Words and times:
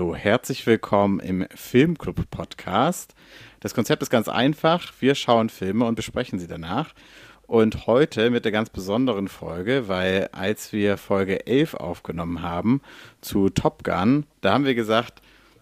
Hallo, 0.00 0.16
herzlich 0.16 0.64
willkommen 0.64 1.20
im 1.20 1.46
Filmclub 1.54 2.30
Podcast. 2.30 3.14
Das 3.60 3.74
Konzept 3.74 4.02
ist 4.02 4.08
ganz 4.08 4.28
einfach. 4.28 4.94
Wir 4.98 5.14
schauen 5.14 5.50
Filme 5.50 5.84
und 5.84 5.94
besprechen 5.94 6.38
sie 6.38 6.46
danach. 6.46 6.94
Und 7.46 7.86
heute 7.86 8.30
mit 8.30 8.46
der 8.46 8.50
ganz 8.50 8.70
besonderen 8.70 9.28
Folge, 9.28 9.88
weil 9.88 10.30
als 10.32 10.72
wir 10.72 10.96
Folge 10.96 11.46
11 11.46 11.74
aufgenommen 11.74 12.40
haben 12.40 12.80
zu 13.20 13.50
Top 13.50 13.84
Gun, 13.84 14.24
da 14.40 14.54
haben 14.54 14.64
wir 14.64 14.74
gesagt, 14.74 15.20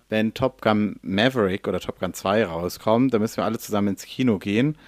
wenn 0.08 0.34
Top 0.34 0.62
Gun 0.62 1.00
Maverick 1.02 1.66
oder 1.66 1.80
Top 1.80 1.98
Gun 1.98 2.14
2 2.14 2.44
rauskommt, 2.44 3.12
dann 3.12 3.20
müssen 3.20 3.38
wir 3.38 3.44
alle 3.44 3.58
zusammen 3.58 3.88
ins 3.88 4.04
Kino 4.04 4.38
gehen. 4.38 4.78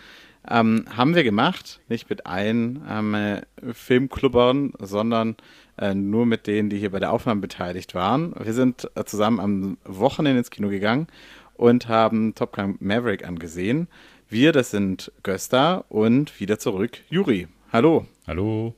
Ähm, 0.49 0.85
haben 0.97 1.17
wir 1.17 1.25
gemacht, 1.25 1.81
nicht 1.89 2.09
mit 2.09 2.25
allen 2.25 2.85
ähm, 2.89 3.41
Filmclubbern, 3.73 4.75
sondern 4.79 5.37
äh, 5.81 5.95
nur 5.95 6.27
mit 6.27 6.47
denen, 6.47 6.71
die 6.71 6.79
hier 6.79 6.91
bei 6.91 7.01
der 7.01 7.13
Aufnahme 7.13 7.41
beteiligt 7.41 7.95
waren. 7.95 8.35
Wir 8.39 8.53
sind 8.53 8.91
äh, 8.95 9.05
zusammen 9.05 9.41
am 9.41 9.79
Wochenende 9.85 10.39
ins 10.39 10.51
Kino 10.51 10.69
gegangen 10.69 11.09
und 11.55 11.89
haben 11.89 12.35
Top 12.35 12.55
Gun 12.55 12.77
Maverick 12.81 13.27
angesehen. 13.27 13.89
Wir, 14.29 14.53
das 14.53 14.71
sind 14.71 15.11
Gösta 15.23 15.85
und 15.89 16.39
wieder 16.39 16.59
zurück 16.59 16.99
Juri. 17.09 17.49
Hallo. 17.73 18.07
Hallo. 18.27 18.75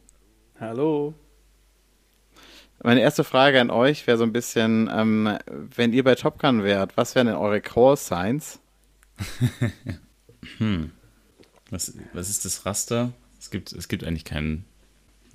Hallo. 0.58 1.14
Meine 2.82 3.00
erste 3.00 3.22
Frage 3.22 3.60
an 3.60 3.70
euch 3.70 4.06
wäre 4.06 4.18
so 4.18 4.24
ein 4.24 4.32
bisschen, 4.32 4.90
ähm, 4.92 5.38
wenn 5.46 5.92
ihr 5.92 6.02
bei 6.02 6.14
Top 6.14 6.40
Gun 6.40 6.64
wärt, 6.64 6.96
was 6.96 7.14
wären 7.14 7.28
denn 7.28 7.36
eure 7.36 7.60
Call 7.60 7.96
Signs? 7.96 8.60
hm. 10.58 10.90
Was, 11.70 11.94
was 12.12 12.28
ist 12.28 12.44
das 12.44 12.66
Raster? 12.66 13.12
Es 13.38 13.50
gibt, 13.50 13.72
es 13.72 13.88
gibt 13.88 14.04
eigentlich 14.04 14.24
keinen. 14.24 14.64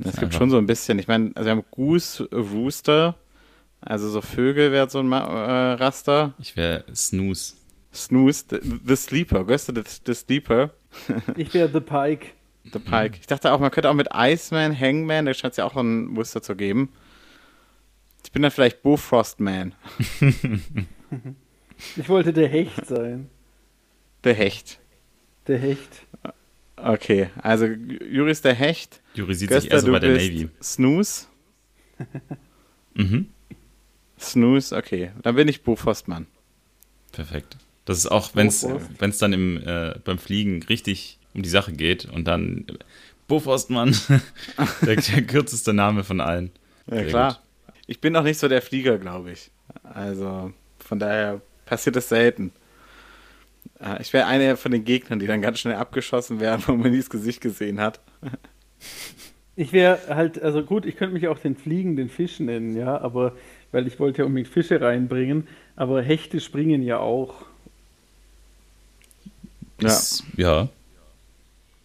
Es 0.03 0.17
gibt 0.17 0.33
schon 0.33 0.49
so 0.49 0.57
ein 0.57 0.67
bisschen. 0.67 0.99
Ich 0.99 1.07
meine, 1.07 1.31
also 1.35 1.45
wir 1.47 1.51
haben 1.51 1.65
Goose, 1.71 2.29
Rooster, 2.31 3.15
also 3.81 4.09
so 4.09 4.21
Vögel 4.21 4.71
wäre 4.71 4.89
so 4.89 4.99
ein 4.99 5.11
äh, 5.11 5.15
Raster. 5.15 6.33
Ich 6.39 6.55
wäre 6.55 6.83
Snooze. 6.93 7.55
Snooze, 7.93 8.45
the, 8.49 8.59
the 8.85 8.95
Sleeper. 8.95 9.43
Gehörst 9.45 9.69
du 9.69 9.73
the, 9.75 9.83
the 10.05 10.13
Sleeper? 10.13 10.71
ich 11.35 11.53
wäre 11.53 11.69
The 11.71 11.79
Pike. 11.79 12.27
The 12.71 12.79
Pike. 12.79 13.17
Ich 13.19 13.27
dachte 13.27 13.51
auch, 13.51 13.59
man 13.59 13.71
könnte 13.71 13.89
auch 13.89 13.95
mit 13.95 14.09
Iceman, 14.13 14.77
Hangman, 14.77 15.25
da 15.25 15.33
scheint 15.33 15.51
es 15.51 15.57
ja 15.57 15.65
auch 15.65 15.75
ein 15.75 16.05
Muster 16.05 16.41
zu 16.41 16.55
geben. 16.55 16.91
Ich 18.23 18.31
bin 18.31 18.41
dann 18.41 18.51
vielleicht 18.51 18.83
Bofrostman. 18.83 19.73
ich 21.95 22.09
wollte 22.09 22.33
der 22.33 22.49
Hecht 22.49 22.85
sein. 22.85 23.29
Der 24.23 24.33
Hecht. 24.33 24.79
Der 25.47 25.59
Hecht. 25.59 26.05
Okay, 26.75 27.29
also 27.41 27.65
Juri 27.65 28.31
ist 28.31 28.43
der 28.43 28.53
Hecht. 28.53 29.01
Juri 29.17 29.33
sieht 29.33 29.49
Göster, 29.49 29.61
sich 29.61 29.71
eher 29.71 29.79
so 29.79 29.91
bei 29.91 29.99
der 29.99 30.11
Navy. 30.11 30.49
Snooze. 30.61 31.25
mhm. 32.93 33.27
Snooze, 34.19 34.75
okay. 34.75 35.11
Dann 35.23 35.35
bin 35.35 35.47
ich 35.47 35.63
Bofrostmann. 35.63 36.27
Perfekt. 37.11 37.57
Das 37.85 37.97
ist 37.97 38.07
auch, 38.07 38.31
wenn 38.35 38.47
es 38.47 39.17
dann 39.17 39.33
im, 39.33 39.57
äh, 39.65 39.95
beim 40.03 40.19
Fliegen 40.19 40.61
richtig 40.63 41.17
um 41.33 41.41
die 41.41 41.49
Sache 41.49 41.71
geht 41.71 42.05
und 42.05 42.25
dann 42.25 42.65
Bofrostmann, 43.27 43.95
der, 44.81 44.95
der 44.95 45.21
kürzeste 45.23 45.73
Name 45.73 46.03
von 46.03 46.21
allen. 46.21 46.51
Ja, 46.87 46.95
Sehr 46.95 47.05
klar. 47.07 47.33
Gut. 47.33 47.75
Ich 47.87 48.01
bin 48.01 48.15
auch 48.15 48.23
nicht 48.23 48.39
so 48.39 48.47
der 48.47 48.61
Flieger, 48.61 48.97
glaube 48.97 49.31
ich. 49.31 49.51
Also 49.83 50.51
von 50.79 50.99
daher 50.99 51.41
passiert 51.65 51.95
das 51.95 52.09
selten. 52.09 52.51
Äh, 53.79 54.01
ich 54.01 54.13
wäre 54.13 54.25
einer 54.27 54.57
von 54.57 54.71
den 54.71 54.83
Gegnern, 54.83 55.19
die 55.19 55.27
dann 55.27 55.41
ganz 55.41 55.59
schnell 55.59 55.75
abgeschossen 55.75 56.39
werden, 56.39 56.63
wo 56.67 56.73
man 56.73 56.91
nie 56.91 56.97
das 56.97 57.09
Gesicht 57.09 57.41
gesehen 57.41 57.79
hat. 57.79 57.99
Ich 59.55 59.73
wäre 59.73 60.15
halt, 60.15 60.41
also 60.41 60.63
gut, 60.63 60.85
ich 60.85 60.97
könnte 60.97 61.15
mich 61.15 61.27
auch 61.27 61.39
den 61.39 61.55
fliegenden 61.55 62.09
Fisch 62.09 62.39
nennen, 62.39 62.77
ja, 62.77 62.99
aber 63.01 63.33
weil 63.71 63.87
ich 63.87 63.99
wollte 63.99 64.19
ja 64.19 64.25
unbedingt 64.25 64.53
Fische 64.53 64.79
reinbringen, 64.79 65.47
aber 65.75 66.01
Hechte 66.01 66.39
springen 66.39 66.83
ja 66.83 66.99
auch. 66.99 67.45
Ja. 69.81 69.99
ja. 70.37 70.69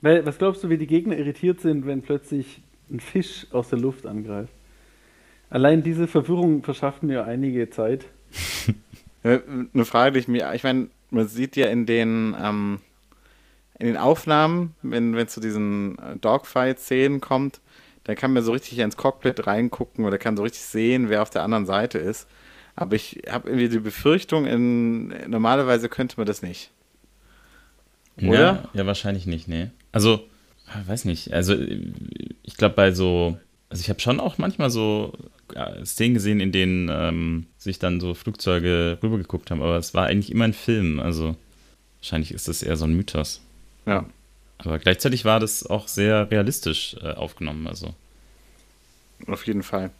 Weil, 0.01 0.27
was 0.27 0.39
glaubst 0.39 0.65
du, 0.65 0.69
wie 0.69 0.79
die 0.79 0.87
Gegner 0.87 1.17
irritiert 1.17 1.61
sind, 1.61 1.87
wenn 1.87 2.03
plötzlich 2.03 2.61
ein 2.91 3.01
Fisch 3.01 3.47
aus 3.53 3.69
der 3.69 3.79
Luft 3.79 4.07
angreift? 4.07 4.53
Allein 5.49 5.83
diese 5.83 6.09
Verwirrung 6.09 6.63
verschafft 6.63 7.03
mir 7.03 7.25
einige 7.25 7.69
Zeit. 7.71 8.07
Eine 9.23 9.85
Frage, 9.85 10.13
die 10.13 10.19
ich 10.21 10.29
mir, 10.29 10.53
ich 10.55 10.65
meine, 10.65 10.89
man 11.11 11.29
sieht 11.29 11.57
ja 11.57 11.67
in 11.67 11.87
den, 11.87 12.35
ähm, 12.43 12.81
in 13.83 13.89
den 13.89 13.97
Aufnahmen, 13.97 14.77
wenn 14.83 15.13
es 15.17 15.33
zu 15.33 15.41
diesen 15.41 15.99
äh, 15.99 16.17
Dogfight-Szenen 16.17 17.21
kommt, 17.21 17.61
dann 18.05 18.15
kann 18.15 18.33
man 18.33 18.45
so 18.45 18.53
richtig 18.53 18.79
ins 18.79 18.97
Cockpit 18.97 19.45
reingucken 19.49 20.05
oder 20.05 20.19
kann 20.19 20.37
so 20.37 20.45
richtig 20.45 20.63
sehen, 20.63 21.09
wer 21.09 21.21
auf 21.21 21.31
der 21.31 21.43
anderen 21.43 21.67
Seite 21.67 21.99
ist. 21.99 22.29
Aber 22.77 22.95
ich 22.95 23.23
habe 23.29 23.49
irgendwie 23.49 23.69
die 23.69 23.81
Befürchtung, 23.81 24.47
in, 24.47 25.09
normalerweise 25.29 25.89
könnte 25.89 26.15
man 26.17 26.27
das 26.27 26.43
nicht. 26.43 26.71
Oder? 28.19 28.31
Ja, 28.31 28.69
ja 28.73 28.87
wahrscheinlich 28.87 29.27
nicht, 29.27 29.49
nee. 29.49 29.71
Also, 29.91 30.29
weiß 30.87 31.05
nicht. 31.05 31.33
Also, 31.33 31.57
ich 31.57 32.57
glaube, 32.57 32.77
bei 32.77 32.93
so. 32.93 33.37
Also, 33.69 33.81
ich 33.81 33.89
habe 33.89 33.99
schon 33.99 34.21
auch 34.21 34.39
manchmal 34.39 34.71
so 34.71 35.13
Szenen 35.85 36.15
gesehen, 36.15 36.39
in 36.39 36.53
denen 36.53 36.89
ähm, 36.89 37.47
sich 37.59 37.81
dann 37.81 37.99
so 37.99 38.15
Flugzeuge 38.15 38.99
rübergeguckt 39.03 39.51
haben, 39.51 39.61
aber 39.61 39.77
es 39.77 39.93
war 39.93 40.07
eigentlich 40.07 40.31
immer 40.31 40.45
ein 40.45 40.53
Film. 40.53 41.01
Also, 41.01 41.35
wahrscheinlich 41.99 42.31
ist 42.31 42.47
das 42.47 42.63
eher 42.63 42.77
so 42.77 42.85
ein 42.85 42.95
Mythos. 42.95 43.41
Ja. 43.87 44.07
Aber 44.59 44.79
gleichzeitig 44.79 45.25
war 45.25 45.41
das 45.41 45.67
auch 45.67 45.89
sehr 45.89 46.31
realistisch 46.31 46.97
äh, 47.03 47.13
aufgenommen. 47.13 47.67
Also. 47.67 47.95
Auf 49.27 49.47
jeden 49.47 49.63
Fall. 49.63 49.91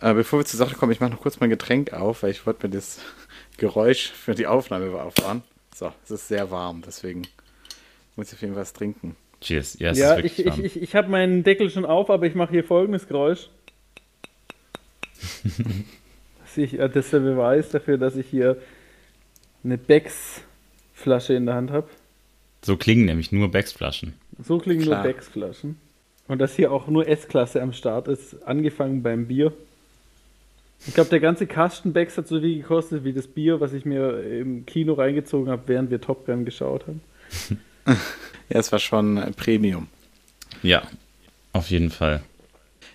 Äh, 0.00 0.14
bevor 0.14 0.40
wir 0.40 0.46
zur 0.46 0.58
Sache 0.58 0.74
kommen, 0.74 0.92
ich 0.92 1.00
mache 1.00 1.12
noch 1.12 1.20
kurz 1.20 1.40
mein 1.40 1.50
Getränk 1.50 1.92
auf, 1.92 2.22
weil 2.22 2.30
ich 2.30 2.46
wollte 2.46 2.66
mir 2.66 2.74
das 2.74 3.00
Geräusch 3.56 4.10
für 4.10 4.34
die 4.34 4.46
Aufnahme 4.46 5.00
auffahren. 5.00 5.42
So, 5.74 5.92
es 6.04 6.10
ist 6.10 6.28
sehr 6.28 6.50
warm, 6.50 6.82
deswegen 6.84 7.22
muss 8.16 8.28
ich 8.28 8.34
auf 8.34 8.40
jeden 8.40 8.54
Fall 8.54 8.62
was 8.62 8.72
trinken. 8.72 9.16
Cheers. 9.40 9.78
Ja, 9.78 9.92
ja 9.92 10.18
ich, 10.18 10.44
ich, 10.44 10.58
ich, 10.58 10.82
ich 10.82 10.94
habe 10.94 11.08
meinen 11.08 11.44
Deckel 11.44 11.70
schon 11.70 11.84
auf, 11.84 12.10
aber 12.10 12.26
ich 12.26 12.34
mache 12.34 12.50
hier 12.50 12.64
folgendes 12.64 13.06
Geräusch. 13.06 13.50
das 16.56 16.56
ist 16.56 17.12
der 17.12 17.20
Beweis 17.20 17.68
dafür, 17.70 17.98
dass 17.98 18.16
ich 18.16 18.26
hier 18.26 18.60
eine 19.64 19.78
Becks-Flasche 19.78 21.34
in 21.34 21.46
der 21.46 21.54
Hand 21.54 21.70
habe. 21.70 21.88
So 22.66 22.76
klingen 22.76 23.04
nämlich 23.04 23.30
nur 23.30 23.48
Becks-Flaschen. 23.48 24.14
So 24.42 24.58
klingen 24.58 24.82
Klar. 24.82 25.04
nur 25.04 25.12
Becks-Flaschen. 25.12 25.76
Und 26.26 26.40
dass 26.40 26.56
hier 26.56 26.72
auch 26.72 26.88
nur 26.88 27.06
S-Klasse 27.06 27.62
am 27.62 27.72
Start 27.72 28.08
ist, 28.08 28.42
angefangen 28.44 29.04
beim 29.04 29.28
Bier. 29.28 29.52
Ich 30.84 30.92
glaube, 30.92 31.08
der 31.10 31.20
ganze 31.20 31.46
Kasten 31.46 31.92
Becks 31.92 32.18
hat 32.18 32.26
so 32.26 32.40
viel 32.40 32.56
gekostet 32.58 33.04
wie 33.04 33.12
das 33.12 33.28
Bier, 33.28 33.60
was 33.60 33.72
ich 33.72 33.84
mir 33.84 34.20
im 34.20 34.66
Kino 34.66 34.94
reingezogen 34.94 35.48
habe, 35.48 35.62
während 35.66 35.92
wir 35.92 36.00
Top 36.00 36.26
Gun 36.26 36.44
geschaut 36.44 36.84
haben. 36.88 37.00
ja, 37.86 38.58
es 38.58 38.72
war 38.72 38.80
schon 38.80 39.16
ein 39.16 39.34
Premium. 39.34 39.86
Ja, 40.64 40.82
auf 41.52 41.70
jeden 41.70 41.90
Fall. 41.90 42.24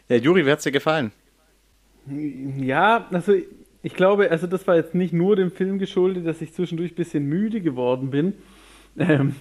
Ja, 0.10 0.18
Juri, 0.18 0.46
wie 0.46 0.52
hat 0.52 0.58
es 0.58 0.66
dir 0.66 0.74
gefallen? 0.74 1.14
Ja, 2.58 3.08
also 3.10 3.36
ich 3.84 3.94
glaube, 3.94 4.32
also 4.32 4.48
das 4.48 4.68
war 4.68 4.76
jetzt 4.76 4.96
nicht 4.96 5.14
nur 5.14 5.38
dem 5.38 5.50
Film 5.50 5.80
geschuldet, 5.80 6.28
dass 6.28 6.42
ich 6.42 6.54
zwischendurch 6.54 6.92
ein 6.92 6.96
bisschen 6.96 7.26
müde 7.26 7.62
geworden 7.62 8.10
bin. 8.10 8.34
Ähm, 8.98 9.36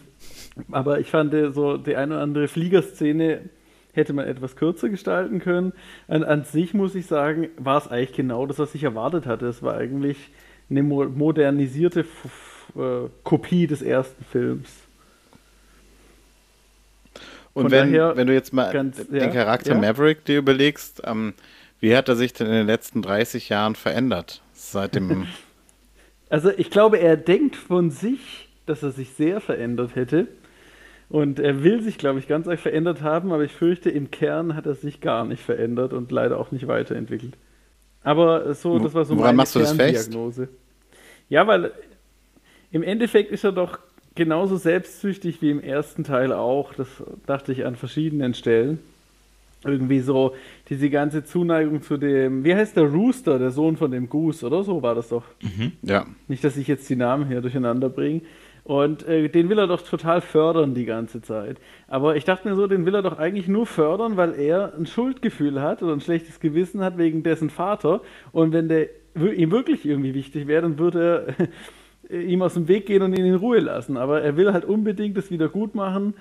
aber 0.71 1.01
ich 1.01 1.11
fand 1.11 1.35
so 1.55 1.77
die 1.77 1.97
eine 1.97 2.15
oder 2.15 2.23
andere 2.23 2.49
Fliegerszene 2.49 3.43
hätte 3.93 4.13
man 4.13 4.27
etwas 4.27 4.57
kürzer 4.57 4.89
gestalten 4.89 5.41
können. 5.41 5.73
An, 6.09 6.23
an 6.23 6.45
sich 6.45 6.75
muss 6.75 6.95
ich 6.95 7.07
sagen, 7.07 7.49
war 7.57 7.79
es 7.79 7.89
eigentlich 7.89 8.13
genau 8.13 8.47
das, 8.47 8.59
was 8.59 8.75
ich 8.75 8.85
erwartet 8.85 9.27
hatte. 9.27 9.47
Es 9.47 9.63
war 9.63 9.77
eigentlich 9.77 10.17
eine 10.69 10.83
mo 10.83 11.05
modernisierte 11.05 12.01
F 12.01 12.73
äh, 12.77 13.09
Kopie 13.25 13.67
des 13.67 13.83
ersten 13.83 14.25
Films. 14.25 14.71
Und 17.53 17.73
wenn, 17.73 17.93
wenn 17.93 18.27
du 18.29 18.33
jetzt 18.33 18.53
mal 18.53 18.73
ganz, 18.73 19.09
den 19.09 19.17
ja, 19.17 19.27
Charakter 19.29 19.75
ja? 19.75 19.81
Maverick 19.81 20.25
dir 20.25 20.39
überlegst, 20.39 21.03
ähm, 21.05 21.35
wie 21.81 21.97
hat 21.97 22.09
er 22.09 22.15
sich 22.15 22.33
denn 22.33 22.47
in 22.47 22.53
den 22.53 22.67
letzten 22.67 23.03
30 23.03 23.49
Jahren 23.49 23.75
verändert? 23.75 24.41
Seit 24.53 24.95
dem. 24.95 25.27
also, 26.29 26.51
ich 26.57 26.71
glaube, 26.71 26.99
er 26.99 27.17
denkt 27.17 27.57
von 27.57 27.91
sich, 27.91 28.50
dass 28.71 28.83
er 28.83 28.93
sich 28.93 29.11
sehr 29.11 29.41
verändert 29.41 29.95
hätte. 29.97 30.29
Und 31.09 31.41
er 31.41 31.65
will 31.65 31.83
sich, 31.83 31.99
glaube 31.99 32.21
ich, 32.21 32.29
ganz 32.29 32.47
arg 32.47 32.61
verändert 32.61 33.03
haben, 33.03 33.33
aber 33.33 33.43
ich 33.43 33.53
fürchte, 33.53 33.91
im 33.91 34.13
Kern 34.13 34.55
hat 34.55 34.67
er 34.67 34.77
sich 34.77 35.01
gar 35.01 35.25
nicht 35.25 35.43
verändert 35.43 35.93
und 35.93 36.13
leider 36.13 36.39
auch 36.39 36.53
nicht 36.53 36.69
weiterentwickelt. 36.69 37.35
Aber 38.05 38.55
so, 38.55 38.79
das 38.79 38.95
war 38.95 39.05
so 39.05 39.19
Woran 39.19 39.37
meine 39.37 39.49
Kerndiagnose. 39.49 40.49
Ja, 41.29 41.47
weil 41.47 41.73
im 42.71 42.83
Endeffekt 42.85 43.33
ist 43.33 43.45
er 43.45 43.53
doch 43.53 43.79
genauso 44.15 44.57
selbstsüchtig 44.57 45.43
wie 45.43 45.51
im 45.51 45.61
ersten 45.61 46.05
Teil 46.05 46.33
auch. 46.33 46.75
Das 46.75 46.87
dachte 47.27 47.53
ich 47.53 47.67
an 47.67 47.75
verschiedenen 47.75 48.35
Stellen. 48.35 48.79
Irgendwie 49.65 50.01
so 50.01 50.35
diese 50.71 50.89
ganze 50.89 51.25
Zuneigung 51.25 51.83
zu 51.83 51.99
dem, 51.99 52.45
wie 52.45 52.55
heißt 52.55 52.77
der 52.77 52.85
Rooster, 52.85 53.39
der 53.39 53.51
Sohn 53.51 53.77
von 53.77 53.91
dem 53.91 54.09
Goose, 54.09 54.47
oder 54.47 54.63
so 54.63 54.81
war 54.81 54.95
das 54.95 55.09
doch. 55.11 55.25
Mhm, 55.43 55.73
ja. 55.83 56.07
Nicht, 56.29 56.43
dass 56.45 56.57
ich 56.57 56.67
jetzt 56.67 56.89
die 56.89 56.97
Namen 56.97 57.27
hier 57.27 57.43
durcheinander 57.43 57.91
bringe. 57.91 58.23
Und 58.65 59.07
äh, 59.07 59.29
den 59.29 59.49
will 59.49 59.59
er 59.59 59.67
doch 59.67 59.83
total 59.83 60.21
fördern 60.21 60.75
die 60.75 60.85
ganze 60.85 61.23
Zeit. 61.23 61.59
Aber 61.89 62.17
ich 62.17 62.25
dachte 62.25 62.49
mir 62.49 62.55
so, 62.55 62.67
den 62.67 62.87
will 62.87 62.95
er 62.95 63.03
doch 63.03 63.19
eigentlich 63.19 63.49
nur 63.49 63.67
fördern, 63.67 64.17
weil 64.17 64.35
er 64.39 64.75
ein 64.77 64.87
Schuldgefühl 64.87 65.61
hat 65.61 65.83
oder 65.83 65.93
ein 65.93 66.01
schlechtes 66.01 66.41
Gewissen 66.41 66.83
hat 66.83 66.99
wegen 66.99 67.23
dessen 67.23 67.51
Vater. 67.51 68.03
Und 68.33 68.53
wenn 68.53 68.69
der 68.69 68.89
ihm 69.17 69.51
wirklich 69.51 69.85
irgendwie 69.87 70.15
wichtig 70.15 70.47
wäre, 70.47 70.63
dann 70.63 70.79
würde 70.79 71.35
er 72.09 72.21
ihm 72.21 72.43
aus 72.43 72.55
dem 72.55 72.69
Weg 72.69 72.87
gehen 72.87 73.03
und 73.03 73.17
ihn 73.17 73.25
in 73.25 73.35
Ruhe 73.35 73.61
lassen. 73.61 73.97
Aber 73.97 74.23
er 74.23 74.37
will 74.37 74.53
halt 74.53 74.65
unbedingt 74.65 75.17
das 75.17 75.31
wieder 75.31 75.49
gut 75.49 75.75
machen. 75.75 76.15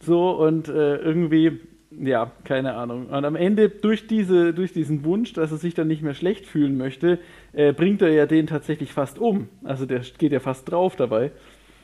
So 0.00 0.30
und 0.30 0.68
äh, 0.68 0.96
irgendwie, 0.96 1.60
ja, 1.90 2.32
keine 2.44 2.74
Ahnung. 2.74 3.06
Und 3.06 3.24
am 3.24 3.36
Ende, 3.36 3.68
durch, 3.68 4.06
diese, 4.06 4.52
durch 4.52 4.72
diesen 4.72 5.04
Wunsch, 5.04 5.32
dass 5.32 5.52
er 5.52 5.58
sich 5.58 5.74
dann 5.74 5.88
nicht 5.88 6.02
mehr 6.02 6.14
schlecht 6.14 6.46
fühlen 6.46 6.76
möchte, 6.76 7.18
äh, 7.52 7.72
bringt 7.72 8.02
er 8.02 8.10
ja 8.10 8.26
den 8.26 8.46
tatsächlich 8.46 8.92
fast 8.92 9.18
um. 9.18 9.48
Also 9.62 9.86
der 9.86 10.00
geht 10.18 10.32
ja 10.32 10.40
fast 10.40 10.70
drauf 10.70 10.96
dabei. 10.96 11.30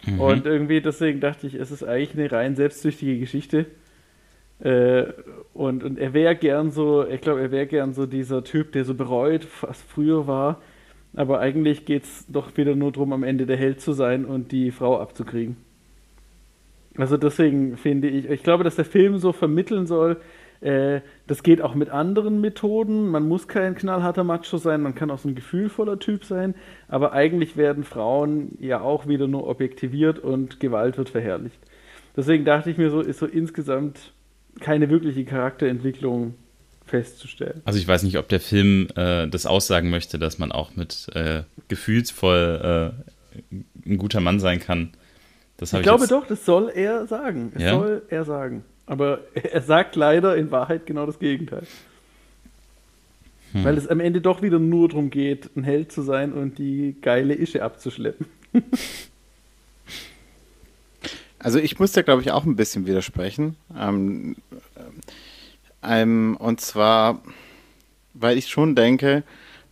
Mhm. 0.07 0.21
Und 0.21 0.47
irgendwie 0.47 0.81
deswegen 0.81 1.21
dachte 1.21 1.47
ich, 1.47 1.55
es 1.55 1.71
ist 1.71 1.83
eigentlich 1.83 2.15
eine 2.15 2.31
rein 2.31 2.57
selbstsüchtige 2.57 3.19
Geschichte. 3.19 3.67
Äh, 4.61 5.05
und, 5.55 5.85
und 5.85 5.99
er 5.99 6.13
wäre 6.13 6.37
gern 6.37 6.71
so, 6.71 7.07
ich 7.07 7.21
glaube, 7.21 7.41
er 7.41 7.51
wäre 7.51 7.67
gern 7.67 7.95
so 7.95 8.07
dieser 8.07 8.45
Typ, 8.45 8.73
der 8.73 8.85
so 8.85 8.95
bereut, 8.95 9.47
was 9.63 9.83
früher 9.83 10.27
war. 10.27 10.61
Aber 11.15 11.41
eigentlich 11.41 11.87
geht 11.87 12.05
es 12.05 12.27
doch 12.29 12.57
wieder 12.57 12.77
nur 12.77 12.93
darum, 12.93 13.13
am 13.13 13.25
Ende 13.25 13.47
der 13.47 13.57
Held 13.57 13.81
zu 13.81 13.93
sein 13.93 14.25
und 14.25 14.53
die 14.53 14.71
Frau 14.71 15.01
abzukriegen. 15.01 15.57
Also 16.97 17.17
deswegen 17.17 17.77
finde 17.77 18.09
ich, 18.09 18.29
ich 18.29 18.43
glaube, 18.43 18.65
dass 18.65 18.77
der 18.77 18.85
Film 18.85 19.19
so 19.19 19.33
vermitteln 19.33 19.87
soll, 19.87 20.21
äh, 20.61 21.01
das 21.27 21.43
geht 21.43 21.63
auch 21.63 21.75
mit 21.75 21.91
anderen 21.91 22.41
Methoden. 22.41 23.09
Man 23.09 23.27
muss 23.27 23.49
kein 23.49 23.75
knallharter 23.75 24.25
Macho 24.25 24.59
sein, 24.59 24.83
man 24.83 24.95
kann 24.95 25.11
auch 25.11 25.19
so 25.19 25.29
ein 25.29 25.35
gefühlvoller 25.35 25.99
Typ 25.99 26.25
sein. 26.25 26.55
Aber 26.89 27.13
eigentlich 27.13 27.57
werden 27.57 27.85
Frauen 27.85 28.57
ja 28.61 28.81
auch 28.81 29.07
wieder 29.07 29.27
nur 29.27 29.47
objektiviert 29.47 30.19
und 30.19 30.61
Gewalt 30.61 30.99
wird 30.99 31.11
verherrlicht. 31.11 31.59
Deswegen 32.17 32.45
dachte 32.45 32.71
ich 32.71 32.77
mir 32.77 32.91
so, 32.91 33.01
ist 33.01 33.21
so 33.21 33.27
insgesamt 33.27 34.13
keine 34.61 34.91
wirkliche 34.91 35.25
Charakterentwicklung 35.25 36.35
festzustellen. 36.85 37.63
Also 37.65 37.79
ich 37.79 37.87
weiß 37.87 38.03
nicht, 38.03 38.19
ob 38.19 38.29
der 38.29 38.41
Film 38.41 38.89
äh, 38.97 39.29
das 39.29 39.47
aussagen 39.47 39.91
möchte, 39.91 40.19
dass 40.19 40.39
man 40.39 40.53
auch 40.53 40.75
mit 40.77 41.07
äh, 41.15 41.45
gefühlsvoll 41.69 42.93
äh, 43.43 43.89
ein 43.89 43.97
guter 43.97 44.21
Mann 44.21 44.41
sein 44.41 44.61
kann. 44.61 44.91
ich, 45.61 45.71
glaube 45.83 46.09
doch, 46.09 46.27
das 46.27 46.45
soll 46.45 46.71
er 46.75 47.07
sagen. 47.07 47.53
Es 47.55 47.63
ja? 47.63 47.71
soll 47.71 48.03
er 48.09 48.25
sagen. 48.25 48.65
Aber 48.91 49.21
er 49.35 49.63
sagt 49.63 49.95
leider 49.95 50.37
in 50.37 50.51
Wahrheit 50.51 50.85
genau 50.85 51.07
das 51.07 51.21
Gegenteil. 51.21 51.63
Hm. 53.53 53.65
Weil 53.65 53.79
es 53.79 53.87
am 53.87 54.01
Ende 54.01 54.21
doch 54.21 54.43
wieder 54.43 54.59
nur 54.59 54.89
darum 54.89 55.11
geht, 55.11 55.49
ein 55.57 55.63
Held 55.63 55.93
zu 55.93 56.03
sein 56.03 56.33
und 56.33 56.59
die 56.59 56.97
geile 57.01 57.35
Ische 57.35 57.63
abzuschleppen. 57.63 58.27
Also 61.43 61.59
ich 61.59 61.79
muss 61.79 61.93
da, 61.93 62.03
glaube 62.03 62.21
ich, 62.21 62.33
auch 62.33 62.45
ein 62.45 62.55
bisschen 62.55 62.85
widersprechen. 62.85 63.57
Ähm, 63.75 64.37
ähm, 65.83 66.37
und 66.39 66.61
zwar, 66.61 67.23
weil 68.13 68.37
ich 68.37 68.49
schon 68.49 68.75
denke, 68.75 69.23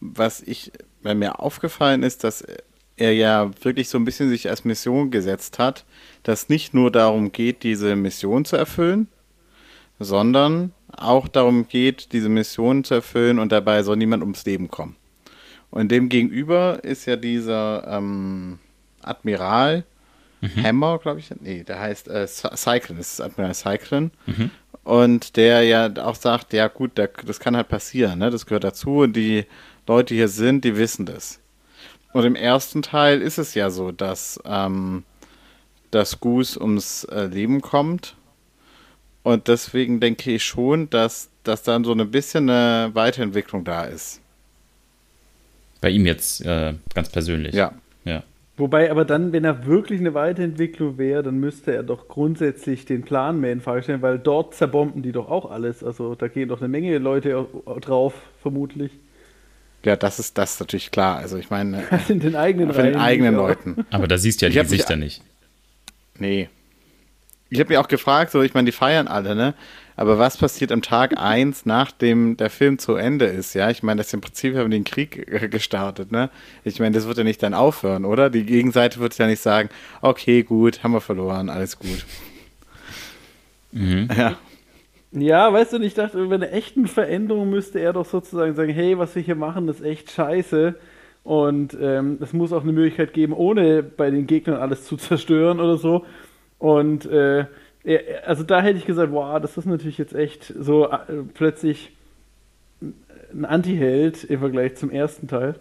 was 0.01 0.41
ich, 0.41 0.73
weil 1.03 1.15
mir 1.15 1.41
aufgefallen 1.41 2.05
ist, 2.05 2.25
dass 2.25 2.43
er 2.97 3.13
ja 3.13 3.51
wirklich 3.63 3.91
so 3.91 3.99
ein 3.99 4.07
bisschen 4.07 4.31
sich 4.31 4.49
als 4.49 4.65
Mission 4.65 5.11
gesetzt 5.11 5.59
hat, 5.59 5.85
dass 6.29 6.51
nicht 6.51 6.75
nur 6.75 6.91
darum 6.91 7.33
geht, 7.33 7.63
diese 7.63 7.97
Mission 7.97 8.45
zu 8.45 8.57
erfüllen, 8.57 9.09
sondern 9.99 10.75
auch 10.95 11.27
darum 11.27 11.69
geht, 11.69 12.13
diese 12.13 12.29
Mission 12.29 12.85
zu 12.85 12.97
erfüllen 12.97 13.39
und 13.39 13.51
dabei 13.51 13.83
soll 13.83 13.97
niemand 13.97 14.23
ums 14.23 14.45
Leben 14.45 14.71
kommen. 14.71 14.95
Und 15.71 15.91
dem 15.91 16.11
gegenüber 16.11 16.85
ist 16.85 17.07
ja 17.07 17.17
dieser 17.17 17.89
ähm, 17.89 18.59
Admiral, 19.01 19.85
mhm. 20.43 20.63
Hammer, 20.63 20.99
glaube 20.99 21.21
ich. 21.21 21.31
Nee, 21.41 21.65
der 21.65 21.81
heißt 21.81 22.09
äh, 22.09 22.27
Cyclone, 22.27 22.99
das 22.99 23.15
ist 23.15 23.21
Admiral 23.23 23.55
Cyclone. 23.55 24.11
Mhm. 24.27 24.51
Und 24.85 25.39
der 25.39 25.63
ja 25.63 25.91
auch 25.97 26.15
sagt, 26.15 26.53
ja 26.53 26.69
gut, 26.69 26.91
das 26.99 27.41
kann 27.41 27.57
halt 27.57 27.69
passieren, 27.69 28.19
ne? 28.19 28.29
das 28.29 28.45
gehört 28.45 28.65
dazu 28.65 28.99
und 28.99 29.17
die 29.17 29.47
Leute 29.87 30.15
hier 30.15 30.29
sind, 30.29 30.63
die 30.67 30.77
wissen 30.77 31.07
das. 31.07 31.41
Und 32.13 32.25
im 32.25 32.37
ersten 32.37 32.83
Teil 32.83 33.23
ist 33.23 33.39
es 33.39 33.55
ja 33.55 33.71
so, 33.71 33.93
dass, 33.93 34.39
ähm, 34.45 35.05
dass 35.91 36.21
Goose 36.21 36.61
ums 36.61 37.05
äh, 37.05 37.27
Leben 37.27 37.61
kommt. 37.61 38.17
Und 39.23 39.49
deswegen 39.49 40.01
denke 40.01 40.31
ich 40.33 40.45
schon, 40.45 40.89
dass, 40.91 41.29
dass 41.45 41.63
dann 41.63 41.85
so 41.85 41.93
ein 41.93 42.11
bisschen 42.11 42.49
eine 42.49 42.95
Weiterentwicklung 42.95 43.65
da 43.65 43.85
ist. 43.85 44.21
Bei 45.81 45.91
ihm 45.91 46.07
jetzt 46.07 46.45
äh, 46.45 46.75
ganz 46.95 47.11
persönlich. 47.11 47.55
Ja. 47.55 47.73
Ja. 48.05 48.23
Wobei 48.57 48.91
aber 48.91 49.05
dann, 49.05 49.33
wenn 49.33 49.45
er 49.45 49.67
wirklich 49.67 50.01
eine 50.01 50.15
Weiterentwicklung 50.15 50.99
wäre, 50.99 51.23
dann 51.23 51.39
müsste 51.39 51.75
er 51.75 51.85
doch 51.85 52.09
grundsätzlich 52.09 52.85
den 52.85 53.03
Plan 53.03 53.39
mehr 53.41 53.53
in 53.53 53.61
Frage 53.61 53.85
stellen, 53.85 54.03
weil 54.03 54.19
dort 54.19 54.55
zerbomben 54.55 55.03
die 55.03 55.13
doch 55.13 55.29
auch 55.31 55.51
alles. 55.51 55.85
Also 55.85 56.17
da 56.17 56.27
gehen 56.27 56.49
doch 56.49 56.61
eine 56.61 56.69
Menge 56.69 56.99
Leute 56.99 57.47
drauf, 57.81 58.15
vermutlich. 58.43 58.91
Ja, 59.85 59.95
das 59.95 60.19
ist 60.19 60.37
das 60.39 60.55
ist 60.55 60.61
natürlich 60.61 60.91
klar. 60.91 61.19
Also 61.19 61.37
ich 61.37 61.51
meine, 61.51 61.85
in 62.09 62.19
den 62.19 62.35
eigenen, 62.35 62.73
den 62.73 62.97
eigenen 62.97 63.37
Leuten. 63.37 63.87
Aber 63.91 64.09
da 64.09 64.19
siehst 64.19 64.43
du 64.43 64.47
ja 64.47 64.51
die 64.51 64.59
Gesichter 64.59 64.97
nicht. 64.97 65.23
Nee. 66.19 66.49
Ich 67.51 67.61
habe 67.61 67.71
mich 67.71 67.79
auch 67.79 67.89
gefragt, 67.89 68.31
so 68.31 68.43
ich 68.43 68.53
meine, 68.55 68.67
die 68.67 68.73
feiern 68.73 69.09
alle, 69.09 69.35
ne? 69.35 69.55
Aber 69.97 70.19
was 70.19 70.37
passiert 70.37 70.71
am 70.71 70.83
Tag 70.83 71.19
1, 71.21 71.67
nachdem 71.67 72.37
der 72.37 72.51
Film 72.51 72.79
zu 72.79 72.95
Ende 72.95 73.25
ist? 73.27 73.55
Ja, 73.55 73.71
ich 73.71 73.83
meine, 73.83 73.99
das 73.99 74.09
ist 74.09 74.15
im 74.15 74.21
Prinzip 74.21 74.55
haben 74.57 74.71
den 74.71 74.85
Krieg 74.85 75.27
gestartet, 75.51 76.13
ne? 76.13 76.31
Ich 76.65 76.79
meine, 76.81 76.95
das 76.95 77.07
wird 77.07 77.19
ja 77.19 77.25
nicht 77.25 77.43
dann 77.43 77.55
aufhören, 77.55 78.05
oder? 78.05 78.31
Die 78.31 78.45
Gegenseite 78.45 79.01
wird 79.01 79.17
ja 79.19 79.27
nicht 79.27 79.43
sagen, 79.43 79.71
okay, 80.03 80.43
gut, 80.43 80.83
haben 80.83 80.93
wir 80.93 81.01
verloren, 81.01 81.49
alles 81.49 81.79
gut. 81.79 82.05
Mhm. 83.73 84.09
Ja. 84.17 84.37
Ja, 85.11 85.51
weißt 85.53 85.73
du, 85.73 85.79
ich 85.81 85.95
dachte, 85.95 86.21
über 86.23 86.35
eine 86.35 86.51
echten 86.51 86.87
Veränderung 86.87 87.49
müsste 87.49 87.79
er 87.79 87.95
doch 87.95 88.05
sozusagen 88.05 88.55
sagen, 88.55 88.73
hey, 88.73 88.99
was 88.99 89.15
wir 89.15 89.23
hier 89.23 89.37
machen, 89.37 89.67
ist 89.69 89.81
echt 89.81 90.11
scheiße. 90.11 90.75
Und 91.29 91.77
ähm, 91.79 92.17
es 92.23 92.33
muss 92.33 92.55
auch 92.55 92.63
eine 92.63 92.73
Möglichkeit 92.73 93.13
geben, 93.13 93.35
ohne 93.35 93.83
bei 93.83 94.11
den 94.11 94.27
Gegnern 94.27 94.63
alles 94.63 94.87
zu 94.87 94.97
zerstören 94.97 95.61
oder 95.61 95.77
so. 95.77 96.07
Und 96.59 97.05
äh, 97.05 97.45
also 98.25 98.45
da 98.45 98.63
hätte 98.63 98.79
ich 98.79 98.87
gesagt, 98.87 99.13
wow, 99.13 99.39
das 99.39 99.59
ist 99.59 99.67
natürlich 99.67 99.99
jetzt 99.99 100.15
echt 100.15 100.55
so 100.59 100.87
äh, 100.87 100.97
plötzlich 101.35 101.93
ein 102.81 103.45
Anti-Held 103.45 104.25
im 104.25 104.41
Vergleich 104.41 104.77
zum 104.77 104.91
ersten 104.91 105.29
Teil. 105.29 105.57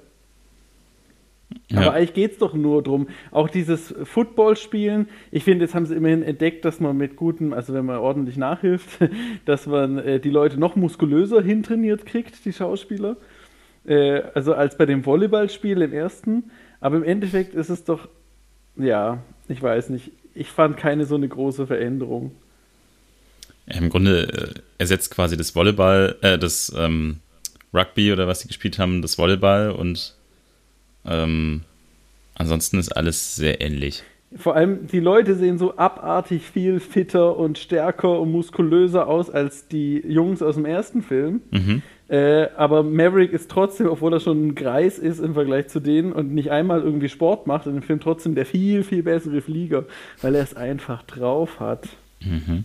Ja. 1.68 1.82
Aber 1.82 1.94
eigentlich 1.96 2.14
geht 2.14 2.32
es 2.32 2.38
doch 2.38 2.54
nur 2.54 2.82
darum, 2.82 3.10
auch 3.32 3.50
dieses 3.50 3.94
Football-Spielen, 4.06 5.10
ich 5.32 5.44
finde, 5.44 5.66
jetzt 5.66 5.76
haben 5.76 5.86
sie 5.86 5.96
immerhin 5.96 6.24
entdeckt, 6.24 6.64
dass 6.64 6.80
man 6.80 6.96
mit 6.96 7.18
gutem, 7.18 7.52
also 7.52 7.74
wenn 7.74 7.86
man 7.86 7.98
ordentlich 7.98 8.38
nachhilft, 8.38 9.00
dass 9.46 9.68
man 9.68 9.98
äh, 9.98 10.22
die 10.22 10.30
Leute 10.30 10.58
noch 10.58 10.78
muskulöser 10.78 11.42
hintrainiert 11.42 12.06
kriegt, 12.06 12.46
die 12.46 12.54
Schauspieler. 12.54 13.18
Äh, 13.88 14.24
also 14.34 14.54
als 14.54 14.78
bei 14.78 14.86
dem 14.86 15.06
Volleyballspiel 15.06 15.82
im 15.82 15.94
ersten. 15.94 16.52
Aber 16.80 16.98
im 16.98 17.04
Endeffekt 17.04 17.56
ist 17.56 17.70
es 17.70 17.84
doch, 17.84 18.08
ja, 18.76 19.20
ich 19.48 19.62
weiß 19.62 19.90
nicht 19.90 20.12
ich 20.38 20.50
fand 20.50 20.78
keine 20.78 21.06
so 21.06 21.16
eine 21.16 21.28
große 21.28 21.68
Veränderung. 21.68 22.32
Im 23.66 23.90
Grunde 23.90 24.54
äh, 24.56 24.60
ersetzt 24.78 25.12
quasi 25.12 25.36
das 25.36 25.56
Volleyball, 25.56 26.16
äh, 26.22 26.38
das 26.38 26.74
ähm, 26.78 27.18
Rugby 27.74 28.14
oder 28.14 28.28
was 28.28 28.42
sie 28.42 28.48
gespielt 28.48 28.80
haben, 28.80 29.02
das 29.02 29.18
Volleyball 29.18 29.72
und 29.72 30.16
ähm, 31.06 31.62
ansonsten 32.36 32.80
ist 32.80 32.96
alles 32.96 33.36
sehr 33.36 33.60
ähnlich. 33.60 34.04
Vor 34.36 34.56
allem, 34.56 34.88
die 34.88 35.00
Leute 35.00 35.36
sehen 35.36 35.58
so 35.58 35.78
abartig 35.78 36.44
viel 36.44 36.80
fitter 36.80 37.38
und 37.38 37.58
stärker 37.58 38.20
und 38.20 38.32
muskulöser 38.32 39.08
aus 39.08 39.30
als 39.30 39.68
die 39.68 40.04
Jungs 40.06 40.42
aus 40.42 40.56
dem 40.56 40.66
ersten 40.66 41.02
Film. 41.02 41.42
Mhm. 41.52 41.82
Äh, 42.10 42.48
aber 42.56 42.84
Maverick 42.84 43.34
ist 43.34 43.52
trotzdem, 43.52 43.88
obwohl 43.88 44.14
er 44.14 44.20
schon 44.20 44.48
ein 44.48 44.56
Greis 44.56 44.98
ist 44.98 45.20
im 45.20 45.34
Vergleich 45.34 45.68
zu 45.68 45.82
denen 45.82 46.14
und 46.14 46.34
nicht 46.34 46.52
einmal 46.52 46.82
irgendwie 46.82 47.10
Sport 47.10 47.48
macht, 47.48 47.68
in 47.68 47.74
dem 47.74 47.84
Film 47.84 48.00
trotzdem 48.00 48.34
der 48.34 48.46
viel, 48.46 48.84
viel 48.84 49.04
bessere 49.04 49.42
Flieger, 49.42 49.86
weil 50.22 50.36
er 50.36 50.44
es 50.44 50.56
einfach 50.56 51.04
drauf 51.04 51.60
hat. 51.60 51.90
Mhm. 52.22 52.64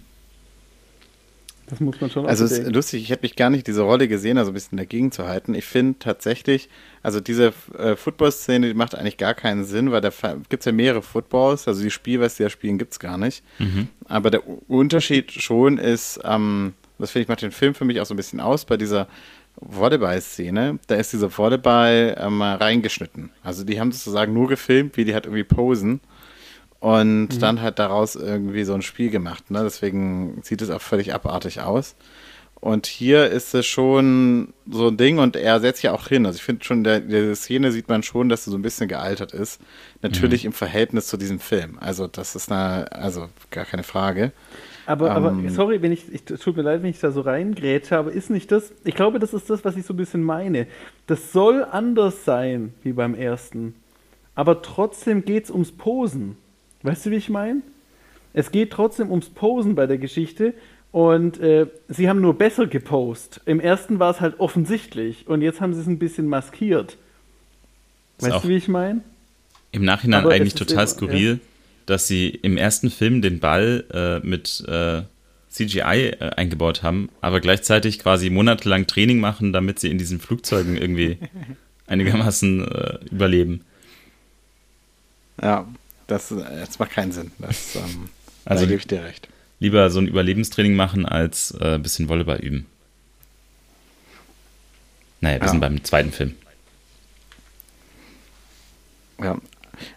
Das 1.72 1.80
muss 1.80 2.00
man 2.02 2.10
schon 2.10 2.26
Also 2.26 2.44
es 2.44 2.52
ist 2.52 2.74
lustig, 2.74 3.02
ich 3.02 3.10
hätte 3.10 3.22
mich 3.22 3.34
gar 3.34 3.48
nicht 3.48 3.66
diese 3.66 3.80
Rolle 3.82 4.06
gesehen, 4.06 4.36
also 4.36 4.50
ein 4.50 4.54
bisschen 4.54 4.76
dagegen 4.76 5.10
zu 5.10 5.26
halten. 5.26 5.54
Ich 5.54 5.64
finde 5.64 5.98
tatsächlich, 5.98 6.68
also 7.02 7.18
diese 7.18 7.54
äh, 7.78 7.96
Football-Szene, 7.96 8.68
die 8.68 8.74
macht 8.74 8.94
eigentlich 8.94 9.16
gar 9.16 9.34
keinen 9.34 9.64
Sinn, 9.64 9.90
weil 9.90 10.02
da 10.02 10.10
gibt 10.50 10.60
es 10.60 10.66
ja 10.66 10.72
mehrere 10.72 11.02
Footballs, 11.02 11.66
also 11.66 11.82
die 11.82 11.90
Spielweise, 11.90 12.36
die 12.36 12.42
da 12.42 12.50
spielen, 12.50 12.76
gibt 12.76 12.92
es 12.92 13.00
gar 13.00 13.16
nicht. 13.16 13.42
Mhm. 13.58 13.88
Aber 14.04 14.30
der 14.30 14.42
Unterschied 14.68 15.32
schon 15.32 15.78
ist, 15.78 16.20
ähm, 16.24 16.74
das 17.02 17.10
finde 17.10 17.24
ich 17.24 17.28
macht 17.28 17.42
den 17.42 17.52
Film 17.52 17.74
für 17.74 17.84
mich 17.84 18.00
auch 18.00 18.06
so 18.06 18.14
ein 18.14 18.16
bisschen 18.16 18.40
aus, 18.40 18.64
bei 18.64 18.76
dieser 18.76 19.08
Volleyball-Szene, 19.56 20.78
da 20.86 20.94
ist 20.94 21.12
dieser 21.12 21.36
Volleyball 21.36 22.16
ähm, 22.18 22.40
reingeschnitten. 22.42 23.30
Also 23.42 23.64
die 23.64 23.78
haben 23.78 23.92
sozusagen 23.92 24.32
nur 24.32 24.48
gefilmt, 24.48 24.96
wie 24.96 25.04
die 25.04 25.14
halt 25.14 25.26
irgendwie 25.26 25.44
posen 25.44 26.00
und 26.80 27.28
mhm. 27.28 27.38
dann 27.38 27.60
halt 27.60 27.78
daraus 27.78 28.16
irgendwie 28.16 28.64
so 28.64 28.74
ein 28.74 28.82
Spiel 28.82 29.10
gemacht. 29.10 29.50
Ne? 29.50 29.62
Deswegen 29.62 30.40
sieht 30.42 30.62
es 30.62 30.70
auch 30.70 30.80
völlig 30.80 31.14
abartig 31.14 31.60
aus. 31.60 31.94
Und 32.54 32.86
hier 32.86 33.26
ist 33.26 33.54
es 33.54 33.66
schon 33.66 34.54
so 34.70 34.86
ein 34.86 34.96
Ding 34.96 35.18
und 35.18 35.34
er 35.34 35.58
setzt 35.58 35.82
ja 35.82 35.92
auch 35.92 36.06
hin. 36.06 36.26
Also 36.26 36.36
ich 36.36 36.44
finde 36.44 36.64
schon, 36.64 36.84
der, 36.84 37.00
der 37.00 37.34
Szene 37.34 37.72
sieht 37.72 37.88
man 37.88 38.04
schon, 38.04 38.28
dass 38.28 38.46
er 38.46 38.52
so 38.52 38.58
ein 38.58 38.62
bisschen 38.62 38.86
gealtert 38.86 39.32
ist. 39.32 39.60
Natürlich 40.00 40.44
mhm. 40.44 40.48
im 40.48 40.52
Verhältnis 40.52 41.08
zu 41.08 41.16
diesem 41.16 41.40
Film. 41.40 41.76
Also 41.80 42.06
das 42.06 42.36
ist 42.36 42.52
eine, 42.52 42.90
also 42.92 43.28
gar 43.50 43.64
keine 43.64 43.82
Frage. 43.82 44.30
Aber, 44.86 45.10
ähm, 45.10 45.24
aber 45.24 45.50
sorry, 45.50 45.82
wenn 45.82 45.92
ich, 45.92 46.12
ich, 46.12 46.24
tut 46.24 46.56
mir 46.56 46.62
leid, 46.62 46.82
wenn 46.82 46.90
ich 46.90 46.98
da 46.98 47.10
so 47.10 47.20
reingrätsche, 47.20 47.96
aber 47.96 48.12
ist 48.12 48.30
nicht 48.30 48.50
das, 48.50 48.72
ich 48.84 48.94
glaube, 48.94 49.18
das 49.18 49.32
ist 49.32 49.48
das, 49.48 49.64
was 49.64 49.76
ich 49.76 49.86
so 49.86 49.94
ein 49.94 49.96
bisschen 49.96 50.22
meine. 50.22 50.66
Das 51.06 51.32
soll 51.32 51.64
anders 51.64 52.24
sein 52.24 52.74
wie 52.82 52.92
beim 52.92 53.14
ersten. 53.14 53.74
Aber 54.34 54.62
trotzdem 54.62 55.24
geht 55.24 55.44
es 55.44 55.50
ums 55.50 55.72
Posen. 55.72 56.36
Weißt 56.82 57.06
du, 57.06 57.10
wie 57.10 57.16
ich 57.16 57.28
meine? 57.28 57.62
Es 58.32 58.50
geht 58.50 58.70
trotzdem 58.70 59.10
ums 59.10 59.28
Posen 59.28 59.74
bei 59.74 59.86
der 59.86 59.98
Geschichte 59.98 60.54
und 60.90 61.38
äh, 61.40 61.66
sie 61.88 62.08
haben 62.08 62.20
nur 62.20 62.34
besser 62.34 62.66
gepost. 62.66 63.40
Im 63.44 63.60
ersten 63.60 63.98
war 63.98 64.10
es 64.10 64.20
halt 64.20 64.40
offensichtlich 64.40 65.28
und 65.28 65.42
jetzt 65.42 65.60
haben 65.60 65.74
sie 65.74 65.80
es 65.80 65.86
ein 65.86 65.98
bisschen 65.98 66.28
maskiert. 66.28 66.96
Weißt 68.18 68.44
du, 68.44 68.48
wie 68.48 68.56
ich 68.56 68.68
meine? 68.68 69.00
Im 69.72 69.84
Nachhinein 69.84 70.24
Aber 70.24 70.34
eigentlich 70.34 70.54
total 70.54 70.86
skurril. 70.86 71.40
Dass 71.86 72.06
sie 72.06 72.28
im 72.28 72.56
ersten 72.56 72.90
Film 72.90 73.22
den 73.22 73.40
Ball 73.40 73.84
äh, 73.92 74.26
mit 74.26 74.64
äh, 74.66 75.02
CGI 75.50 76.16
äh, 76.18 76.30
eingebaut 76.36 76.82
haben, 76.82 77.10
aber 77.20 77.40
gleichzeitig 77.40 77.98
quasi 77.98 78.30
monatelang 78.30 78.86
Training 78.86 79.20
machen, 79.20 79.52
damit 79.52 79.78
sie 79.78 79.90
in 79.90 79.98
diesen 79.98 80.18
Flugzeugen 80.18 80.76
irgendwie 80.76 81.18
einigermaßen 81.86 82.66
äh, 82.66 82.98
überleben. 83.10 83.64
Ja, 85.40 85.66
das, 86.06 86.28
das 86.28 86.78
macht 86.78 86.92
keinen 86.92 87.12
Sinn. 87.12 87.30
Das, 87.38 87.76
ähm, 87.76 88.08
also, 88.44 88.64
da 88.64 88.68
gebe 88.68 88.80
ich 88.80 88.86
dir 88.86 89.04
recht. 89.04 89.28
Lieber 89.60 89.90
so 89.90 90.00
ein 90.00 90.08
Überlebenstraining 90.08 90.74
machen, 90.74 91.06
als 91.06 91.54
ein 91.54 91.74
äh, 91.74 91.78
bisschen 91.78 92.08
Volleyball 92.08 92.40
üben. 92.40 92.66
Naja, 95.20 95.36
wir 95.38 95.46
ja. 95.46 95.50
sind 95.50 95.60
beim 95.60 95.84
zweiten 95.84 96.10
Film. 96.10 96.34
Ja, 99.22 99.38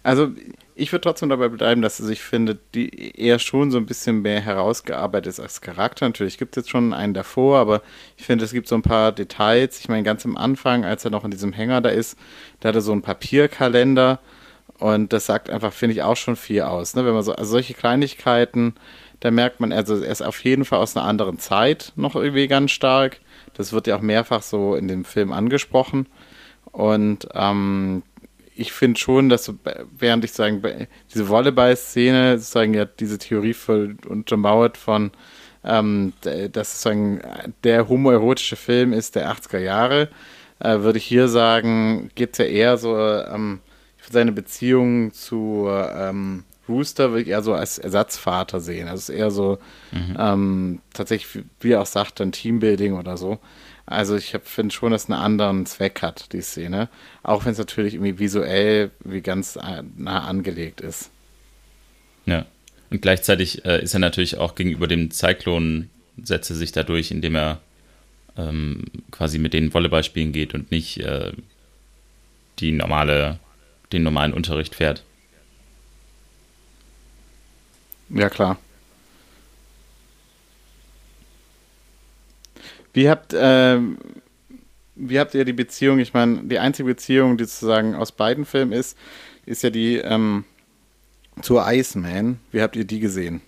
also 0.03 0.31
ich 0.75 0.91
würde 0.91 1.01
trotzdem 1.01 1.29
dabei 1.29 1.47
bleiben, 1.47 1.81
dass 1.81 1.99
ich 1.99 2.21
finde, 2.21 2.57
die 2.73 3.17
eher 3.17 3.39
schon 3.39 3.71
so 3.71 3.77
ein 3.77 3.85
bisschen 3.85 4.21
mehr 4.21 4.41
herausgearbeitet 4.41 5.27
ist 5.27 5.39
als 5.39 5.61
Charakter. 5.61 6.05
Natürlich 6.05 6.37
gibt 6.37 6.55
es 6.55 6.63
jetzt 6.63 6.69
schon 6.69 6.93
einen 6.93 7.13
davor, 7.13 7.59
aber 7.59 7.81
ich 8.17 8.25
finde, 8.25 8.43
es 8.43 8.51
gibt 8.51 8.67
so 8.67 8.75
ein 8.75 8.81
paar 8.81 9.11
Details. 9.11 9.79
Ich 9.79 9.87
meine, 9.87 10.03
ganz 10.03 10.25
am 10.25 10.35
Anfang, 10.35 10.83
als 10.83 11.05
er 11.05 11.11
noch 11.11 11.23
in 11.23 11.31
diesem 11.31 11.53
Hänger 11.53 11.81
da 11.81 11.89
ist, 11.89 12.17
da 12.59 12.69
hat 12.69 12.75
er 12.75 12.81
so 12.81 12.91
einen 12.91 13.01
Papierkalender 13.01 14.19
und 14.79 15.13
das 15.13 15.25
sagt 15.25 15.49
einfach, 15.49 15.71
finde 15.71 15.93
ich, 15.93 16.03
auch 16.03 16.17
schon 16.17 16.35
viel 16.35 16.61
aus. 16.63 16.95
Ne? 16.95 17.05
Wenn 17.05 17.13
man 17.13 17.23
so, 17.23 17.33
also 17.33 17.51
solche 17.51 17.73
Kleinigkeiten, 17.73 18.75
da 19.21 19.31
merkt 19.31 19.61
man, 19.61 19.71
also 19.71 19.95
er 19.95 20.11
ist 20.11 20.21
auf 20.21 20.43
jeden 20.43 20.65
Fall 20.65 20.79
aus 20.79 20.97
einer 20.97 21.05
anderen 21.05 21.39
Zeit 21.39 21.93
noch 21.95 22.15
irgendwie 22.15 22.47
ganz 22.47 22.71
stark. 22.71 23.21
Das 23.53 23.71
wird 23.71 23.87
ja 23.87 23.95
auch 23.95 24.01
mehrfach 24.01 24.41
so 24.41 24.75
in 24.75 24.89
dem 24.89 25.05
Film 25.05 25.31
angesprochen. 25.31 26.07
Und 26.71 27.29
ähm, 27.33 28.03
ich 28.55 28.71
finde 28.71 28.99
schon, 28.99 29.29
dass 29.29 29.53
während 29.97 30.23
ich 30.23 30.31
sagen, 30.31 30.61
diese 31.13 31.27
Volleyball-Szene 31.27 32.37
sozusagen 32.37 32.73
ja 32.73 32.85
diese 32.85 33.17
Theorie 33.17 33.53
voll 33.53 33.97
untermauert 34.07 34.77
von, 34.77 35.11
ähm, 35.63 36.13
dass 36.21 36.81
sozusagen 36.81 37.21
der 37.63 37.89
homoerotische 37.89 38.55
Film 38.55 38.93
ist 38.93 39.15
der 39.15 39.31
80er 39.31 39.59
Jahre, 39.59 40.09
äh, 40.59 40.79
würde 40.79 40.97
ich 40.97 41.05
hier 41.05 41.27
sagen, 41.27 42.09
geht 42.15 42.33
es 42.33 42.37
ja 42.39 42.45
eher 42.45 42.77
so 42.77 42.97
ähm, 42.97 43.59
seine 44.09 44.31
Beziehung 44.31 45.11
zu 45.11 45.67
ähm, 45.69 46.43
Rooster 46.67 47.11
würde 47.11 47.21
ich 47.21 47.27
eher 47.27 47.43
so 47.43 47.53
als 47.53 47.77
Ersatzvater 47.77 48.59
sehen. 48.59 48.87
Also 48.87 48.95
es 48.95 49.09
ist 49.09 49.15
eher 49.15 49.31
so 49.31 49.59
mhm. 49.91 50.17
ähm, 50.17 50.79
tatsächlich, 50.93 51.43
wie 51.59 51.71
er 51.71 51.81
auch 51.81 51.85
sagt, 51.85 52.21
ein 52.21 52.31
Teambuilding 52.31 52.93
oder 52.93 53.17
so. 53.17 53.39
Also 53.85 54.15
ich 54.15 54.35
finde 54.43 54.73
schon, 54.73 54.91
dass 54.91 55.03
es 55.03 55.09
einen 55.09 55.21
anderen 55.21 55.65
Zweck 55.65 56.01
hat, 56.01 56.33
die 56.33 56.41
Szene. 56.41 56.89
Auch 57.21 57.45
wenn 57.45 57.51
es 57.51 57.57
natürlich 57.57 57.93
irgendwie 57.93 58.17
visuell 58.17 58.91
wie 59.03 59.21
ganz 59.21 59.59
nah 59.97 60.23
angelegt 60.27 60.81
ist. 60.81 61.11
Ja. 62.25 62.45
Und 62.89 63.01
gleichzeitig 63.01 63.65
äh, 63.65 63.83
ist 63.83 63.93
er 63.93 63.99
natürlich 63.99 64.37
auch 64.37 64.55
gegenüber 64.55 64.87
dem 64.87 65.11
Zyklon, 65.11 65.89
setzt 66.23 66.49
er 66.49 66.55
sich 66.55 66.71
dadurch, 66.71 67.11
indem 67.11 67.35
er 67.35 67.61
ähm, 68.37 68.85
quasi 69.11 69.39
mit 69.39 69.53
denen 69.53 69.73
Volleyball 69.73 70.03
spielen 70.03 70.31
geht 70.31 70.53
und 70.53 70.71
nicht 70.71 70.99
äh, 70.99 71.31
die 72.59 72.71
normale, 72.71 73.39
den 73.91 74.03
normalen 74.03 74.33
Unterricht 74.33 74.75
fährt. 74.75 75.03
Ja, 78.09 78.29
klar. 78.29 78.57
Wie 82.95 83.09
habt, 83.09 83.33
äh, 83.33 83.77
wie 84.95 85.19
habt 85.19 85.35
ihr 85.35 85.43
die 85.43 85.53
Beziehung? 85.53 85.99
Ich 85.99 86.13
meine, 86.13 86.43
die 86.43 86.59
einzige 86.59 86.87
Beziehung, 86.87 87.37
die 87.37 87.43
sozusagen 87.43 87.93
aus 87.93 88.13
beiden 88.13 88.45
Filmen 88.45 88.71
ist, 88.71 88.97
ist 89.45 89.63
ja 89.63 89.69
die 89.69 89.97
ähm, 89.97 90.45
zur 91.41 91.65
Iceman. 91.67 92.39
Wie 92.53 92.61
habt 92.61 92.77
ihr 92.77 92.85
die 92.85 93.01
gesehen? 93.01 93.41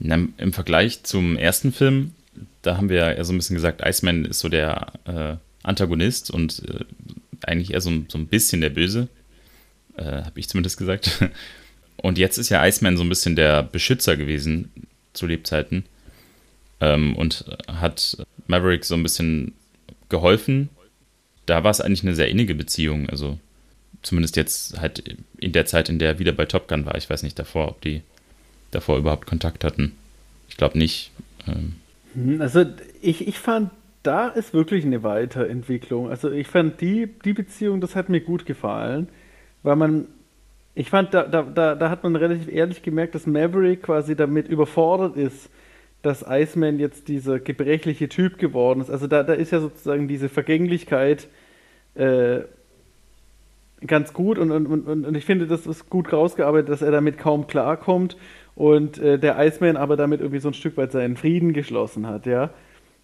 Na, 0.00 0.18
Im 0.38 0.52
Vergleich 0.52 1.04
zum 1.04 1.36
ersten 1.36 1.72
Film, 1.72 2.14
da 2.62 2.78
haben 2.78 2.88
wir 2.88 3.14
ja 3.16 3.24
so 3.24 3.32
ein 3.32 3.36
bisschen 3.36 3.54
gesagt, 3.54 3.80
Iceman 3.86 4.24
ist 4.24 4.40
so 4.40 4.48
der 4.48 4.92
äh, 5.04 5.36
Antagonist 5.62 6.32
und 6.32 6.64
äh, 6.68 6.84
eigentlich 7.46 7.74
eher 7.74 7.80
so, 7.80 7.92
so, 8.08 8.18
ein 8.18 8.26
bisschen 8.26 8.60
der 8.60 8.70
Böse. 8.70 9.06
Äh, 9.96 10.22
Habe 10.24 10.40
ich 10.40 10.48
zumindest 10.48 10.78
gesagt. 10.78 11.30
Und 11.96 12.18
jetzt 12.18 12.38
ist 12.38 12.48
ja 12.48 12.66
Iceman 12.66 12.96
so 12.96 13.04
ein 13.04 13.08
bisschen 13.08 13.36
der 13.36 13.62
Beschützer 13.62 14.16
gewesen 14.16 14.70
zu 15.12 15.26
Lebzeiten 15.26 15.84
ähm, 16.80 17.16
und 17.16 17.44
hat 17.68 18.16
Maverick 18.46 18.84
so 18.84 18.94
ein 18.94 19.02
bisschen 19.02 19.54
geholfen. 20.08 20.68
Da 21.46 21.64
war 21.64 21.70
es 21.70 21.80
eigentlich 21.80 22.02
eine 22.02 22.14
sehr 22.14 22.28
innige 22.28 22.54
Beziehung. 22.54 23.08
Also 23.08 23.38
zumindest 24.02 24.36
jetzt 24.36 24.80
halt 24.80 25.16
in 25.38 25.52
der 25.52 25.66
Zeit, 25.66 25.88
in 25.88 25.98
der 25.98 26.08
er 26.08 26.18
wieder 26.18 26.32
bei 26.32 26.44
Top 26.44 26.68
Gun 26.68 26.86
war. 26.86 26.96
Ich 26.96 27.08
weiß 27.08 27.22
nicht 27.22 27.38
davor, 27.38 27.68
ob 27.68 27.80
die 27.80 28.02
davor 28.70 28.98
überhaupt 28.98 29.26
Kontakt 29.26 29.64
hatten. 29.64 29.92
Ich 30.48 30.56
glaube 30.56 30.78
nicht. 30.78 31.10
Ähm. 31.46 31.74
Hm, 32.14 32.40
also 32.40 32.64
ich, 33.00 33.26
ich 33.26 33.38
fand, 33.38 33.70
da 34.02 34.28
ist 34.28 34.52
wirklich 34.52 34.84
eine 34.84 35.02
Weiterentwicklung. 35.02 36.10
Also 36.10 36.30
ich 36.30 36.46
fand 36.46 36.80
die, 36.80 37.08
die 37.24 37.32
Beziehung, 37.32 37.80
das 37.80 37.96
hat 37.96 38.08
mir 38.08 38.20
gut 38.20 38.46
gefallen, 38.46 39.08
weil 39.62 39.76
man, 39.76 40.06
ich 40.74 40.90
fand, 40.90 41.14
da, 41.14 41.22
da, 41.24 41.42
da, 41.42 41.74
da 41.74 41.90
hat 41.90 42.02
man 42.02 42.14
relativ 42.16 42.48
ehrlich 42.48 42.82
gemerkt, 42.82 43.14
dass 43.14 43.26
Maverick 43.26 43.82
quasi 43.82 44.14
damit 44.14 44.48
überfordert 44.48 45.16
ist, 45.16 45.48
dass 46.04 46.24
Iceman 46.28 46.78
jetzt 46.78 47.08
dieser 47.08 47.38
gebrechliche 47.38 48.08
Typ 48.08 48.38
geworden 48.38 48.80
ist. 48.80 48.90
Also 48.90 49.06
da, 49.06 49.22
da 49.22 49.32
ist 49.32 49.52
ja 49.52 49.60
sozusagen 49.60 50.06
diese 50.06 50.28
Vergänglichkeit 50.28 51.28
äh, 51.94 52.40
ganz 53.86 54.12
gut 54.12 54.38
und, 54.38 54.50
und, 54.50 54.66
und, 54.66 55.06
und 55.06 55.16
ich 55.16 55.24
finde, 55.24 55.46
das 55.46 55.66
ist 55.66 55.88
gut 55.88 56.12
rausgearbeitet, 56.12 56.68
dass 56.68 56.82
er 56.82 56.90
damit 56.90 57.18
kaum 57.18 57.46
klarkommt 57.46 58.16
und 58.54 58.98
äh, 58.98 59.18
der 59.18 59.38
Iceman 59.38 59.76
aber 59.76 59.96
damit 59.96 60.20
irgendwie 60.20 60.40
so 60.40 60.48
ein 60.48 60.54
Stück 60.54 60.76
weit 60.76 60.92
seinen 60.92 61.16
Frieden 61.16 61.52
geschlossen 61.52 62.06
hat, 62.06 62.26
ja. 62.26 62.50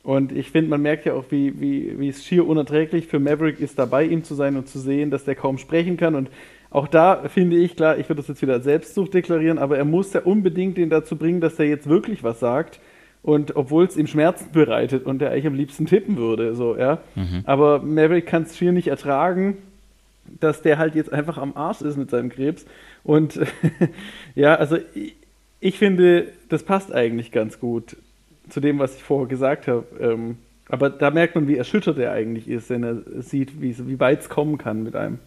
Und 0.02 0.32
ich 0.32 0.50
finde, 0.50 0.70
man 0.70 0.80
merkt 0.80 1.04
ja 1.04 1.12
auch, 1.12 1.24
wie, 1.28 1.60
wie, 1.60 1.98
wie 1.98 2.08
es 2.08 2.24
schier 2.24 2.46
unerträglich 2.46 3.06
für 3.06 3.18
Maverick 3.18 3.60
ist, 3.60 3.78
dabei 3.78 4.04
ihm 4.04 4.24
zu 4.24 4.34
sein 4.34 4.56
und 4.56 4.66
zu 4.66 4.78
sehen, 4.78 5.10
dass 5.10 5.26
der 5.26 5.34
kaum 5.34 5.58
sprechen 5.58 5.98
kann. 5.98 6.14
Und 6.14 6.30
auch 6.70 6.88
da 6.88 7.28
finde 7.28 7.56
ich, 7.56 7.76
klar, 7.76 7.98
ich 7.98 8.08
würde 8.08 8.22
das 8.22 8.28
jetzt 8.28 8.40
wieder 8.40 8.54
als 8.54 8.64
Selbstsucht 8.64 9.12
deklarieren, 9.12 9.58
aber 9.58 9.76
er 9.76 9.84
muss 9.84 10.14
ja 10.14 10.22
unbedingt 10.22 10.78
den 10.78 10.88
dazu 10.88 11.16
bringen, 11.16 11.42
dass 11.42 11.58
er 11.58 11.66
jetzt 11.66 11.86
wirklich 11.86 12.24
was 12.24 12.40
sagt 12.40 12.80
und 13.22 13.56
obwohl 13.56 13.84
es 13.84 13.96
ihm 13.96 14.06
Schmerzen 14.06 14.50
bereitet 14.52 15.04
und 15.04 15.20
er 15.20 15.30
eigentlich 15.30 15.46
am 15.46 15.54
liebsten 15.54 15.86
tippen 15.86 16.16
würde, 16.16 16.54
so, 16.54 16.76
ja. 16.76 17.00
Mhm. 17.14 17.42
Aber 17.44 17.80
Maverick 17.80 18.26
kann 18.26 18.44
es 18.44 18.56
schier 18.56 18.72
nicht 18.72 18.88
ertragen, 18.88 19.58
dass 20.40 20.62
der 20.62 20.78
halt 20.78 20.94
jetzt 20.94 21.12
einfach 21.12 21.36
am 21.36 21.56
Arsch 21.56 21.82
ist 21.82 21.96
mit 21.96 22.10
seinem 22.10 22.30
Krebs. 22.30 22.64
Und 23.04 23.38
ja, 24.34 24.54
also 24.54 24.78
ich, 24.94 25.14
ich, 25.60 25.78
finde, 25.78 26.28
das 26.48 26.62
passt 26.62 26.92
eigentlich 26.92 27.30
ganz 27.30 27.60
gut 27.60 27.96
zu 28.48 28.60
dem, 28.60 28.78
was 28.78 28.96
ich 28.96 29.02
vorher 29.02 29.28
gesagt 29.28 29.68
habe. 29.68 29.84
Ähm, 30.00 30.38
aber 30.68 30.88
da 30.88 31.10
merkt 31.10 31.34
man, 31.34 31.48
wie 31.48 31.56
erschüttert 31.56 31.98
er 31.98 32.12
eigentlich 32.12 32.48
ist, 32.48 32.70
wenn 32.70 32.84
er 32.84 33.02
sieht, 33.22 33.60
wie, 33.60 33.76
wie 33.86 34.00
weit 34.00 34.20
es 34.20 34.28
kommen 34.28 34.56
kann 34.56 34.82
mit 34.82 34.96
einem. 34.96 35.18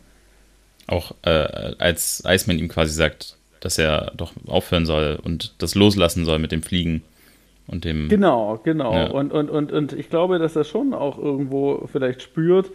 Auch 0.87 1.13
äh, 1.23 1.75
als 1.77 2.23
Iceman 2.25 2.59
ihm 2.59 2.69
quasi 2.69 2.93
sagt, 2.93 3.37
dass 3.59 3.77
er 3.77 4.13
doch 4.15 4.33
aufhören 4.47 4.85
soll 4.85 5.19
und 5.21 5.53
das 5.59 5.75
loslassen 5.75 6.25
soll 6.25 6.39
mit 6.39 6.51
dem 6.51 6.63
Fliegen 6.63 7.03
und 7.67 7.85
dem. 7.85 8.09
Genau, 8.09 8.59
genau. 8.63 8.93
Ja. 8.93 9.11
Und, 9.11 9.31
und, 9.31 9.49
und, 9.49 9.71
und 9.71 9.93
ich 9.93 10.09
glaube, 10.09 10.39
dass 10.39 10.55
er 10.55 10.63
schon 10.63 10.93
auch 10.93 11.17
irgendwo 11.17 11.87
vielleicht 11.91 12.21
spürt, 12.21 12.71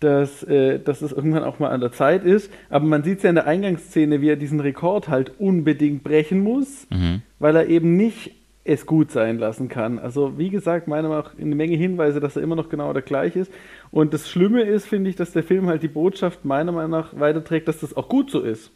dass, 0.00 0.42
äh, 0.44 0.78
dass 0.78 1.02
es 1.02 1.12
irgendwann 1.12 1.44
auch 1.44 1.58
mal 1.58 1.68
an 1.68 1.80
der 1.80 1.92
Zeit 1.92 2.24
ist. 2.24 2.50
Aber 2.70 2.86
man 2.86 3.02
sieht 3.04 3.18
es 3.18 3.22
ja 3.22 3.30
in 3.30 3.36
der 3.36 3.46
Eingangsszene, 3.46 4.20
wie 4.22 4.30
er 4.30 4.36
diesen 4.36 4.60
Rekord 4.60 5.08
halt 5.08 5.38
unbedingt 5.38 6.02
brechen 6.02 6.40
muss, 6.40 6.86
mhm. 6.90 7.22
weil 7.38 7.54
er 7.54 7.68
eben 7.68 7.96
nicht 7.96 8.32
es 8.64 8.86
gut 8.86 9.10
sein 9.10 9.38
lassen 9.38 9.68
kann. 9.68 9.98
Also 9.98 10.38
wie 10.38 10.50
gesagt, 10.50 10.86
meiner 10.86 11.08
Meinung 11.08 11.24
nach 11.24 11.38
eine 11.38 11.54
Menge 11.54 11.76
Hinweise, 11.76 12.20
dass 12.20 12.36
er 12.36 12.42
immer 12.42 12.56
noch 12.56 12.68
genau 12.68 12.92
der 12.92 13.02
gleiche 13.02 13.40
ist. 13.40 13.52
Und 13.90 14.14
das 14.14 14.28
Schlimme 14.28 14.62
ist, 14.62 14.86
finde 14.86 15.10
ich, 15.10 15.16
dass 15.16 15.32
der 15.32 15.42
Film 15.42 15.66
halt 15.66 15.82
die 15.82 15.88
Botschaft 15.88 16.44
meiner 16.44 16.72
Meinung 16.72 16.90
nach 16.90 17.18
weiterträgt, 17.18 17.68
dass 17.68 17.80
das 17.80 17.96
auch 17.96 18.08
gut 18.08 18.30
so 18.30 18.40
ist. 18.40 18.70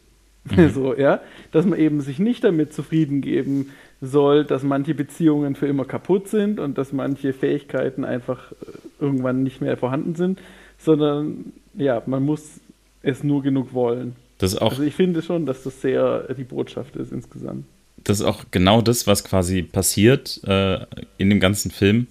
Mhm. 0.45 0.69
so, 0.73 0.95
ja, 0.95 1.21
dass 1.51 1.65
man 1.65 1.79
eben 1.79 2.01
sich 2.01 2.19
nicht 2.19 2.43
damit 2.43 2.73
zufrieden 2.73 3.21
geben 3.21 3.71
soll, 4.01 4.45
dass 4.45 4.63
manche 4.63 4.93
Beziehungen 4.93 5.55
für 5.55 5.67
immer 5.67 5.85
kaputt 5.85 6.27
sind 6.27 6.59
und 6.59 6.77
dass 6.77 6.91
manche 6.91 7.33
Fähigkeiten 7.33 8.03
einfach 8.03 8.51
äh, 8.51 8.55
irgendwann 8.99 9.43
nicht 9.43 9.61
mehr 9.61 9.77
vorhanden 9.77 10.15
sind, 10.15 10.39
sondern 10.77 11.53
ja, 11.73 12.01
man 12.05 12.23
muss 12.23 12.59
es 13.01 13.23
nur 13.23 13.41
genug 13.41 13.73
wollen. 13.73 14.15
Das 14.37 14.57
auch, 14.57 14.71
also 14.71 14.83
ich 14.83 14.95
finde 14.95 15.21
schon, 15.21 15.45
dass 15.45 15.63
das 15.63 15.81
sehr 15.81 16.33
die 16.33 16.43
Botschaft 16.43 16.95
ist 16.95 17.11
insgesamt. 17.11 17.65
das 18.03 18.19
ist 18.19 18.25
auch 18.25 18.45
genau 18.51 18.81
das, 18.81 19.07
was 19.07 19.23
quasi 19.23 19.61
passiert 19.63 20.41
äh, 20.45 20.79
in 21.17 21.29
dem 21.29 21.39
ganzen 21.39 21.71
Film. 21.71 22.07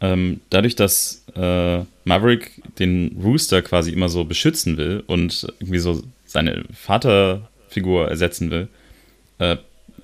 Ähm, 0.00 0.40
dadurch, 0.50 0.74
dass 0.74 1.24
äh, 1.36 1.84
Maverick 2.04 2.60
den 2.80 3.16
Rooster 3.22 3.62
quasi 3.62 3.92
immer 3.92 4.08
so 4.08 4.24
beschützen 4.24 4.76
will 4.76 5.04
und 5.06 5.46
irgendwie 5.60 5.78
so 5.78 6.02
seine 6.26 6.64
Vaterfigur 6.72 8.08
ersetzen 8.08 8.50
will, 8.50 8.68
äh, 9.38 9.56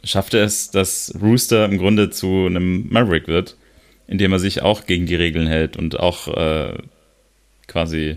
schafft 0.04 0.34
er 0.34 0.44
es, 0.44 0.70
dass 0.70 1.12
Rooster 1.20 1.64
im 1.64 1.78
Grunde 1.78 2.10
zu 2.10 2.46
einem 2.46 2.88
Maverick 2.90 3.28
wird, 3.28 3.56
indem 4.06 4.32
er 4.32 4.38
sich 4.38 4.62
auch 4.62 4.86
gegen 4.86 5.06
die 5.06 5.14
Regeln 5.14 5.46
hält 5.46 5.76
und 5.76 5.98
auch 5.98 6.28
äh, 6.28 6.78
quasi 7.66 8.16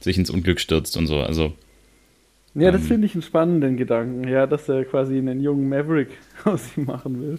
sich 0.00 0.16
ins 0.16 0.30
Unglück 0.30 0.60
stürzt 0.60 0.96
und 0.96 1.06
so. 1.06 1.20
Also 1.20 1.52
ja, 2.54 2.70
das 2.70 2.82
ähm, 2.82 2.86
finde 2.88 3.06
ich 3.06 3.14
einen 3.14 3.22
spannenden 3.22 3.76
Gedanken, 3.76 4.26
ja, 4.26 4.46
dass 4.46 4.68
er 4.68 4.84
quasi 4.84 5.18
einen 5.18 5.42
jungen 5.42 5.68
Maverick 5.68 6.08
aus 6.44 6.62
ihm 6.76 6.86
machen 6.86 7.20
will. 7.20 7.38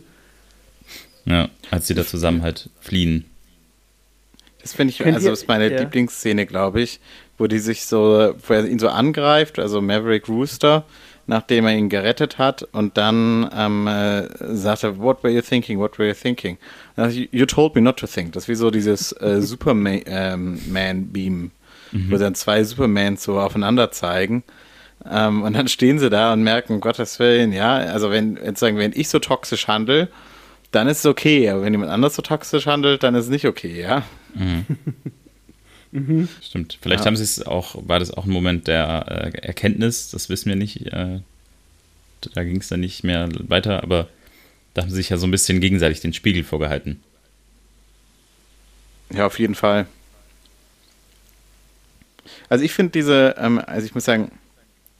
Ja, 1.25 1.49
als 1.71 1.87
sie 1.87 1.95
da 1.95 2.05
zusammen 2.05 2.43
halt 2.43 2.69
fliehen. 2.79 3.25
Das 4.61 4.73
finde 4.73 4.91
ich, 4.91 5.05
also 5.05 5.29
das 5.29 5.41
ist 5.41 5.47
meine 5.47 5.71
ja. 5.71 5.79
Lieblingsszene, 5.79 6.45
glaube 6.45 6.81
ich, 6.81 6.99
wo 7.37 7.47
die 7.47 7.59
sich 7.59 7.85
so, 7.85 8.33
wo 8.47 8.53
er 8.53 8.65
ihn 8.67 8.79
so 8.79 8.89
angreift, 8.89 9.59
also 9.59 9.81
Maverick 9.81 10.27
Rooster, 10.29 10.85
nachdem 11.27 11.65
er 11.65 11.75
ihn 11.75 11.89
gerettet 11.89 12.37
hat 12.37 12.63
und 12.71 12.97
dann 12.97 13.49
ähm, 13.55 13.87
äh, 13.87 14.27
sagt 14.55 14.83
er, 14.83 14.97
what 14.97 15.23
were 15.23 15.33
you 15.33 15.41
thinking, 15.41 15.77
what 15.77 15.99
were 15.99 16.07
you 16.07 16.15
thinking? 16.15 16.57
you 16.95 17.45
told 17.45 17.75
me 17.75 17.81
not 17.81 17.97
to 17.97 18.07
think. 18.07 18.33
Das 18.33 18.43
ist 18.43 18.49
wie 18.49 18.55
so 18.55 18.71
dieses 18.71 19.11
äh, 19.11 19.41
Superman-Beam, 19.41 21.51
mhm. 21.91 22.11
wo 22.11 22.17
dann 22.17 22.33
zwei 22.33 22.63
Supermans 22.63 23.23
so 23.23 23.39
aufeinander 23.39 23.91
zeigen. 23.91 24.43
Ähm, 25.09 25.43
und 25.43 25.53
dann 25.53 25.67
stehen 25.67 25.99
sie 25.99 26.09
da 26.09 26.33
und 26.33 26.43
merken, 26.43 26.79
Gottes 26.79 27.19
Willen, 27.19 27.53
ja, 27.53 27.75
also 27.75 28.09
wenn, 28.09 28.39
sagen, 28.55 28.77
wenn 28.77 28.93
ich 28.95 29.09
so 29.09 29.19
toxisch 29.19 29.67
handle, 29.67 30.07
dann 30.71 30.87
ist 30.87 30.99
es 30.99 31.05
okay, 31.05 31.49
aber 31.49 31.61
wenn 31.61 31.73
jemand 31.73 31.91
anders 31.91 32.15
so 32.15 32.21
toxisch 32.21 32.65
handelt, 32.65 33.03
dann 33.03 33.15
ist 33.15 33.25
es 33.25 33.29
nicht 33.29 33.45
okay, 33.45 33.81
ja. 33.81 34.03
Mhm. 34.33 34.65
mhm. 35.91 36.27
Stimmt. 36.41 36.77
Vielleicht 36.81 37.01
ja. 37.01 37.05
haben 37.07 37.15
sie 37.15 37.23
es 37.23 37.45
auch, 37.45 37.75
war 37.87 37.99
das 37.99 38.11
auch 38.11 38.25
ein 38.25 38.31
Moment 38.31 38.67
der 38.67 39.05
äh, 39.07 39.37
Erkenntnis, 39.39 40.09
das 40.11 40.29
wissen 40.29 40.49
wir 40.49 40.55
nicht. 40.55 40.87
Äh, 40.87 41.19
da 42.33 42.43
ging 42.43 42.57
es 42.57 42.67
dann 42.67 42.79
nicht 42.79 43.03
mehr 43.03 43.29
weiter, 43.47 43.83
aber 43.83 44.07
da 44.73 44.83
haben 44.83 44.89
sie 44.89 44.97
sich 44.97 45.09
ja 45.09 45.17
so 45.17 45.27
ein 45.27 45.31
bisschen 45.31 45.59
gegenseitig 45.59 46.01
den 46.01 46.13
Spiegel 46.13 46.43
vorgehalten. 46.43 47.01
Ja, 49.13 49.25
auf 49.25 49.39
jeden 49.39 49.55
Fall. 49.55 49.87
Also 52.49 52.63
ich 52.63 52.73
finde 52.73 52.91
diese, 52.91 53.35
ähm, 53.37 53.61
also 53.65 53.85
ich 53.85 53.95
muss 53.95 54.05
sagen, 54.05 54.31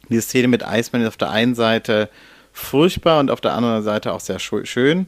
diese 0.10 0.22
Szene 0.22 0.48
mit 0.48 0.64
Iceman 0.66 1.02
ist 1.02 1.10
auf 1.10 1.18
der 1.18 1.30
einen 1.30 1.56
Seite 1.56 2.10
furchtbar 2.54 3.20
und 3.20 3.30
auf 3.30 3.42
der 3.42 3.54
anderen 3.54 3.84
Seite 3.84 4.14
auch 4.14 4.20
sehr 4.20 4.40
schön. 4.40 5.08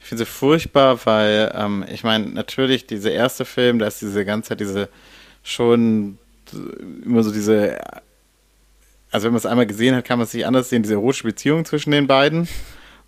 Ich 0.00 0.06
finde 0.06 0.24
sie 0.24 0.30
furchtbar, 0.30 1.04
weil 1.04 1.52
ähm, 1.54 1.84
ich 1.92 2.04
meine, 2.04 2.26
natürlich, 2.26 2.86
dieser 2.86 3.10
erste 3.10 3.44
Film, 3.44 3.78
da 3.78 3.86
ist 3.86 4.00
diese 4.00 4.24
ganze 4.24 4.50
Zeit 4.50 4.60
diese 4.60 4.88
schon 5.46 6.18
immer 7.04 7.22
so 7.22 7.32
diese, 7.32 7.78
also 9.10 9.26
wenn 9.26 9.32
man 9.32 9.38
es 9.38 9.46
einmal 9.46 9.66
gesehen 9.66 9.94
hat, 9.94 10.04
kann 10.04 10.18
man 10.18 10.26
es 10.26 10.34
nicht 10.34 10.46
anders 10.46 10.68
sehen, 10.68 10.82
diese 10.82 10.94
erotische 10.94 11.24
Beziehung 11.24 11.64
zwischen 11.64 11.92
den 11.92 12.06
beiden. 12.06 12.48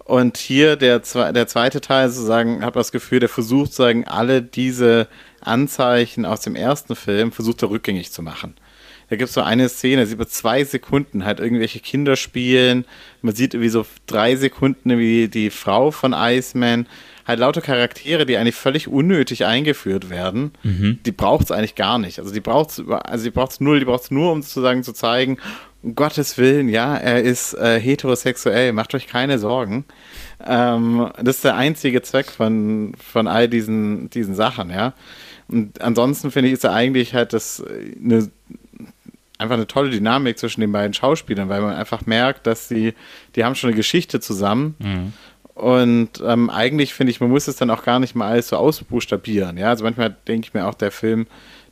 Und 0.04 0.38
hier 0.38 0.76
der, 0.76 1.00
der 1.00 1.46
zweite 1.48 1.80
Teil 1.80 2.08
sozusagen, 2.08 2.64
hat 2.64 2.76
das 2.76 2.92
Gefühl, 2.92 3.20
der 3.20 3.28
versucht 3.28 3.72
sozusagen 3.72 4.06
alle 4.06 4.40
diese 4.40 5.08
Anzeichen 5.40 6.24
aus 6.24 6.40
dem 6.40 6.56
ersten 6.56 6.96
Film, 6.96 7.32
versucht 7.32 7.62
er 7.62 7.70
rückgängig 7.70 8.10
zu 8.12 8.22
machen. 8.22 8.54
Da 9.10 9.16
gibt 9.16 9.28
es 9.28 9.34
so 9.34 9.42
eine 9.42 9.68
Szene, 9.68 10.06
sieht 10.06 10.18
man 10.18 10.28
zwei 10.28 10.64
Sekunden 10.64 11.24
halt 11.24 11.40
irgendwelche 11.40 11.80
Kinder 11.80 12.16
spielen. 12.16 12.84
Man 13.20 13.34
sieht 13.34 13.54
irgendwie 13.54 13.70
so 13.70 13.84
drei 14.06 14.36
Sekunden 14.36 14.98
wie 14.98 15.28
die 15.28 15.50
Frau 15.50 15.90
von 15.90 16.14
Iceman. 16.14 16.86
Halt 17.28 17.40
lauter 17.40 17.60
Charaktere, 17.60 18.24
die 18.24 18.38
eigentlich 18.38 18.54
völlig 18.54 18.88
unnötig 18.88 19.44
eingeführt 19.44 20.08
werden. 20.08 20.52
Mhm. 20.62 20.98
Die 21.04 21.12
braucht 21.12 21.44
es 21.44 21.50
eigentlich 21.52 21.74
gar 21.74 21.98
nicht. 21.98 22.18
Also 22.18 22.32
die 22.32 22.40
braucht 22.40 22.70
es 22.70 22.82
also 22.88 23.24
die 23.24 23.30
braucht's 23.30 23.60
null, 23.60 23.80
die 23.80 23.84
braucht 23.84 24.04
es 24.04 24.10
nur, 24.10 24.32
um 24.32 24.40
sozusagen 24.40 24.82
zu 24.82 24.94
zeigen, 24.94 25.36
um 25.82 25.94
Gottes 25.94 26.38
Willen, 26.38 26.68
ja, 26.70 26.96
er 26.96 27.22
ist 27.22 27.52
äh, 27.52 27.78
heterosexuell, 27.78 28.72
macht 28.72 28.94
euch 28.94 29.06
keine 29.06 29.38
Sorgen. 29.38 29.84
Ähm, 30.44 31.10
das 31.22 31.36
ist 31.36 31.44
der 31.44 31.56
einzige 31.56 32.00
Zweck 32.00 32.30
von, 32.30 32.94
von 32.96 33.28
all 33.28 33.46
diesen, 33.46 34.08
diesen 34.10 34.34
Sachen, 34.34 34.70
ja. 34.70 34.94
Und 35.48 35.80
ansonsten 35.82 36.30
finde 36.30 36.48
ich, 36.48 36.54
ist 36.54 36.64
er 36.64 36.72
eigentlich 36.72 37.14
halt 37.14 37.34
das 37.34 37.60
äh, 37.60 37.94
eine 38.02 38.30
einfach 39.38 39.54
eine 39.54 39.68
tolle 39.68 39.90
Dynamik 39.90 40.36
zwischen 40.38 40.60
den 40.60 40.72
beiden 40.72 40.94
Schauspielern, 40.94 41.48
weil 41.48 41.60
man 41.60 41.74
einfach 41.74 42.06
merkt, 42.06 42.46
dass 42.46 42.68
sie, 42.68 42.94
die 43.36 43.44
haben 43.44 43.54
schon 43.54 43.68
eine 43.68 43.76
Geschichte 43.76 44.20
zusammen. 44.20 44.74
Mhm. 44.80 45.12
Und 45.58 46.22
ähm, 46.24 46.50
eigentlich 46.50 46.94
finde 46.94 47.10
ich, 47.10 47.20
man 47.20 47.30
muss 47.30 47.48
es 47.48 47.56
dann 47.56 47.70
auch 47.70 47.82
gar 47.82 47.98
nicht 47.98 48.14
mal 48.14 48.30
alles 48.30 48.48
so 48.48 48.56
ausbuchstabieren. 48.56 49.58
Ja, 49.58 49.70
also 49.70 49.82
manchmal 49.82 50.16
denke 50.28 50.46
ich 50.46 50.54
mir 50.54 50.66
auch, 50.66 50.74
der 50.74 50.92
Film 50.92 51.26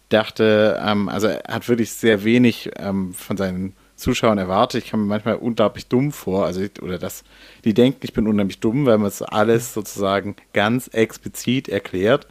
dachte, 0.08 0.80
ähm, 0.84 1.08
also 1.08 1.28
er 1.28 1.54
hat 1.54 1.68
wirklich 1.68 1.92
sehr 1.92 2.24
wenig 2.24 2.70
ähm, 2.78 3.14
von 3.14 3.36
seinen 3.36 3.74
Zuschauern 3.94 4.38
erwartet. 4.38 4.82
Ich 4.82 4.90
komme 4.90 5.04
mir 5.04 5.10
manchmal 5.10 5.36
unglaublich 5.36 5.86
dumm 5.86 6.10
vor, 6.10 6.46
also 6.46 6.62
oder 6.82 6.98
das, 6.98 7.22
die 7.64 7.74
denken, 7.74 8.00
ich 8.02 8.12
bin 8.12 8.26
unheimlich 8.26 8.58
dumm, 8.58 8.86
weil 8.86 8.98
man 8.98 9.06
es 9.06 9.22
alles 9.22 9.72
sozusagen 9.72 10.34
ganz 10.52 10.88
explizit 10.88 11.68
erklärt. 11.68 12.26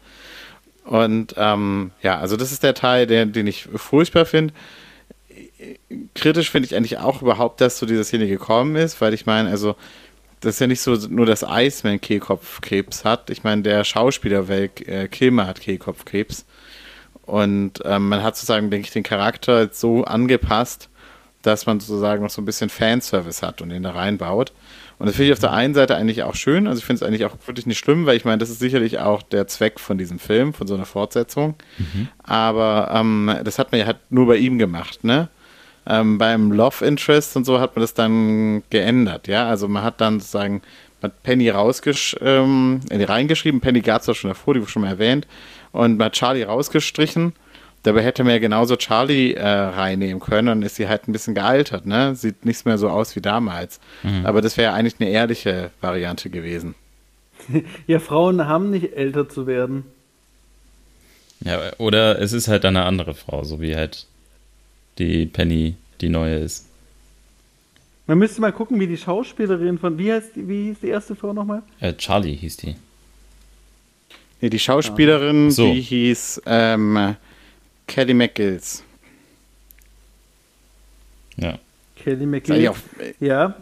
Und 0.84 1.36
ähm, 1.38 1.92
ja, 2.02 2.20
also 2.20 2.36
das 2.36 2.52
ist 2.52 2.64
der 2.64 2.74
Teil, 2.74 3.08
der, 3.08 3.26
den 3.26 3.48
ich 3.48 3.70
furchtbar 3.76 4.26
finde 4.26 4.54
kritisch 6.14 6.50
finde 6.50 6.68
ich 6.68 6.76
eigentlich 6.76 6.98
auch 6.98 7.22
überhaupt, 7.22 7.62
dass 7.62 7.78
zu 7.78 7.86
dieser 7.86 8.04
Szene 8.04 8.28
gekommen 8.28 8.76
ist, 8.76 9.00
weil 9.02 9.14
ich 9.14 9.26
meine, 9.26 9.50
also 9.50 9.76
das 10.46 10.56
ist 10.56 10.60
ja 10.60 10.68
nicht 10.68 10.82
so 10.82 10.96
nur, 11.10 11.26
dass 11.26 11.44
Iceman 11.48 12.00
Kehlkopfkrebs 12.00 13.04
hat. 13.04 13.32
Ich 13.32 13.44
meine, 13.44 13.64
der 13.64 13.84
Schauspieler 13.84 14.48
Welk, 14.48 14.88
äh, 14.88 15.08
Kilmer 15.08 15.48
hat 15.48 15.60
Kehlkopfkrebs. 15.60 16.46
Und 17.24 17.80
ähm, 17.84 18.10
man 18.10 18.22
hat 18.22 18.36
sozusagen, 18.36 18.70
denke 18.70 18.86
ich, 18.86 18.94
den 18.94 19.02
Charakter 19.02 19.70
so 19.72 20.04
angepasst, 20.04 20.90
dass 21.42 21.66
man 21.66 21.80
sozusagen 21.80 22.22
noch 22.22 22.30
so 22.30 22.44
ein 22.44 22.46
bisschen 22.46 22.70
Fanservice 22.70 23.42
hat 23.42 23.64
und 23.64 23.72
ihn 23.72 23.82
da 23.82 23.92
reinbaut. 23.92 24.54
Und 25.00 25.08
das 25.08 25.16
finde 25.16 25.28
ich 25.28 25.34
auf 25.34 25.40
der 25.40 25.52
einen 25.52 25.74
Seite 25.74 25.96
eigentlich 25.96 26.22
auch 26.22 26.36
schön. 26.36 26.68
Also 26.68 26.78
ich 26.78 26.86
finde 26.86 27.04
es 27.04 27.08
eigentlich 27.08 27.26
auch 27.26 27.36
wirklich 27.48 27.66
nicht 27.66 27.80
schlimm, 27.80 28.06
weil 28.06 28.16
ich 28.16 28.24
meine, 28.24 28.38
das 28.38 28.52
ist 28.52 28.60
sicherlich 28.60 29.00
auch 29.00 29.24
der 29.24 29.48
Zweck 29.48 29.80
von 29.80 29.98
diesem 29.98 30.20
Film, 30.20 30.54
von 30.54 30.68
so 30.68 30.76
einer 30.76 30.86
Fortsetzung. 30.86 31.56
Mhm. 31.80 32.08
Aber 32.20 32.92
ähm, 32.94 33.36
das 33.44 33.58
hat 33.58 33.72
man 33.72 33.80
ja 33.80 33.88
halt 33.88 33.98
nur 34.12 34.28
bei 34.28 34.38
ihm 34.38 34.60
gemacht, 34.60 35.04
ne? 35.04 35.28
Ähm, 35.88 36.18
beim 36.18 36.52
Love 36.52 36.84
Interest 36.86 37.36
und 37.36 37.46
so 37.46 37.60
hat 37.60 37.76
man 37.76 37.82
das 37.82 37.94
dann 37.94 38.64
geändert, 38.70 39.28
ja. 39.28 39.48
Also 39.48 39.68
man 39.68 39.84
hat 39.84 40.02
dann 40.02 40.20
sozusagen 40.20 40.62
hat 41.02 41.24
Penny 41.24 41.50
rausgesch 41.50 42.16
ähm, 42.22 42.82
reingeschrieben, 42.92 43.62
Penny 43.62 43.82
gab 43.82 44.02
es 44.02 44.08
ja 44.08 44.14
schon 44.14 44.30
davor, 44.30 44.54
die 44.56 44.62
wurde 44.62 44.72
schon 44.72 44.82
mal 44.82 44.90
erwähnt, 44.90 45.28
und 45.72 45.98
man 45.98 46.06
hat 46.06 46.14
Charlie 46.14 46.44
rausgestrichen. 46.44 47.34
Dabei 47.84 48.02
hätte 48.02 48.24
man 48.24 48.34
ja 48.34 48.40
genauso 48.40 48.78
Charlie 48.78 49.34
äh, 49.34 49.48
reinnehmen 49.48 50.20
können 50.20 50.48
und 50.48 50.64
ist 50.64 50.76
sie 50.76 50.88
halt 50.88 51.08
ein 51.08 51.12
bisschen 51.12 51.36
gealtert, 51.36 51.86
ne? 51.86 52.16
Sieht 52.16 52.44
nichts 52.44 52.66
mehr 52.66 52.80
so 52.80 52.90
aus 52.90 53.16
wie 53.16 53.22
damals. 53.22 53.80
Mhm. 54.02 54.26
Aber 54.26 54.42
das 54.42 54.58
wäre 54.58 54.72
ja 54.72 54.74
eigentlich 54.76 54.96
eine 55.00 55.12
ehrliche 55.12 55.70
Variante 55.82 56.30
gewesen. 56.30 56.76
Ja, 57.86 58.00
Frauen 58.00 58.48
haben 58.48 58.72
nicht 58.72 58.94
älter 58.94 59.30
zu 59.30 59.46
werden. 59.46 59.84
Ja, 61.42 61.60
oder 61.78 62.20
es 62.20 62.34
ist 62.34 62.48
halt 62.48 62.66
eine 62.66 62.84
andere 62.84 63.14
Frau, 63.14 63.44
so 63.44 63.62
wie 63.62 63.76
halt 63.76 64.08
die 64.98 65.26
Penny 65.26 65.76
die 66.02 66.10
neue 66.10 66.40
ist. 66.40 66.68
Man 68.08 68.20
müsste 68.20 68.42
mal 68.42 68.52
gucken, 68.52 68.80
wie 68.80 68.88
die 68.88 68.98
Schauspielerin 68.98 69.80
von, 69.80 69.98
wie 69.98 70.12
heißt 70.12 70.32
wie 70.36 70.66
hieß 70.66 70.78
die 70.82 70.90
erste 70.90 71.16
Frau 71.16 71.34
nochmal? 71.34 71.64
Äh, 71.80 71.94
Charlie 71.94 72.36
hieß 72.36 72.58
die. 72.58 72.76
Nee, 74.42 74.50
die 74.50 74.60
Schauspielerin, 74.60 75.50
so. 75.50 75.74
die 75.74 75.82
hieß 75.82 76.42
ähm, 76.46 77.16
Kelly 77.88 78.14
McGills. 78.14 78.84
Ja. 81.38 81.58
Kelly 81.96 82.26
McGills. 82.26 82.70
Auch, 82.70 82.78
ja. 83.20 83.56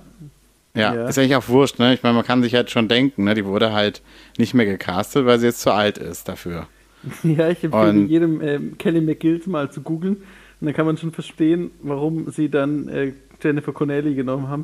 ja. 0.74 0.96
Ja, 0.96 1.08
ist 1.08 1.18
eigentlich 1.18 1.36
auch 1.36 1.48
wurscht, 1.48 1.78
ne? 1.80 1.94
Ich 1.94 2.02
meine, 2.02 2.16
man 2.16 2.26
kann 2.26 2.42
sich 2.42 2.56
halt 2.56 2.72
schon 2.72 2.88
denken, 2.88 3.26
ne? 3.26 3.36
Die 3.36 3.46
wurde 3.46 3.72
halt 3.72 4.02
nicht 4.38 4.54
mehr 4.56 4.66
gecastet, 4.66 5.26
weil 5.26 5.40
sie 5.40 5.46
jetzt 5.46 5.62
zu 5.62 5.72
alt 5.72 5.98
ist 5.98 6.28
dafür. 6.28 6.68
Ja, 7.24 7.50
ich 7.50 7.64
empfehle 7.64 7.90
Und, 7.90 8.08
jedem 8.08 8.42
ähm, 8.42 8.78
Kelly 8.78 9.02
McGills 9.02 9.46
mal 9.46 9.70
zu 9.70 9.82
googeln. 9.82 10.24
Und 10.64 10.68
dann 10.68 10.76
kann 10.76 10.86
man 10.86 10.96
schon 10.96 11.12
verstehen, 11.12 11.72
warum 11.82 12.32
sie 12.32 12.48
dann 12.48 12.88
äh, 12.88 13.12
Jennifer 13.42 13.74
Connelly 13.74 14.16
genommen 14.16 14.48
haben. 14.48 14.64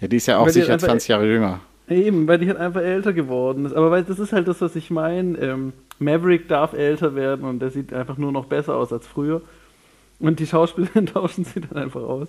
Ja, 0.00 0.06
die 0.06 0.18
ist 0.18 0.26
ja 0.26 0.38
auch 0.38 0.46
weil 0.46 0.52
sicher 0.52 0.78
20 0.78 1.08
Jahre 1.08 1.26
jünger. 1.26 1.58
Eben, 1.88 2.28
weil 2.28 2.38
die 2.38 2.46
halt 2.46 2.58
einfach 2.58 2.80
älter 2.80 3.12
geworden 3.12 3.66
ist. 3.66 3.74
Aber 3.74 3.90
weil 3.90 4.04
das 4.04 4.20
ist 4.20 4.32
halt 4.32 4.46
das, 4.46 4.60
was 4.60 4.76
ich 4.76 4.88
meine. 4.88 5.36
Ähm, 5.38 5.72
Maverick 5.98 6.46
darf 6.46 6.74
älter 6.74 7.16
werden 7.16 7.44
und 7.44 7.58
der 7.58 7.70
sieht 7.72 7.92
einfach 7.92 8.18
nur 8.18 8.30
noch 8.30 8.44
besser 8.44 8.76
aus 8.76 8.92
als 8.92 9.08
früher. 9.08 9.42
Und 10.20 10.38
die 10.38 10.46
Schauspielerin 10.46 11.06
tauschen 11.12 11.44
sie 11.44 11.60
dann 11.60 11.82
einfach 11.82 12.02
aus. 12.02 12.28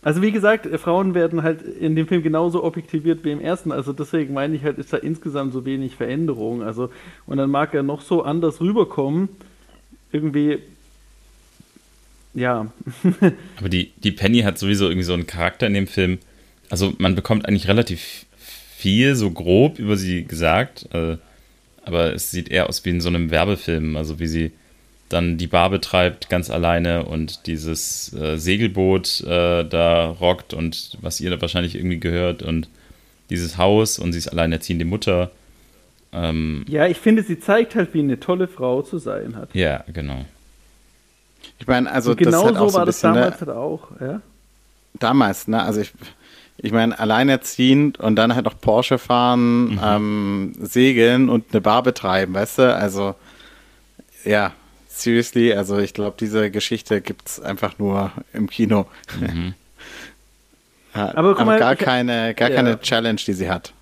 Also 0.00 0.22
wie 0.22 0.32
gesagt, 0.32 0.64
äh, 0.64 0.78
Frauen 0.78 1.12
werden 1.12 1.42
halt 1.42 1.60
in 1.60 1.96
dem 1.96 2.06
Film 2.06 2.22
genauso 2.22 2.64
objektiviert 2.64 3.24
wie 3.24 3.32
im 3.32 3.42
ersten. 3.42 3.72
Also 3.72 3.92
deswegen 3.92 4.32
meine 4.32 4.56
ich 4.56 4.64
halt, 4.64 4.78
ist 4.78 4.90
da 4.90 4.96
insgesamt 4.96 5.52
so 5.52 5.66
wenig 5.66 5.96
Veränderung. 5.96 6.62
Also 6.62 6.88
und 7.26 7.36
dann 7.36 7.50
mag 7.50 7.74
er 7.74 7.82
noch 7.82 8.00
so 8.00 8.22
anders 8.22 8.62
rüberkommen 8.62 9.28
irgendwie, 10.12 10.58
ja. 12.34 12.70
Aber 13.56 13.68
die, 13.68 13.92
die 14.02 14.12
Penny 14.12 14.40
hat 14.40 14.58
sowieso 14.58 14.86
irgendwie 14.86 15.04
so 15.04 15.14
einen 15.14 15.26
Charakter 15.26 15.66
in 15.66 15.74
dem 15.74 15.86
Film. 15.86 16.18
also 16.68 16.94
man 16.98 17.14
bekommt 17.14 17.46
eigentlich 17.46 17.68
relativ 17.68 18.26
viel 18.76 19.14
so 19.14 19.30
grob 19.30 19.78
über 19.78 19.96
sie 19.96 20.24
gesagt, 20.24 20.88
äh, 20.94 21.18
aber 21.84 22.14
es 22.14 22.30
sieht 22.30 22.48
eher 22.48 22.68
aus 22.68 22.84
wie 22.84 22.90
in 22.90 23.00
so 23.00 23.08
einem 23.08 23.30
Werbefilm, 23.30 23.96
also 23.96 24.18
wie 24.20 24.26
sie 24.26 24.52
dann 25.10 25.36
die 25.36 25.48
Bar 25.48 25.70
betreibt 25.70 26.28
ganz 26.28 26.50
alleine 26.50 27.04
und 27.04 27.46
dieses 27.46 28.14
äh, 28.14 28.38
Segelboot 28.38 29.22
äh, 29.22 29.64
da 29.64 30.06
rockt 30.08 30.54
und 30.54 30.96
was 31.00 31.20
ihr 31.20 31.30
da 31.30 31.40
wahrscheinlich 31.40 31.74
irgendwie 31.74 31.98
gehört 31.98 32.42
und 32.42 32.68
dieses 33.28 33.58
Haus 33.58 33.98
und 33.98 34.12
sie 34.12 34.18
ist 34.18 34.28
alleinerziehende 34.28 34.84
Mutter. 34.84 35.30
Ähm, 36.12 36.64
ja, 36.68 36.86
ich 36.86 36.98
finde, 36.98 37.22
sie 37.22 37.38
zeigt 37.38 37.74
halt, 37.74 37.94
wie 37.94 38.00
eine 38.00 38.18
tolle 38.18 38.48
Frau 38.48 38.82
zu 38.82 38.98
sein 38.98 39.36
hat. 39.36 39.54
Ja, 39.54 39.84
genau. 39.92 40.24
Ich 41.58 41.66
meine, 41.66 41.90
also 41.90 42.16
genau 42.16 42.50
das 42.50 42.72
so 42.72 42.78
war 42.78 42.86
das 42.86 43.00
damals 43.00 43.40
ne, 43.40 43.46
halt 43.46 43.56
auch, 43.56 43.88
ja? 44.00 44.20
Damals, 44.94 45.46
ne? 45.46 45.62
Also 45.62 45.80
ich, 45.80 45.92
ich 46.58 46.72
meine, 46.72 46.98
alleinerziehend 46.98 48.00
und 48.00 48.16
dann 48.16 48.34
halt 48.34 48.44
noch 48.44 48.58
Porsche 48.60 48.98
fahren, 48.98 49.72
mhm. 49.72 49.80
ähm, 49.82 50.52
segeln 50.58 51.28
und 51.28 51.46
eine 51.52 51.60
Bar 51.60 51.82
betreiben, 51.82 52.34
weißt 52.34 52.58
du? 52.58 52.74
Also, 52.74 53.14
ja, 54.24 54.52
seriously, 54.88 55.52
also 55.52 55.78
ich 55.78 55.94
glaube, 55.94 56.16
diese 56.18 56.50
Geschichte 56.50 57.00
gibt 57.00 57.28
es 57.28 57.40
einfach 57.40 57.78
nur 57.78 58.12
im 58.32 58.48
Kino. 58.50 58.86
Mhm. 59.20 59.54
ja, 60.94 61.14
aber, 61.14 61.30
aber 61.30 61.44
mal, 61.44 61.58
gar, 61.58 61.76
keine, 61.76 62.34
gar 62.34 62.50
ja. 62.50 62.56
keine 62.56 62.80
Challenge, 62.80 63.20
die 63.24 63.32
sie 63.32 63.48
hat. 63.48 63.72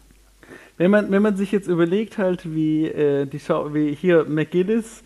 Wenn 0.79 0.91
man, 0.91 1.11
wenn 1.11 1.23
man 1.23 1.37
sich 1.37 1.53
jetzt 1.53 1.69
überlegt 1.69 2.19
halt, 2.19 2.55
wie, 2.55 2.87
äh, 2.87 3.27
die 3.27 3.41
Schau 3.41 3.75
wie 3.75 3.95
hier 3.95 4.25
McGillis 4.25 5.03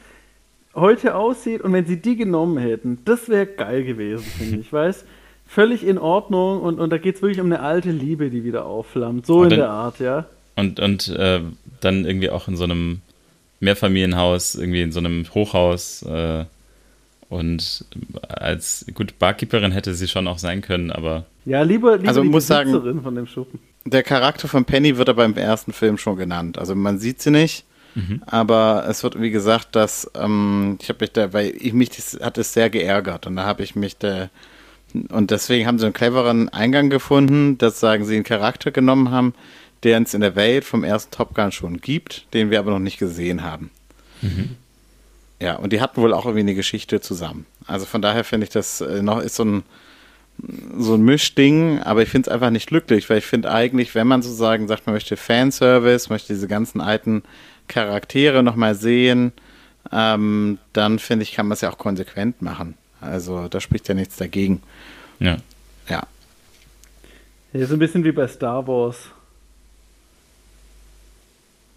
heute 0.74 1.14
aussieht 1.14 1.62
und 1.62 1.72
wenn 1.72 1.86
sie 1.86 1.96
die 2.00 2.16
genommen 2.16 2.58
hätten, 2.58 2.98
das 3.04 3.28
wäre 3.28 3.46
geil 3.46 3.84
gewesen, 3.84 4.24
finde 4.24 4.58
ich, 4.58 4.72
weißt 4.72 5.04
Völlig 5.52 5.84
in 5.84 5.98
Ordnung 5.98 6.62
und, 6.62 6.80
und 6.80 6.88
da 6.88 6.96
geht 6.96 7.16
es 7.16 7.20
wirklich 7.20 7.38
um 7.38 7.44
eine 7.44 7.60
alte 7.60 7.90
Liebe, 7.90 8.30
die 8.30 8.42
wieder 8.42 8.64
aufflammt. 8.64 9.26
So 9.26 9.40
und 9.40 9.44
in 9.44 9.50
dann, 9.50 9.58
der 9.58 9.68
Art, 9.68 10.00
ja. 10.00 10.24
Und, 10.56 10.80
und 10.80 11.08
äh, 11.08 11.40
dann 11.80 12.06
irgendwie 12.06 12.30
auch 12.30 12.48
in 12.48 12.56
so 12.56 12.64
einem 12.64 13.02
Mehrfamilienhaus, 13.60 14.54
irgendwie 14.54 14.80
in 14.80 14.92
so 14.92 15.00
einem 15.00 15.26
Hochhaus. 15.34 16.04
Äh, 16.04 16.46
und 17.28 17.84
als 18.26 18.86
gut 18.94 19.18
Barkeeperin 19.18 19.72
hätte 19.72 19.92
sie 19.92 20.08
schon 20.08 20.26
auch 20.26 20.38
sein 20.38 20.62
können, 20.62 20.90
aber. 20.90 21.26
Ja, 21.44 21.62
lieber, 21.62 21.96
lieber 21.96 22.08
also 22.08 22.22
die 22.22 22.28
muss 22.28 22.46
sagen, 22.46 23.02
von 23.02 23.14
dem 23.14 23.26
Schuppen. 23.26 23.58
Der 23.84 24.02
Charakter 24.02 24.46
von 24.46 24.64
Penny 24.64 24.96
wird 24.96 25.08
aber 25.08 25.24
im 25.24 25.36
ersten 25.36 25.72
Film 25.72 25.98
schon 25.98 26.16
genannt. 26.16 26.58
Also 26.58 26.74
man 26.74 26.98
sieht 26.98 27.20
sie 27.20 27.30
nicht, 27.30 27.64
mhm. 27.94 28.22
aber 28.26 28.84
es 28.88 29.02
wird 29.02 29.20
wie 29.20 29.30
gesagt, 29.30 29.74
dass 29.74 30.10
ähm, 30.14 30.78
ich 30.80 30.88
habe 30.88 30.98
mich 31.00 31.12
da, 31.12 31.32
weil 31.32 31.52
ich 31.58 31.72
mich 31.72 31.90
das 31.90 32.18
hat 32.22 32.38
es 32.38 32.52
sehr 32.52 32.70
geärgert 32.70 33.26
und 33.26 33.36
da 33.36 33.44
habe 33.44 33.62
ich 33.62 33.74
mich 33.74 33.96
da 33.96 34.30
und 35.08 35.30
deswegen 35.30 35.66
haben 35.66 35.78
sie 35.78 35.86
einen 35.86 35.94
cleveren 35.94 36.48
Eingang 36.50 36.90
gefunden, 36.90 37.58
dass 37.58 37.80
sagen 37.80 38.04
sie 38.04 38.14
einen 38.14 38.24
Charakter 38.24 38.70
genommen 38.70 39.10
haben, 39.10 39.34
der 39.82 40.00
es 40.00 40.14
in 40.14 40.20
der 40.20 40.36
Welt 40.36 40.64
vom 40.64 40.84
ersten 40.84 41.10
Top 41.10 41.34
Gun 41.34 41.50
schon 41.50 41.80
gibt, 41.80 42.26
den 42.34 42.50
wir 42.50 42.58
aber 42.58 42.70
noch 42.70 42.78
nicht 42.78 42.98
gesehen 42.98 43.42
haben. 43.42 43.70
Mhm. 44.20 44.56
Ja, 45.40 45.56
und 45.56 45.72
die 45.72 45.80
hatten 45.80 46.00
wohl 46.00 46.12
auch 46.12 46.24
irgendwie 46.24 46.40
eine 46.40 46.54
Geschichte 46.54 47.00
zusammen. 47.00 47.46
Also 47.66 47.84
von 47.84 48.00
daher 48.00 48.22
finde 48.22 48.44
ich 48.44 48.52
das 48.52 48.80
äh, 48.80 49.02
noch 49.02 49.20
ist 49.20 49.34
so 49.34 49.44
ein 49.44 49.62
so 50.76 50.94
ein 50.94 51.02
Mischding, 51.02 51.80
aber 51.80 52.02
ich 52.02 52.08
finde 52.08 52.28
es 52.28 52.34
einfach 52.34 52.50
nicht 52.50 52.68
glücklich, 52.68 53.08
weil 53.08 53.18
ich 53.18 53.26
finde 53.26 53.50
eigentlich, 53.50 53.94
wenn 53.94 54.06
man 54.06 54.22
sozusagen 54.22 54.66
sagt, 54.68 54.86
man 54.86 54.94
möchte 54.94 55.16
Fanservice, 55.16 56.10
möchte 56.10 56.32
diese 56.32 56.48
ganzen 56.48 56.80
alten 56.80 57.22
Charaktere 57.68 58.42
nochmal 58.42 58.74
sehen, 58.74 59.32
ähm, 59.92 60.58
dann 60.72 60.98
finde 60.98 61.22
ich, 61.24 61.32
kann 61.32 61.46
man 61.46 61.54
es 61.54 61.60
ja 61.60 61.70
auch 61.70 61.78
konsequent 61.78 62.42
machen. 62.42 62.76
Also 63.00 63.48
da 63.48 63.60
spricht 63.60 63.88
ja 63.88 63.94
nichts 63.94 64.16
dagegen. 64.16 64.62
Ja. 65.18 65.36
Ja. 65.88 66.02
Ja, 67.52 67.66
so 67.66 67.74
ein 67.74 67.78
bisschen 67.78 68.04
wie 68.04 68.12
bei 68.12 68.26
Star 68.28 68.66
Wars. 68.66 69.10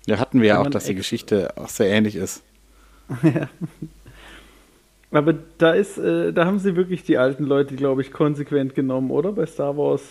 Ja, 0.06 0.20
hatten 0.20 0.42
wir 0.42 0.48
ja 0.50 0.62
auch, 0.62 0.70
dass 0.70 0.86
die 0.86 0.96
Geschichte 0.96 1.54
auch 1.58 1.70
sehr 1.70 1.90
ähnlich 1.90 2.16
ist. 2.16 2.44
ja. 3.24 3.50
Aber 5.16 5.34
da 5.58 5.72
ist, 5.72 5.98
äh, 5.98 6.34
da 6.34 6.46
haben 6.46 6.60
sie 6.60 6.76
wirklich 6.76 7.04
die 7.04 7.18
alten 7.18 7.46
Leute, 7.46 7.76
glaube 7.76 8.02
ich, 8.02 8.12
konsequent 8.12 8.76
genommen, 8.76 9.12
oder? 9.12 9.32
Bei 9.32 9.46
Star 9.46 9.78
Wars. 9.78 10.02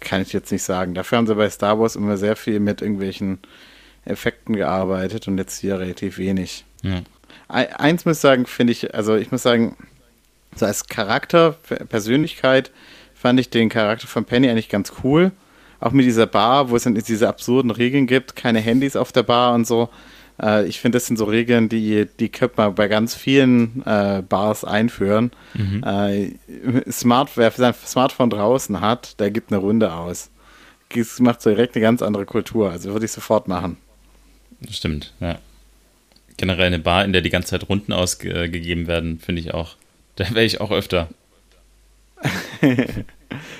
Kann 0.00 0.22
ich 0.22 0.32
jetzt 0.32 0.50
nicht 0.50 0.62
sagen. 0.62 0.94
Dafür 0.94 1.18
haben 1.18 1.26
sie 1.26 1.34
bei 1.34 1.48
Star 1.50 1.78
Wars 1.78 1.96
immer 1.96 2.16
sehr 2.16 2.36
viel 2.36 2.60
mit 2.60 2.82
irgendwelchen 2.82 3.38
Effekten 4.04 4.56
gearbeitet 4.56 5.28
und 5.28 5.38
jetzt 5.38 5.60
hier 5.60 5.78
relativ 5.78 6.18
wenig. 6.18 6.64
Ja. 6.82 7.02
Eins 7.48 8.04
muss 8.04 8.16
ich 8.16 8.20
sagen, 8.22 8.46
finde 8.46 8.72
ich, 8.72 8.94
also 8.94 9.14
ich 9.16 9.30
muss 9.30 9.42
sagen, 9.42 9.76
so 10.54 10.66
als 10.66 10.86
Charakter, 10.86 11.56
Persönlichkeit, 11.88 12.70
fand 13.14 13.38
ich 13.40 13.50
den 13.50 13.68
Charakter 13.68 14.06
von 14.06 14.24
Penny 14.24 14.48
eigentlich 14.48 14.68
ganz 14.68 14.92
cool 15.04 15.32
auch 15.80 15.92
mit 15.92 16.06
dieser 16.06 16.26
Bar, 16.26 16.70
wo 16.70 16.76
es 16.76 16.84
dann 16.84 16.94
diese 16.94 17.28
absurden 17.28 17.70
Regeln 17.70 18.06
gibt, 18.06 18.36
keine 18.36 18.60
Handys 18.60 18.96
auf 18.96 19.12
der 19.12 19.22
Bar 19.22 19.54
und 19.54 19.66
so. 19.66 19.88
Äh, 20.40 20.66
ich 20.66 20.80
finde, 20.80 20.96
das 20.96 21.06
sind 21.06 21.16
so 21.16 21.24
Regeln, 21.24 21.68
die, 21.68 22.06
die 22.18 22.28
könnte 22.28 22.56
man 22.58 22.74
bei 22.74 22.88
ganz 22.88 23.14
vielen 23.14 23.82
äh, 23.86 24.22
Bars 24.26 24.64
einführen. 24.64 25.30
Mhm. 25.54 25.82
Äh, 25.84 26.90
Smart, 26.90 27.30
wer 27.36 27.50
sein 27.50 27.74
Smartphone 27.74 28.30
draußen 28.30 28.80
hat, 28.80 29.18
der 29.20 29.30
gibt 29.30 29.52
eine 29.52 29.60
Runde 29.60 29.92
aus. 29.92 30.30
Das 30.94 31.20
macht 31.20 31.42
so 31.42 31.50
direkt 31.50 31.74
eine 31.74 31.82
ganz 31.82 32.02
andere 32.02 32.26
Kultur. 32.26 32.70
Also 32.70 32.92
würde 32.92 33.06
ich 33.06 33.12
sofort 33.12 33.48
machen. 33.48 33.76
Stimmt, 34.70 35.12
ja. 35.20 35.38
Generell 36.36 36.66
eine 36.66 36.78
Bar, 36.78 37.04
in 37.04 37.12
der 37.12 37.22
die 37.22 37.30
ganze 37.30 37.48
Zeit 37.48 37.68
Runden 37.68 37.92
ausgegeben 37.92 38.86
werden, 38.86 39.18
finde 39.18 39.40
ich 39.40 39.54
auch. 39.54 39.76
Da 40.16 40.28
wäre 40.30 40.44
ich 40.44 40.60
auch 40.60 40.70
öfter. 40.70 41.08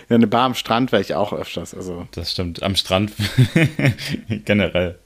Ja, 0.08 0.14
eine 0.14 0.28
Bar 0.28 0.44
am 0.44 0.54
Strand 0.54 0.92
wäre 0.92 1.02
ich 1.02 1.14
auch 1.14 1.32
öfters. 1.32 1.74
Also. 1.74 2.06
Das 2.12 2.30
stimmt, 2.30 2.62
am 2.62 2.76
Strand 2.76 3.12
generell. 4.28 4.98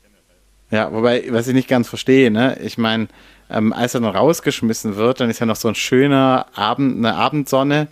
Ja, 0.70 0.92
wobei, 0.92 1.24
was 1.30 1.48
ich 1.48 1.54
nicht 1.54 1.68
ganz 1.68 1.88
verstehe, 1.88 2.30
ne? 2.30 2.58
Ich 2.62 2.78
meine, 2.78 3.08
ähm, 3.50 3.72
als 3.72 3.94
er 3.94 4.00
dann 4.00 4.14
rausgeschmissen 4.14 4.96
wird, 4.96 5.20
dann 5.20 5.30
ist 5.30 5.40
ja 5.40 5.46
noch 5.46 5.56
so 5.56 5.68
ein 5.68 5.74
schöner 5.74 6.46
Abend, 6.54 6.98
eine 6.98 7.14
Abendsonne. 7.16 7.88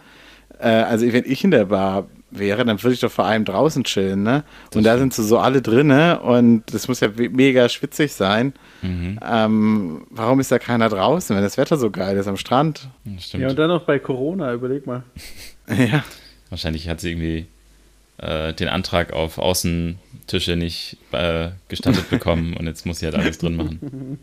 Äh, 0.60 0.68
also 0.68 1.12
wenn 1.12 1.24
ich 1.26 1.42
in 1.44 1.50
der 1.50 1.66
Bar 1.66 2.06
wäre, 2.30 2.64
dann 2.64 2.82
würde 2.82 2.94
ich 2.94 3.00
doch 3.00 3.10
vor 3.10 3.24
allem 3.24 3.44
draußen 3.44 3.84
chillen, 3.84 4.22
ne? 4.22 4.44
und 4.74 4.84
da 4.84 4.98
sind 4.98 5.14
sie 5.14 5.24
so 5.24 5.38
alle 5.38 5.62
drinne 5.62 6.20
und 6.20 6.62
das 6.72 6.86
muss 6.86 7.00
ja 7.00 7.08
mega 7.16 7.68
schwitzig 7.68 8.12
sein. 8.12 8.52
Mhm. 8.82 9.18
Ähm, 9.26 10.06
warum 10.10 10.38
ist 10.38 10.52
da 10.52 10.58
keiner 10.58 10.88
draußen, 10.90 11.34
wenn 11.34 11.42
das 11.42 11.56
Wetter 11.56 11.78
so 11.78 11.90
geil 11.90 12.16
ist 12.18 12.26
am 12.26 12.36
Strand? 12.36 12.88
Stimmt. 13.18 13.42
Ja, 13.42 13.48
und 13.48 13.58
dann 13.58 13.68
noch 13.68 13.84
bei 13.84 13.98
Corona, 13.98 14.52
überleg 14.52 14.86
mal. 14.86 15.04
ja. 15.68 16.04
Wahrscheinlich 16.50 16.88
hat 16.88 17.00
sie 17.00 17.12
irgendwie 17.12 17.46
äh, 18.18 18.52
den 18.52 18.68
Antrag 18.68 19.12
auf 19.12 19.38
Außentische 19.38 20.57
nicht 20.57 20.96
äh, 21.12 21.50
gestattet 21.68 22.11
bekommen 22.11 22.54
und 22.57 22.66
jetzt 22.66 22.87
muss 22.87 22.98
sie 22.98 23.07
halt 23.07 23.14
alles 23.14 23.38
drin 23.38 23.57
machen. 23.57 24.18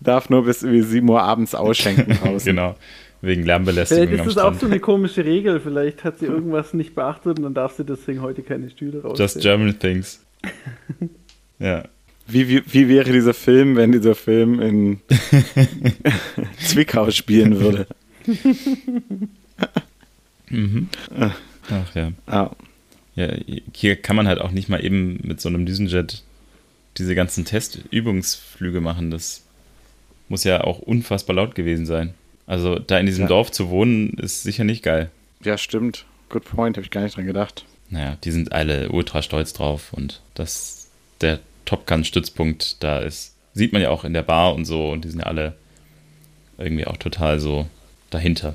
Darf 0.00 0.30
nur 0.30 0.44
bis 0.44 0.60
7 0.60 1.08
Uhr 1.08 1.22
abends 1.22 1.54
ausschenken 1.54 2.16
draußen. 2.16 2.46
genau, 2.54 2.76
wegen 3.20 3.44
Lärmbelästigung. 3.44 4.06
Vielleicht 4.06 4.26
ist 4.26 4.36
das 4.36 4.44
auch 4.44 4.54
so 4.54 4.66
eine 4.66 4.80
komische 4.80 5.24
Regel. 5.24 5.60
Vielleicht 5.60 6.04
hat 6.04 6.18
sie 6.18 6.26
irgendwas 6.26 6.74
nicht 6.74 6.94
beachtet 6.94 7.38
und 7.38 7.44
dann 7.44 7.54
darf 7.54 7.72
sie 7.72 7.84
deswegen 7.84 8.22
heute 8.22 8.42
keine 8.42 8.70
Stühle 8.70 9.02
raus. 9.02 9.18
Just 9.18 9.40
German 9.40 9.78
things. 9.78 10.24
ja. 11.58 11.84
Wie, 12.28 12.48
wie, 12.48 12.62
wie 12.66 12.88
wäre 12.88 13.12
dieser 13.12 13.34
Film, 13.34 13.76
wenn 13.76 13.92
dieser 13.92 14.16
Film 14.16 14.60
in 14.60 15.00
Zwickau 16.58 17.10
spielen 17.12 17.60
würde? 17.60 17.86
mhm. 20.50 20.88
Ach 21.70 21.94
ja. 21.94 22.10
Ah. 22.26 22.50
Ja, 23.16 23.34
hier 23.72 23.96
kann 23.96 24.16
man 24.16 24.28
halt 24.28 24.40
auch 24.40 24.50
nicht 24.50 24.68
mal 24.68 24.84
eben 24.84 25.20
mit 25.22 25.40
so 25.40 25.48
einem 25.48 25.66
Düsenjet 25.66 26.22
diese 26.98 27.14
ganzen 27.14 27.44
Testübungsflüge 27.44 28.80
machen. 28.80 29.10
Das 29.10 29.42
muss 30.28 30.44
ja 30.44 30.62
auch 30.62 30.78
unfassbar 30.78 31.36
laut 31.36 31.54
gewesen 31.54 31.86
sein. 31.86 32.14
Also 32.46 32.78
da 32.78 32.98
in 32.98 33.06
diesem 33.06 33.22
ja. 33.22 33.28
Dorf 33.28 33.50
zu 33.50 33.70
wohnen, 33.70 34.10
ist 34.18 34.42
sicher 34.42 34.64
nicht 34.64 34.82
geil. 34.82 35.10
Ja, 35.42 35.58
stimmt. 35.58 36.04
Good 36.28 36.44
point, 36.44 36.76
habe 36.76 36.84
ich 36.84 36.90
gar 36.90 37.02
nicht 37.02 37.16
dran 37.16 37.26
gedacht. 37.26 37.64
Naja, 37.88 38.16
die 38.22 38.30
sind 38.30 38.52
alle 38.52 38.90
ultra 38.90 39.22
stolz 39.22 39.52
drauf 39.52 39.92
und 39.92 40.20
dass 40.34 40.88
der 41.20 41.40
Top 41.64 41.86
Gun-Stützpunkt 41.86 42.82
da 42.82 42.98
ist, 43.00 43.34
sieht 43.54 43.72
man 43.72 43.82
ja 43.82 43.90
auch 43.90 44.04
in 44.04 44.12
der 44.12 44.22
Bar 44.22 44.54
und 44.54 44.64
so 44.64 44.90
und 44.90 45.04
die 45.04 45.08
sind 45.08 45.20
ja 45.20 45.26
alle 45.26 45.54
irgendwie 46.58 46.86
auch 46.86 46.96
total 46.96 47.40
so 47.40 47.66
dahinter. 48.10 48.54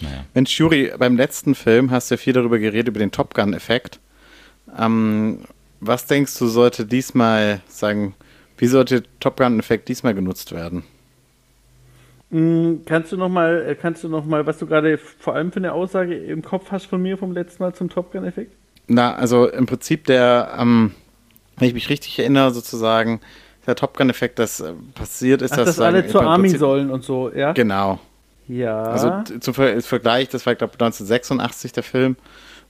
Naja. 0.00 0.24
Mensch, 0.34 0.58
Juri, 0.58 0.92
beim 0.98 1.16
letzten 1.16 1.54
Film 1.54 1.90
hast 1.90 2.10
du 2.10 2.14
ja 2.14 2.18
viel 2.18 2.32
darüber 2.32 2.58
geredet, 2.58 2.88
über 2.88 2.98
den 2.98 3.12
Top 3.12 3.34
Gun-Effekt. 3.34 3.98
Ähm, 4.78 5.40
was 5.80 6.06
denkst 6.06 6.38
du, 6.38 6.46
sollte 6.46 6.84
diesmal 6.84 7.60
sagen, 7.68 8.14
wie 8.58 8.66
sollte 8.66 9.02
Top 9.20 9.38
Gun-Effekt 9.38 9.88
diesmal 9.88 10.14
genutzt 10.14 10.52
werden? 10.52 10.84
Mm, 12.30 12.84
kannst 12.84 13.12
du 13.12 13.16
noch 13.16 13.28
mal, 13.28 13.64
äh, 13.68 13.74
kannst 13.74 14.04
du 14.04 14.08
noch 14.08 14.24
mal, 14.24 14.46
was 14.46 14.58
du 14.58 14.66
gerade 14.66 14.98
vor 14.98 15.34
allem 15.34 15.52
für 15.52 15.60
eine 15.60 15.72
Aussage 15.72 16.16
im 16.16 16.42
Kopf 16.42 16.70
hast 16.70 16.86
von 16.86 17.00
mir 17.00 17.16
vom 17.16 17.32
letzten 17.32 17.62
Mal 17.62 17.74
zum 17.74 17.88
Top 17.88 18.12
Gun-Effekt? 18.12 18.52
Na, 18.88 19.14
also 19.14 19.48
im 19.48 19.66
Prinzip 19.66 20.04
der, 20.06 20.56
ähm, 20.58 20.92
wenn 21.56 21.68
ich 21.68 21.74
mich 21.74 21.88
richtig 21.88 22.18
erinnere, 22.18 22.50
sozusagen, 22.50 23.20
der 23.66 23.74
Top 23.74 23.96
Gun-Effekt, 23.96 24.38
das 24.38 24.60
äh, 24.60 24.72
passiert 24.94 25.42
ist, 25.42 25.52
Ach, 25.52 25.58
dass, 25.58 25.76
dass 25.76 25.80
alle 25.80 26.06
zur 26.06 26.22
Army 26.22 26.50
sollen 26.50 26.90
und 26.90 27.04
so, 27.04 27.30
ja? 27.32 27.52
Genau. 27.52 27.98
Ja. 28.48 28.82
Also 28.82 29.38
zum 29.40 29.54
Vergleich, 29.54 30.28
das 30.28 30.46
war, 30.46 30.54
glaube 30.54 30.72
ich, 30.74 30.80
1986 30.80 31.72
der 31.72 31.82
Film. 31.82 32.16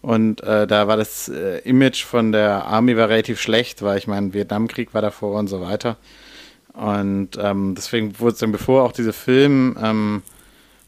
Und 0.02 0.42
äh, 0.42 0.66
da 0.66 0.86
war 0.88 0.96
das 0.96 1.28
äh, 1.28 1.58
Image 1.60 2.04
von 2.04 2.32
der 2.32 2.66
Army 2.66 2.96
war 2.96 3.08
relativ 3.08 3.40
schlecht, 3.40 3.82
weil 3.82 3.98
ich 3.98 4.06
meine, 4.06 4.32
Vietnamkrieg 4.32 4.94
war 4.94 5.02
davor 5.02 5.38
und 5.38 5.48
so 5.48 5.60
weiter. 5.60 5.96
Und 6.72 7.30
ähm, 7.38 7.74
deswegen 7.74 8.18
wurde 8.20 8.34
es 8.34 8.38
dann, 8.38 8.52
bevor 8.52 8.84
auch 8.84 8.92
dieser 8.92 9.14
Film, 9.14 9.76
ähm, 9.82 10.22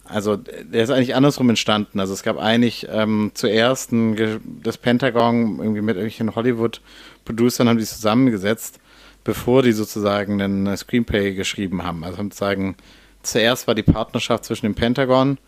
also 0.04 0.36
der 0.36 0.84
ist 0.84 0.90
eigentlich 0.90 1.14
andersrum 1.14 1.48
entstanden. 1.48 2.00
Also 2.00 2.12
es 2.12 2.22
gab 2.22 2.38
eigentlich 2.38 2.86
ähm, 2.90 3.32
zuerst 3.34 3.92
ein, 3.92 4.40
das 4.62 4.78
Pentagon 4.78 5.58
irgendwie 5.58 5.82
mit 5.82 5.96
irgendwelchen 5.96 6.34
Hollywood-Producern 6.34 7.68
haben 7.68 7.78
die 7.78 7.84
zusammengesetzt, 7.84 8.80
bevor 9.24 9.62
die 9.62 9.72
sozusagen 9.72 10.40
einen 10.40 10.76
Screenplay 10.76 11.34
geschrieben 11.34 11.82
haben. 11.82 12.04
Also 12.04 12.22
sozusagen 12.22 12.76
zuerst 13.22 13.66
war 13.66 13.74
die 13.74 13.82
Partnerschaft 13.82 14.44
zwischen 14.44 14.66
dem 14.66 14.74
Pentagon 14.74 15.38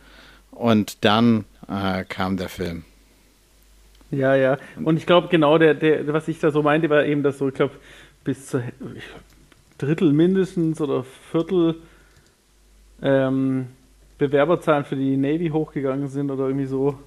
und 0.51 1.05
dann 1.05 1.45
äh, 1.69 2.05
kam 2.05 2.37
der 2.37 2.49
Film. 2.49 2.85
Ja, 4.11 4.35
ja. 4.35 4.59
Und 4.83 4.97
ich 4.97 5.07
glaube, 5.07 5.29
genau, 5.29 5.57
der, 5.59 5.75
der, 5.75 6.13
was 6.13 6.27
ich 6.29 6.41
da 6.41 6.51
so 6.51 6.63
meinte, 6.63 6.91
war 6.91 7.05
eben, 7.05 7.23
dass 7.23 7.39
so, 7.39 7.49
ich 7.49 7.55
glaube, 7.55 7.75
bis 8.25 8.49
zu 8.49 8.63
Drittel 9.79 10.13
mindestens 10.13 10.81
oder 10.81 11.05
Viertel 11.31 11.77
ähm, 13.03 13.69
Bewerberzahlen 14.19 14.85
für 14.85 14.97
die 14.97 15.17
Navy 15.17 15.49
hochgegangen 15.49 16.09
sind 16.09 16.31
oder 16.31 16.47
irgendwie 16.47 16.67
so. 16.67 16.99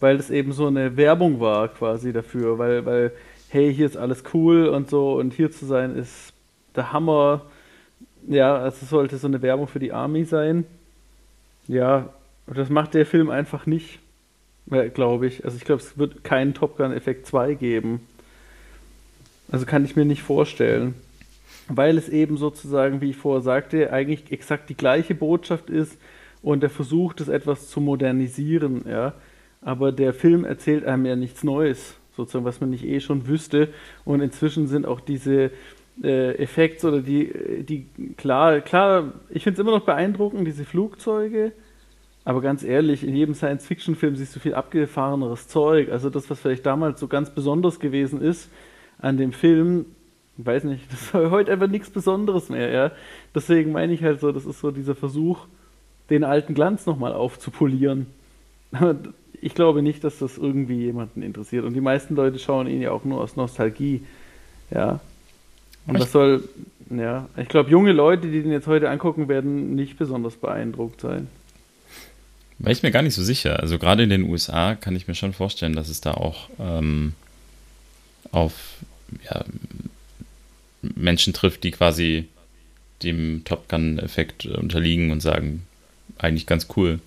Weil 0.00 0.16
das 0.16 0.30
eben 0.30 0.52
so 0.52 0.66
eine 0.66 0.96
Werbung 0.96 1.40
war 1.40 1.68
quasi 1.68 2.12
dafür, 2.12 2.58
weil, 2.58 2.84
weil, 2.84 3.12
hey, 3.48 3.74
hier 3.74 3.86
ist 3.86 3.96
alles 3.96 4.22
cool 4.32 4.68
und 4.68 4.90
so 4.90 5.14
und 5.14 5.32
hier 5.32 5.50
zu 5.50 5.66
sein 5.66 5.96
ist 5.96 6.32
der 6.76 6.92
Hammer. 6.92 7.42
Ja, 8.28 8.56
also 8.56 8.86
sollte 8.86 9.18
so 9.18 9.26
eine 9.26 9.42
Werbung 9.42 9.68
für 9.68 9.78
die 9.78 9.92
Army 9.92 10.24
sein. 10.24 10.64
Ja, 11.68 12.10
das 12.46 12.68
macht 12.68 12.94
der 12.94 13.06
Film 13.06 13.30
einfach 13.30 13.66
nicht 13.66 13.98
glaube 14.66 15.26
ich. 15.26 15.44
Also 15.44 15.56
ich 15.56 15.64
glaube, 15.64 15.82
es 15.82 15.98
wird 15.98 16.24
keinen 16.24 16.54
Top 16.54 16.76
Gun 16.76 16.92
Effekt 16.92 17.26
2 17.26 17.54
geben. 17.54 18.00
Also 19.50 19.66
kann 19.66 19.84
ich 19.84 19.96
mir 19.96 20.04
nicht 20.04 20.22
vorstellen. 20.22 20.94
Weil 21.68 21.96
es 21.96 22.08
eben 22.08 22.36
sozusagen, 22.36 23.00
wie 23.00 23.10
ich 23.10 23.16
vorher 23.16 23.42
sagte, 23.42 23.92
eigentlich 23.92 24.32
exakt 24.32 24.68
die 24.68 24.76
gleiche 24.76 25.14
Botschaft 25.14 25.70
ist 25.70 25.96
und 26.42 26.62
der 26.62 26.70
versucht 26.70 27.20
es 27.20 27.28
etwas 27.28 27.68
zu 27.68 27.80
modernisieren, 27.80 28.84
ja. 28.88 29.14
Aber 29.62 29.92
der 29.92 30.12
Film 30.12 30.44
erzählt 30.44 30.84
einem 30.84 31.06
ja 31.06 31.16
nichts 31.16 31.42
Neues, 31.42 31.94
sozusagen, 32.14 32.44
was 32.44 32.60
man 32.60 32.68
nicht 32.68 32.84
eh 32.84 33.00
schon 33.00 33.26
wüsste. 33.26 33.68
Und 34.04 34.20
inzwischen 34.20 34.68
sind 34.68 34.84
auch 34.84 35.00
diese 35.00 35.50
äh, 36.02 36.32
Effekte 36.36 36.88
oder 36.88 37.00
die, 37.00 37.32
die, 37.62 37.86
klar, 38.16 38.60
klar, 38.60 39.12
ich 39.28 39.44
finde 39.44 39.60
es 39.60 39.66
immer 39.66 39.76
noch 39.76 39.84
beeindruckend, 39.84 40.46
diese 40.46 40.64
Flugzeuge, 40.64 41.52
aber 42.24 42.40
ganz 42.40 42.62
ehrlich, 42.62 43.06
in 43.06 43.14
jedem 43.14 43.34
Science-Fiction-Film 43.34 44.16
siehst 44.16 44.34
du 44.34 44.40
viel 44.40 44.54
abgefahreneres 44.54 45.46
Zeug. 45.46 45.90
Also 45.90 46.08
das, 46.08 46.30
was 46.30 46.40
vielleicht 46.40 46.64
damals 46.64 46.98
so 46.98 47.06
ganz 47.06 47.30
besonders 47.30 47.80
gewesen 47.80 48.20
ist 48.22 48.50
an 48.98 49.18
dem 49.18 49.32
Film, 49.32 49.84
weiß 50.38 50.64
nicht, 50.64 50.84
das 50.90 51.02
ist 51.02 51.14
heute 51.14 51.52
einfach 51.52 51.68
nichts 51.68 51.90
Besonderes 51.90 52.48
mehr, 52.48 52.70
ja. 52.70 52.92
Deswegen 53.34 53.72
meine 53.72 53.92
ich 53.92 54.02
halt 54.02 54.20
so, 54.20 54.32
das 54.32 54.46
ist 54.46 54.60
so 54.60 54.70
dieser 54.70 54.94
Versuch, 54.94 55.46
den 56.10 56.24
alten 56.24 56.54
Glanz 56.54 56.86
nochmal 56.86 57.12
aufzupolieren. 57.12 58.06
Ich 59.40 59.54
glaube 59.54 59.82
nicht, 59.82 60.02
dass 60.04 60.20
das 60.20 60.38
irgendwie 60.38 60.86
jemanden 60.86 61.20
interessiert. 61.20 61.66
Und 61.66 61.74
die 61.74 61.82
meisten 61.82 62.14
Leute 62.14 62.38
schauen 62.38 62.66
ihn 62.66 62.80
ja 62.80 62.92
auch 62.92 63.04
nur 63.04 63.20
aus 63.20 63.36
Nostalgie. 63.36 64.02
Ja. 64.70 65.00
Und 65.86 65.98
das 65.98 66.12
soll, 66.12 66.48
ja, 66.90 67.28
ich 67.36 67.48
glaube, 67.48 67.70
junge 67.70 67.92
Leute, 67.92 68.30
die 68.30 68.42
den 68.42 68.52
jetzt 68.52 68.66
heute 68.66 68.88
angucken, 68.88 69.28
werden 69.28 69.74
nicht 69.74 69.98
besonders 69.98 70.36
beeindruckt 70.36 71.00
sein. 71.00 71.28
War 72.58 72.72
ich 72.72 72.82
mir 72.82 72.90
gar 72.90 73.02
nicht 73.02 73.14
so 73.14 73.22
sicher. 73.22 73.60
Also 73.60 73.78
gerade 73.78 74.04
in 74.04 74.10
den 74.10 74.22
USA 74.22 74.74
kann 74.74 74.96
ich 74.96 75.08
mir 75.08 75.14
schon 75.14 75.32
vorstellen, 75.32 75.74
dass 75.74 75.88
es 75.88 76.00
da 76.00 76.12
auch 76.12 76.48
ähm, 76.58 77.12
auf 78.32 78.78
ja, 79.30 79.44
Menschen 80.82 81.32
trifft, 81.32 81.64
die 81.64 81.72
quasi 81.72 82.28
dem 83.02 83.42
Top 83.44 83.68
Gun-Effekt 83.68 84.46
unterliegen 84.46 85.10
und 85.10 85.20
sagen, 85.20 85.66
eigentlich 86.18 86.46
ganz 86.46 86.68
cool. 86.76 87.00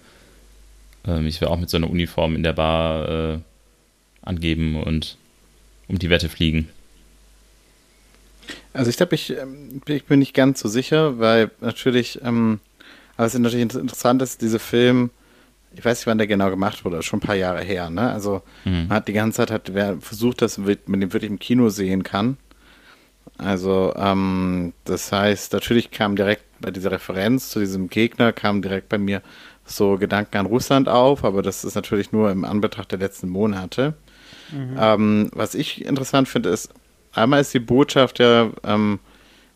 Ähm, 1.06 1.26
ich 1.26 1.42
will 1.42 1.48
auch 1.48 1.60
mit 1.60 1.70
so 1.70 1.78
einer 1.78 1.90
Uniform 1.90 2.36
in 2.36 2.44
der 2.44 2.54
Bar 2.54 3.10
äh, 3.10 3.40
angeben 4.22 4.82
und 4.82 5.18
um 5.88 5.98
die 5.98 6.10
Wette 6.10 6.30
fliegen. 6.30 6.70
Also 8.78 8.90
ich 8.90 8.98
glaube, 8.98 9.16
ich, 9.16 9.32
ähm, 9.38 9.82
ich 9.88 10.06
bin 10.06 10.20
nicht 10.20 10.34
ganz 10.34 10.60
so 10.60 10.70
sicher, 10.70 11.20
weil 11.20 11.52
natürlich, 11.62 12.20
ähm, 12.24 12.60
aber 13.16 13.28
es 13.28 13.34
ist 13.34 13.40
natürlich 13.40 13.76
interessant, 13.76 14.22
dass 14.22 14.38
dieser 14.38 14.60
Film 14.60 15.10
ich 15.78 15.86
weiß 15.86 16.00
nicht, 16.00 16.08
wann 16.08 16.18
der 16.18 16.28
genau 16.28 16.50
gemacht 16.50 16.86
wurde, 16.86 17.02
schon 17.04 17.18
ein 17.18 17.26
paar 17.26 17.36
Jahre 17.36 17.62
her. 17.62 17.90
Ne? 17.90 18.12
Also 18.12 18.42
mhm. 18.66 18.88
man 18.88 18.98
hat 18.98 19.08
die 19.08 19.13
ganze 19.13 19.38
Zeit 19.38 19.52
hat, 19.52 19.74
wer 19.74 19.98
versucht, 20.00 20.42
dass 20.42 20.58
man 20.58 20.78
den 21.00 21.13
wirklich 21.13 21.30
im 21.30 21.40
Kino 21.40 21.70
sehen 21.70 22.04
kann. 22.04 22.38
Also 23.38 23.94
ähm, 23.96 24.74
das 24.86 25.12
heißt, 25.12 25.54
natürlich 25.54 25.92
kam 25.92 26.16
direkt 26.16 26.44
bei 26.60 26.72
dieser 26.72 26.92
Referenz 26.92 27.50
zu 27.50 27.60
diesem 27.60 27.90
Gegner, 27.90 28.34
kam 28.34 28.62
direkt 28.62 28.90
bei 28.90 28.98
mir 28.98 29.22
so 29.66 29.98
Gedanken 29.98 30.38
an 30.38 30.46
Russland 30.46 30.90
auf, 30.90 31.24
aber 31.24 31.42
das 31.42 31.63
ist 31.63 31.76
natürlich 31.76 32.12
nur 32.12 32.32
im 32.32 32.46
Anbetracht 32.46 32.92
der 32.92 33.00
letzten 33.00 33.30
Monate. 33.30 33.94
Mhm. 34.52 34.78
Ähm, 34.80 35.30
was 35.34 35.54
ich 35.54 35.86
interessant 35.86 36.28
finde, 36.28 36.50
ist, 36.50 36.72
einmal 37.18 37.42
ist 37.42 37.54
die 37.54 37.60
Botschaft 37.60 38.20
ja, 38.20 38.52
ähm, 38.64 39.00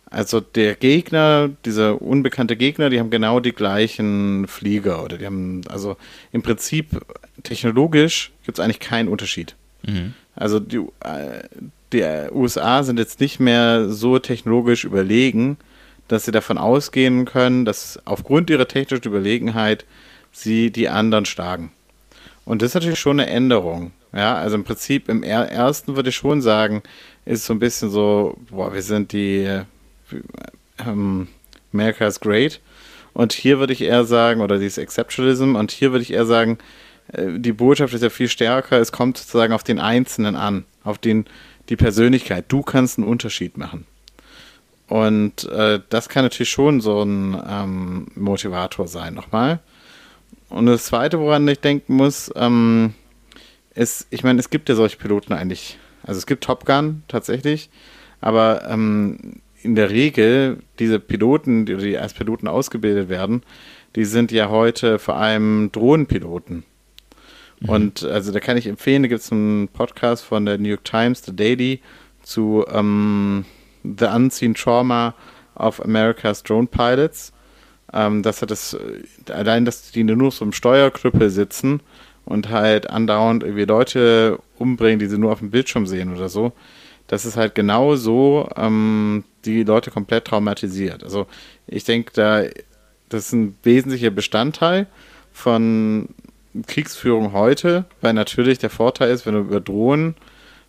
also 0.09 0.41
der 0.41 0.75
Gegner, 0.75 1.49
dieser 1.65 2.01
unbekannte 2.01 2.57
Gegner, 2.57 2.89
die 2.89 2.99
haben 2.99 3.09
genau 3.09 3.39
die 3.39 3.53
gleichen 3.53 4.45
Flieger 4.47 5.03
oder 5.03 5.17
die 5.17 5.25
haben, 5.25 5.61
also 5.69 5.95
im 6.33 6.41
Prinzip 6.41 7.01
technologisch 7.43 8.31
gibt 8.45 8.59
es 8.59 8.63
eigentlich 8.63 8.81
keinen 8.81 9.07
Unterschied. 9.07 9.55
Mhm. 9.83 10.13
Also 10.35 10.59
die, 10.59 10.77
äh, 11.03 11.43
die 11.93 12.03
USA 12.31 12.83
sind 12.83 12.99
jetzt 12.99 13.19
nicht 13.21 13.39
mehr 13.39 13.89
so 13.89 14.19
technologisch 14.19 14.83
überlegen, 14.83 15.57
dass 16.07 16.25
sie 16.25 16.31
davon 16.31 16.57
ausgehen 16.57 17.23
können, 17.25 17.63
dass 17.63 17.99
aufgrund 18.05 18.49
ihrer 18.49 18.67
technischen 18.67 19.07
Überlegenheit 19.07 19.85
sie 20.33 20.71
die 20.71 20.89
anderen 20.89 21.25
schlagen. 21.25 21.71
Und 22.45 22.61
das 22.61 22.69
ist 22.69 22.75
natürlich 22.75 22.99
schon 22.99 23.19
eine 23.19 23.29
Änderung. 23.29 23.91
Ja, 24.13 24.35
also 24.35 24.55
im 24.55 24.63
Prinzip 24.63 25.07
im 25.07 25.23
ersten 25.23 25.95
würde 25.95 26.09
ich 26.09 26.15
schon 26.15 26.41
sagen, 26.41 26.83
ist 27.25 27.45
so 27.45 27.53
ein 27.53 27.59
bisschen 27.59 27.89
so, 27.89 28.37
boah, 28.49 28.73
wir 28.73 28.81
sind 28.81 29.13
die 29.13 29.61
ähm, 30.85 31.27
America 31.73 32.05
is 32.07 32.19
Great. 32.19 32.59
Und 33.13 33.33
hier 33.33 33.59
würde 33.59 33.73
ich 33.73 33.81
eher 33.81 34.05
sagen, 34.05 34.41
oder 34.41 34.57
dieses 34.57 34.77
Exceptionalism, 34.77 35.55
und 35.55 35.71
hier 35.71 35.91
würde 35.91 36.03
ich 36.03 36.13
eher 36.13 36.25
sagen, 36.25 36.57
äh, 37.13 37.27
die 37.37 37.53
Botschaft 37.53 37.93
ist 37.93 38.03
ja 38.03 38.09
viel 38.09 38.29
stärker, 38.29 38.79
es 38.79 38.91
kommt 38.91 39.17
sozusagen 39.17 39.53
auf 39.53 39.63
den 39.63 39.79
Einzelnen 39.79 40.35
an, 40.35 40.65
auf 40.83 40.97
den, 40.97 41.25
die 41.69 41.75
Persönlichkeit. 41.75 42.45
Du 42.47 42.61
kannst 42.61 42.97
einen 42.97 43.07
Unterschied 43.07 43.57
machen. 43.57 43.85
Und 44.87 45.45
äh, 45.45 45.79
das 45.89 46.09
kann 46.09 46.25
natürlich 46.25 46.49
schon 46.49 46.81
so 46.81 47.01
ein 47.01 47.41
ähm, 47.47 48.07
Motivator 48.15 48.87
sein, 48.87 49.13
nochmal. 49.13 49.59
Und 50.51 50.65
das 50.65 50.85
Zweite, 50.85 51.19
woran 51.19 51.47
ich 51.47 51.59
denken 51.59 51.95
muss, 51.95 52.31
ähm, 52.35 52.93
ist, 53.73 54.07
ich 54.09 54.23
meine, 54.23 54.39
es 54.39 54.49
gibt 54.49 54.69
ja 54.69 54.75
solche 54.75 54.97
Piloten 54.97 55.33
eigentlich. 55.33 55.77
Also 56.03 56.17
es 56.17 56.25
gibt 56.25 56.43
Top 56.43 56.65
Gun 56.65 57.03
tatsächlich, 57.07 57.69
aber 58.19 58.67
ähm, 58.69 59.41
in 59.61 59.75
der 59.75 59.89
Regel 59.89 60.59
diese 60.79 60.99
Piloten, 60.99 61.65
die, 61.65 61.77
die 61.77 61.97
als 61.97 62.13
Piloten 62.13 62.47
ausgebildet 62.47 63.07
werden, 63.07 63.43
die 63.95 64.05
sind 64.05 64.31
ja 64.31 64.49
heute 64.49 64.99
vor 64.99 65.15
allem 65.15 65.71
Drohnenpiloten. 65.71 66.63
Mhm. 67.61 67.69
Und 67.69 68.03
also 68.03 68.31
da 68.31 68.39
kann 68.39 68.57
ich 68.57 68.67
empfehlen, 68.67 69.03
da 69.03 69.09
gibt 69.09 69.21
es 69.21 69.31
einen 69.31 69.67
Podcast 69.69 70.25
von 70.25 70.45
der 70.45 70.57
New 70.57 70.69
York 70.69 70.83
Times, 70.83 71.23
The 71.23 71.35
Daily, 71.35 71.79
zu 72.23 72.65
ähm, 72.69 73.45
The 73.83 74.05
Unseen 74.05 74.53
Trauma 74.53 75.15
of 75.55 75.81
America's 75.81 76.43
Drone 76.43 76.67
Pilots. 76.67 77.31
Ähm, 77.93 78.23
dass 78.23 78.41
er 78.41 78.47
das, 78.47 78.77
allein, 79.29 79.65
dass 79.65 79.91
die 79.91 80.03
nur 80.03 80.31
so 80.31 80.45
im 80.45 80.53
Steuerkrüppel 80.53 81.29
sitzen 81.29 81.81
und 82.25 82.49
halt 82.49 82.89
andauernd 82.89 83.43
irgendwie 83.43 83.65
Leute 83.65 84.39
umbringen, 84.57 84.99
die 84.99 85.07
sie 85.07 85.17
nur 85.17 85.31
auf 85.31 85.39
dem 85.39 85.51
Bildschirm 85.51 85.85
sehen 85.85 86.15
oder 86.15 86.29
so 86.29 86.53
das 87.11 87.25
ist 87.25 87.35
halt 87.35 87.55
genau 87.55 87.97
so 87.97 88.47
ähm, 88.55 89.25
die 89.43 89.63
Leute 89.63 89.91
komplett 89.91 90.23
traumatisiert. 90.25 91.03
Also 91.03 91.27
ich 91.67 91.83
denke, 91.83 92.11
da 92.13 92.43
das 93.09 93.25
ist 93.25 93.33
ein 93.33 93.57
wesentlicher 93.63 94.11
Bestandteil 94.11 94.87
von 95.33 96.07
Kriegsführung 96.67 97.33
heute, 97.33 97.83
weil 97.99 98.13
natürlich 98.13 98.59
der 98.59 98.69
Vorteil 98.69 99.11
ist, 99.11 99.25
wenn 99.25 99.33
du 99.33 99.41
über 99.41 99.59
Drohnen 99.59 100.15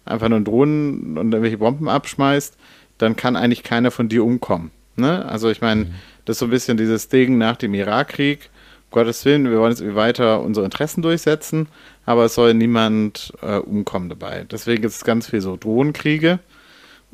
einfach 0.05 0.29
nur 0.29 0.41
Drohnen 0.41 1.17
und 1.17 1.33
irgendwelche 1.33 1.59
Bomben 1.59 1.89
abschmeißt, 1.89 2.57
dann 2.99 3.15
kann 3.15 3.37
eigentlich 3.37 3.63
keiner 3.63 3.93
von 3.93 4.09
dir 4.09 4.25
umkommen. 4.25 4.73
Ne? 4.97 5.25
Also 5.25 5.49
ich 5.49 5.61
meine, 5.61 5.85
mhm. 5.85 5.95
Das 6.25 6.37
ist 6.37 6.41
so 6.41 6.47
ein 6.47 6.51
bisschen 6.51 6.77
dieses 6.77 7.09
Ding 7.09 7.39
nach 7.39 7.57
dem 7.57 7.75
Irakkrieg. 7.75 8.51
Gottes 8.91 9.25
Willen, 9.25 9.51
wir 9.51 9.59
wollen 9.59 9.73
jetzt 9.73 9.95
weiter 9.95 10.43
unsere 10.43 10.67
Interessen 10.67 11.03
durchsetzen, 11.03 11.67
aber 12.05 12.27
es 12.27 12.35
soll 12.35 12.53
niemand 12.53 13.33
äh, 13.41 13.57
umkommen 13.57 14.11
dabei. 14.11 14.45
Deswegen 14.51 14.85
ist 14.85 14.97
es 14.97 15.05
ganz 15.05 15.31
viel 15.31 15.41
so 15.41 15.57
Drohnenkriege 15.57 16.41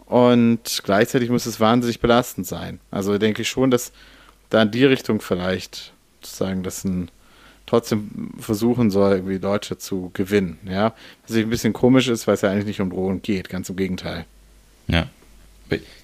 und 0.07 0.81
gleichzeitig 0.83 1.31
muss 1.31 1.47
es 1.47 1.61
wahnsinnig 1.61 2.01
belastend 2.01 2.47
sein. 2.47 2.81
Also 2.91 3.17
denke 3.19 3.43
ich 3.43 3.49
schon, 3.49 3.71
dass 3.71 3.93
da 4.51 4.63
in 4.63 4.71
die 4.71 4.85
Richtung 4.85 5.21
vielleicht 5.21 5.93
sozusagen 6.21 6.63
das 6.63 6.85
ein, 6.85 7.11
trotzdem 7.67 8.33
versuchen 8.41 8.91
soll, 8.91 9.13
irgendwie 9.13 9.39
Deutsche 9.39 9.79
zu 9.79 10.11
gewinnen. 10.15 10.59
Ja, 10.69 10.95
was 11.27 11.37
ein 11.37 11.51
bisschen 11.51 11.73
komisch 11.75 12.09
ist, 12.09 12.27
weil 12.27 12.35
es 12.35 12.41
ja 12.41 12.51
eigentlich 12.51 12.67
nicht 12.67 12.81
um 12.81 12.91
Drogen 12.91 13.23
geht, 13.23 13.49
ganz 13.49 13.69
im 13.69 13.77
Gegenteil. 13.77 14.25
Ja. 14.89 15.09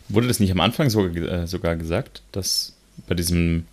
Wurde 0.08 0.28
das 0.28 0.38
nicht 0.38 0.52
am 0.52 0.60
Anfang 0.60 0.90
sogar, 0.90 1.16
äh, 1.16 1.46
sogar 1.46 1.76
gesagt, 1.76 2.22
dass 2.32 2.73
bei 3.06 3.14
diesem 3.14 3.66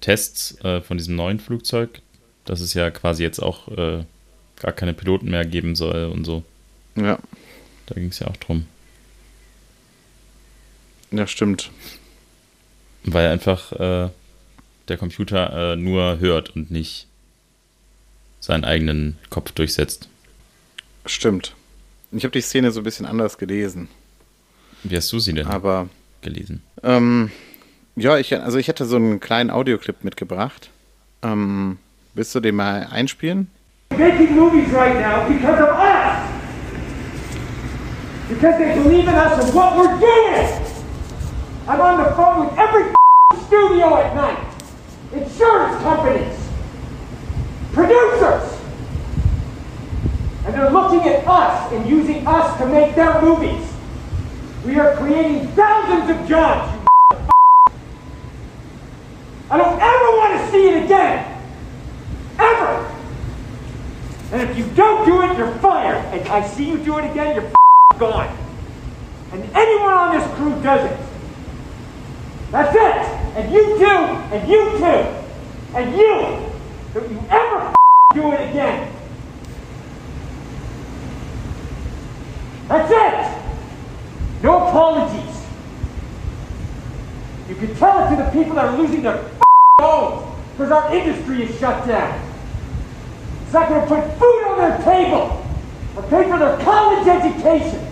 Test 0.00 0.64
äh, 0.64 0.80
von 0.80 0.96
diesem 0.96 1.16
neuen 1.16 1.40
Flugzeug, 1.40 2.00
dass 2.44 2.60
es 2.60 2.74
ja 2.74 2.90
quasi 2.90 3.22
jetzt 3.22 3.40
auch 3.40 3.68
äh, 3.68 4.04
gar 4.56 4.72
keine 4.72 4.94
Piloten 4.94 5.30
mehr 5.30 5.44
geben 5.44 5.74
soll 5.74 6.06
und 6.06 6.24
so? 6.24 6.42
Ja. 6.96 7.18
Da 7.86 7.94
ging 7.94 8.08
es 8.08 8.18
ja 8.18 8.28
auch 8.28 8.36
drum. 8.36 8.66
Ja, 11.10 11.26
stimmt. 11.26 11.70
Weil 13.04 13.28
einfach 13.28 13.72
äh, 13.72 14.10
der 14.88 14.96
Computer 14.96 15.72
äh, 15.72 15.76
nur 15.76 16.18
hört 16.18 16.50
und 16.50 16.70
nicht 16.70 17.06
seinen 18.40 18.64
eigenen 18.64 19.18
Kopf 19.28 19.52
durchsetzt. 19.52 20.08
Stimmt. 21.06 21.54
Ich 22.12 22.24
habe 22.24 22.32
die 22.32 22.40
Szene 22.40 22.70
so 22.72 22.80
ein 22.80 22.84
bisschen 22.84 23.06
anders 23.06 23.38
gelesen. 23.38 23.88
Wie 24.82 24.96
hast 24.96 25.12
du 25.12 25.18
sie 25.18 25.32
denn 25.32 25.46
Aber, 25.46 25.88
gelesen? 26.22 26.62
Ähm, 26.82 27.30
ja, 28.00 28.16
ich, 28.16 28.34
also 28.34 28.58
ich 28.58 28.68
hätte 28.68 28.84
so 28.86 28.96
einen 28.96 29.20
kleinen 29.20 29.50
Audioclip 29.50 30.04
mitgebracht. 30.04 30.70
Ähm, 31.22 31.78
willst 32.14 32.34
du 32.34 32.40
den 32.40 32.56
mal 32.56 32.88
einspielen? 32.90 33.50
Making 33.96 34.34
movies 34.34 34.72
right 34.72 34.98
now 35.00 35.28
because 35.28 35.60
of 35.60 35.68
us. 35.78 36.16
Because 38.28 38.58
they 38.58 38.74
believe 38.74 39.08
in 39.08 39.14
us 39.14 39.44
and 39.44 39.54
what 39.54 39.76
we're 39.76 39.98
doing. 39.98 40.46
I'm 41.68 41.80
on 41.80 42.02
the 42.02 42.10
phone 42.12 42.46
with 42.46 42.58
every 42.58 42.92
studio 43.46 43.96
at 43.96 44.14
night. 44.14 44.38
Insurance 45.12 45.82
companies. 45.82 46.36
Producers. 47.72 48.56
And 50.46 50.54
they're 50.54 50.70
looking 50.70 51.06
at 51.06 51.26
us 51.26 51.72
and 51.72 51.86
using 51.86 52.26
us 52.26 52.56
to 52.58 52.66
make 52.66 52.94
their 52.94 53.20
movies. 53.20 53.66
We 54.64 54.78
are 54.78 54.96
creating 54.96 55.48
thousands 55.48 56.10
of 56.10 56.28
jobs. 56.28 56.79
I 59.50 59.56
don't 59.56 59.80
ever 59.80 60.10
want 60.16 60.40
to 60.40 60.50
see 60.52 60.68
it 60.68 60.84
again. 60.84 61.42
Ever. 62.38 62.96
And 64.32 64.48
if 64.48 64.56
you 64.56 64.64
don't 64.76 65.04
do 65.04 65.22
it, 65.22 65.36
you're 65.36 65.52
fired. 65.56 66.04
And 66.14 66.28
I 66.28 66.46
see 66.46 66.68
you 66.68 66.78
do 66.78 66.98
it 66.98 67.10
again, 67.10 67.34
you're 67.34 67.50
gone. 67.98 68.36
And 69.32 69.42
anyone 69.54 69.92
on 69.92 70.16
this 70.16 70.34
crew 70.36 70.62
does 70.62 70.90
it. 70.90 70.98
That's 72.52 72.74
it. 72.74 73.36
And 73.36 73.52
you 73.52 73.78
too. 73.78 73.84
And 73.84 74.48
you 74.48 74.70
too. 74.78 75.76
And 75.76 75.96
you. 75.96 76.50
Don't 76.94 77.10
you 77.10 77.22
ever 77.30 77.74
do 78.14 78.32
it 78.32 78.50
again. 78.50 78.92
That's 82.68 82.90
it. 82.90 84.42
No 84.42 84.68
apologies. 84.68 85.29
You 87.60 87.66
tell 87.74 88.06
it 88.06 88.16
to 88.16 88.22
the 88.22 88.30
people 88.30 88.54
that 88.54 88.64
are 88.66 88.78
losing 88.78 89.02
their 89.02 89.22
homes 89.78 90.34
because 90.52 90.72
our 90.72 90.94
industry 90.94 91.42
is 91.42 91.58
shut 91.58 91.86
down. 91.86 92.26
It's 93.44 93.52
not 93.52 93.68
going 93.68 93.82
to 93.82 93.86
put 93.86 94.18
food 94.18 94.44
on 94.48 94.58
their 94.58 94.78
table 94.78 95.46
or 95.94 96.02
pay 96.04 96.22
for 96.30 96.38
their 96.38 96.56
college 96.64 97.06
education. 97.06 97.86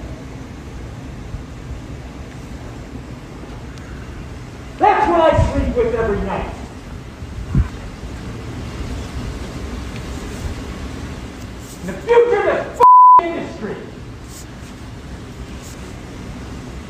That's 4.79 5.11
what 5.11 5.35
I 5.35 5.53
sleep 5.53 5.77
with 5.77 5.95
every 5.97 6.21
night. 6.23 6.55
The 11.85 11.93
future 11.93 12.51
of 12.51 12.79
this 12.79 12.83
industry. 13.23 13.77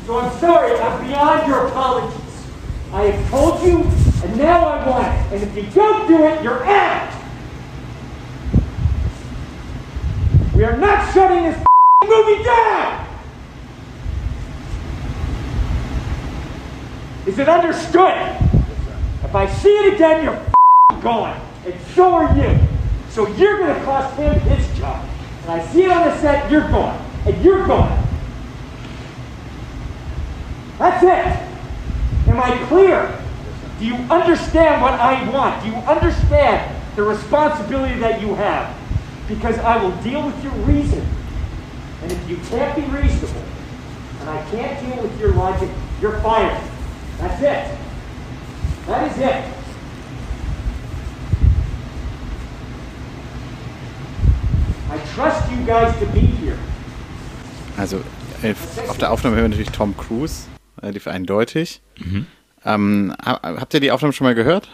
So 0.05 0.19
I'm 0.19 0.39
sorry, 0.39 0.79
I'm 0.79 1.07
beyond 1.07 1.47
your 1.47 1.67
apologies. 1.67 2.28
I 2.91 3.03
have 3.03 3.29
told 3.29 3.61
you, 3.61 3.83
and 4.23 4.37
now 4.37 4.67
I 4.67 4.89
want 4.89 5.07
it. 5.07 5.33
And 5.33 5.43
if 5.43 5.55
you 5.55 5.71
don't 5.71 6.07
do 6.07 6.23
it, 6.25 6.43
you're 6.43 6.63
out. 6.65 7.13
We 10.55 10.63
are 10.63 10.75
not 10.75 11.13
shutting 11.13 11.43
this 11.43 11.63
movie 12.03 12.43
down. 12.43 13.07
Is 17.27 17.37
it 17.37 17.47
understood? 17.47 18.37
If 19.23 19.35
I 19.35 19.47
see 19.47 19.69
it 19.69 19.93
again, 19.93 20.23
you're 20.23 21.01
gone. 21.01 21.39
And 21.65 21.79
so 21.93 22.11
are 22.15 22.35
you. 22.35 22.57
So 23.11 23.27
you're 23.35 23.59
going 23.59 23.75
to 23.75 23.85
cost 23.85 24.17
him 24.17 24.33
his 24.39 24.79
job. 24.79 25.07
And 25.43 25.51
I 25.51 25.65
see 25.67 25.83
it 25.83 25.91
on 25.91 26.07
the 26.07 26.17
set, 26.17 26.49
you're 26.49 26.67
gone. 26.69 27.05
And 27.27 27.45
you're 27.45 27.67
gone. 27.67 28.03
That's 30.79 31.03
it. 31.03 31.48
Am 32.29 32.39
I 32.39 32.57
clear? 32.67 33.19
Do 33.79 33.85
you 33.85 33.95
understand 34.09 34.81
what 34.81 34.93
I 34.93 35.27
want? 35.29 35.63
Do 35.63 35.69
you 35.69 35.75
understand 35.75 36.75
the 36.95 37.03
responsibility 37.03 37.99
that 37.99 38.21
you 38.21 38.35
have? 38.35 38.75
Because 39.27 39.57
I 39.59 39.81
will 39.81 39.95
deal 40.03 40.25
with 40.25 40.43
your 40.43 40.53
reason. 40.65 41.05
And 42.01 42.11
if 42.11 42.29
you 42.29 42.37
can't 42.49 42.75
be 42.75 42.83
reasonable, 42.83 43.43
and 44.21 44.29
I 44.29 44.49
can't 44.51 44.79
deal 44.85 45.01
with 45.01 45.19
your 45.19 45.33
logic, 45.33 45.69
you're 46.01 46.19
fired. 46.21 46.61
That's 47.19 47.41
it. 47.41 47.77
That 48.87 49.11
is 49.11 49.17
it. 49.17 49.53
I 54.91 54.97
trust 55.13 55.51
you 55.51 55.65
guys 55.65 55.97
to 55.99 56.05
be 56.07 56.21
here. 56.21 56.57
Also 57.77 58.01
auf 58.87 58.97
der 58.97 59.11
Aufnahme 59.11 59.35
hören 59.35 59.45
wir 59.45 59.49
natürlich 59.49 59.71
Tom 59.71 59.95
Cruise, 59.95 60.47
relativ 60.81 61.07
eindeutig. 61.07 61.81
Mhm. 61.97 62.25
Ähm, 62.65 63.13
habt 63.23 63.73
ihr 63.73 63.79
die 63.79 63.91
Aufnahme 63.91 64.13
schon 64.13 64.25
mal 64.25 64.35
gehört? 64.35 64.69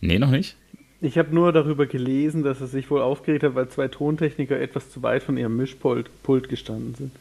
Nee, 0.00 0.18
noch 0.18 0.30
nicht. 0.30 0.56
Ich 1.00 1.16
habe 1.16 1.32
nur 1.32 1.52
darüber 1.52 1.86
gelesen, 1.86 2.42
dass 2.42 2.60
er 2.60 2.66
sich 2.66 2.90
wohl 2.90 3.00
aufgeregt 3.00 3.44
hat, 3.44 3.54
weil 3.54 3.68
zwei 3.68 3.88
Tontechniker 3.88 4.58
etwas 4.58 4.90
zu 4.90 5.02
weit 5.02 5.22
von 5.22 5.36
ihrem 5.36 5.56
Mischpult 5.56 6.10
Pult 6.24 6.48
gestanden 6.48 6.94
sind. 6.96 7.12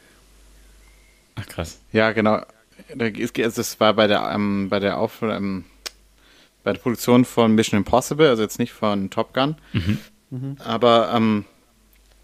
Ach 1.35 1.45
krass. 1.45 1.79
Ja, 1.91 2.11
genau. 2.11 2.41
Das 2.95 3.79
war 3.79 3.93
bei 3.93 4.07
der, 4.07 4.31
ähm, 4.33 4.69
bei 4.69 4.79
der 4.79 4.97
Auf, 4.97 5.21
ähm, 5.21 5.65
bei 6.63 6.73
der 6.73 6.79
Produktion 6.79 7.25
von 7.25 7.53
Mission 7.53 7.79
Impossible, 7.79 8.29
also 8.29 8.41
jetzt 8.41 8.59
nicht 8.59 8.73
von 8.73 9.09
Top 9.09 9.33
Gun. 9.33 9.55
Mhm. 9.73 9.97
Mhm. 10.31 10.57
Aber 10.59 11.11
ähm, 11.13 11.45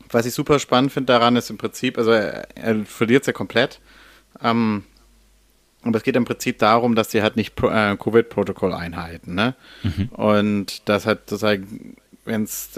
was 0.09 0.25
ich 0.25 0.33
super 0.33 0.59
spannend 0.59 0.91
finde 0.91 1.13
daran 1.13 1.36
ist 1.36 1.49
im 1.49 1.57
Prinzip, 1.57 1.97
also 1.97 2.12
er, 2.12 2.47
er 2.55 2.86
verliert 2.86 3.23
es 3.23 3.27
ja 3.27 3.33
komplett. 3.33 3.79
Ähm, 4.41 4.83
aber 5.84 5.98
es 5.98 6.04
geht 6.04 6.15
im 6.15 6.26
Prinzip 6.26 6.60
darum, 6.60 6.96
dass 6.96 7.12
sie 7.12 7.22
halt 7.22 7.36
nicht 7.36 7.62
äh, 7.62 7.96
Covid-Protokoll 7.98 8.74
einhalten, 8.74 9.36
ne? 9.36 9.56
Mhm. 9.84 10.10
Und 10.10 10.88
das 10.89 11.06
hat 11.06 11.30
sozusagen, 11.30 11.98
wenn 12.26 12.43
es, 12.43 12.72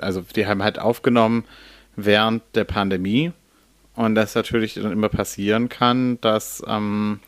also 0.00 0.24
die 0.34 0.46
haben 0.46 0.62
halt 0.62 0.78
aufgenommen 0.78 1.44
während 1.96 2.42
der 2.54 2.64
Pandemie 2.64 3.32
und 3.94 4.14
das 4.14 4.34
natürlich 4.34 4.74
dann 4.74 4.92
immer 4.92 5.08
passieren 5.08 5.68
kann, 5.68 6.20
dass, 6.20 6.62
ähm, 6.66 7.20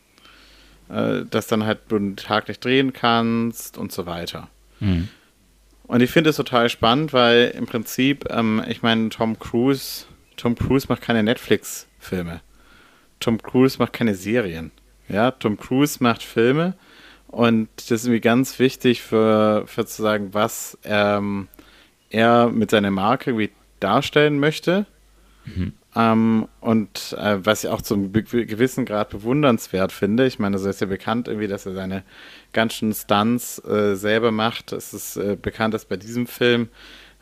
äh, 0.89 1.23
dass 1.31 1.47
dann 1.47 1.65
halt 1.65 1.81
du 1.89 1.97
einen 1.97 2.17
Tag 2.17 2.49
nicht 2.49 2.65
drehen 2.65 2.93
kannst 2.93 3.79
und 3.79 3.93
so 3.93 4.07
weiter. 4.07 4.49
Mhm. 4.81 5.09
Und 5.85 6.01
ich 6.01 6.11
finde 6.11 6.31
es 6.31 6.37
total 6.37 6.69
spannend, 6.69 7.13
weil 7.13 7.53
im 7.57 7.67
Prinzip, 7.67 8.27
ähm, 8.31 8.63
ich 8.69 8.83
meine, 8.83 9.09
Tom 9.09 9.39
Cruise, 9.39 10.07
Tom 10.37 10.57
Cruise 10.57 10.87
macht 10.89 11.03
keine 11.03 11.23
Netflix-Filme. 11.23 12.41
Tom 13.21 13.41
Cruise 13.41 13.79
macht 13.79 13.93
keine 13.93 14.15
Serien. 14.15 14.73
Ja, 15.09 15.31
Tom 15.31 15.57
Cruise 15.57 15.99
macht 16.01 16.23
Filme 16.23 16.75
und 17.29 17.69
das 17.77 17.91
ist 17.91 18.05
irgendwie 18.05 18.21
ganz 18.21 18.59
wichtig 18.59 19.03
für, 19.03 19.65
für 19.67 19.87
zu 19.87 20.03
sagen, 20.03 20.29
was 20.33 20.79
ähm, 20.85 21.49
er 22.11 22.49
mit 22.49 22.71
seiner 22.71 22.91
Marke 22.91 23.31
irgendwie 23.31 23.51
darstellen 23.81 24.39
möchte. 24.39 24.87
Mhm. 25.45 25.73
Ähm, 25.95 26.49
und 26.61 27.17
äh, 27.19 27.39
was 27.43 27.65
ich 27.65 27.71
auch 27.71 27.81
zum 27.81 28.13
gewissen 28.13 28.85
Grad 28.85 29.11
bewundernswert 29.11 29.93
finde, 29.93 30.27
ich 30.27 30.39
meine, 30.39 30.59
so 30.59 30.69
ist 30.69 30.81
ja 30.81 30.87
bekannt 30.87 31.29
irgendwie, 31.29 31.49
dass 31.49 31.65
er 31.67 31.75
seine 31.75 32.03
ganzen 32.53 32.93
Stunts 32.93 33.63
äh, 33.65 33.97
selber 33.97 34.31
macht. 34.31 34.73
Es 34.73 34.93
ist 34.93 35.17
äh, 35.17 35.37
bekannt, 35.41 35.73
dass 35.73 35.87
bei 35.87 35.97
diesem 35.97 36.27
Film 36.27 36.69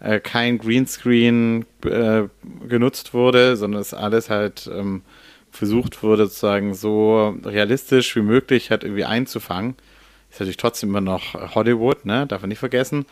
äh, 0.00 0.18
kein 0.18 0.58
Greenscreen 0.58 1.66
äh, 1.84 2.24
genutzt 2.68 3.14
wurde, 3.14 3.56
sondern 3.56 3.80
es 3.80 3.94
alles 3.94 4.28
halt 4.28 4.68
ähm, 4.72 5.02
versucht 5.54 6.02
wurde, 6.02 6.26
sozusagen 6.26 6.74
so 6.74 7.36
realistisch 7.44 8.16
wie 8.16 8.22
möglich 8.22 8.70
halt 8.70 8.82
irgendwie 8.82 9.04
einzufangen. 9.04 9.76
Ist 10.30 10.40
natürlich 10.40 10.56
trotzdem 10.56 10.88
immer 10.88 11.00
noch 11.00 11.54
Hollywood, 11.54 12.04
ne? 12.04 12.26
Darf 12.26 12.42
man 12.42 12.48
nicht 12.48 12.58
vergessen. 12.58 13.06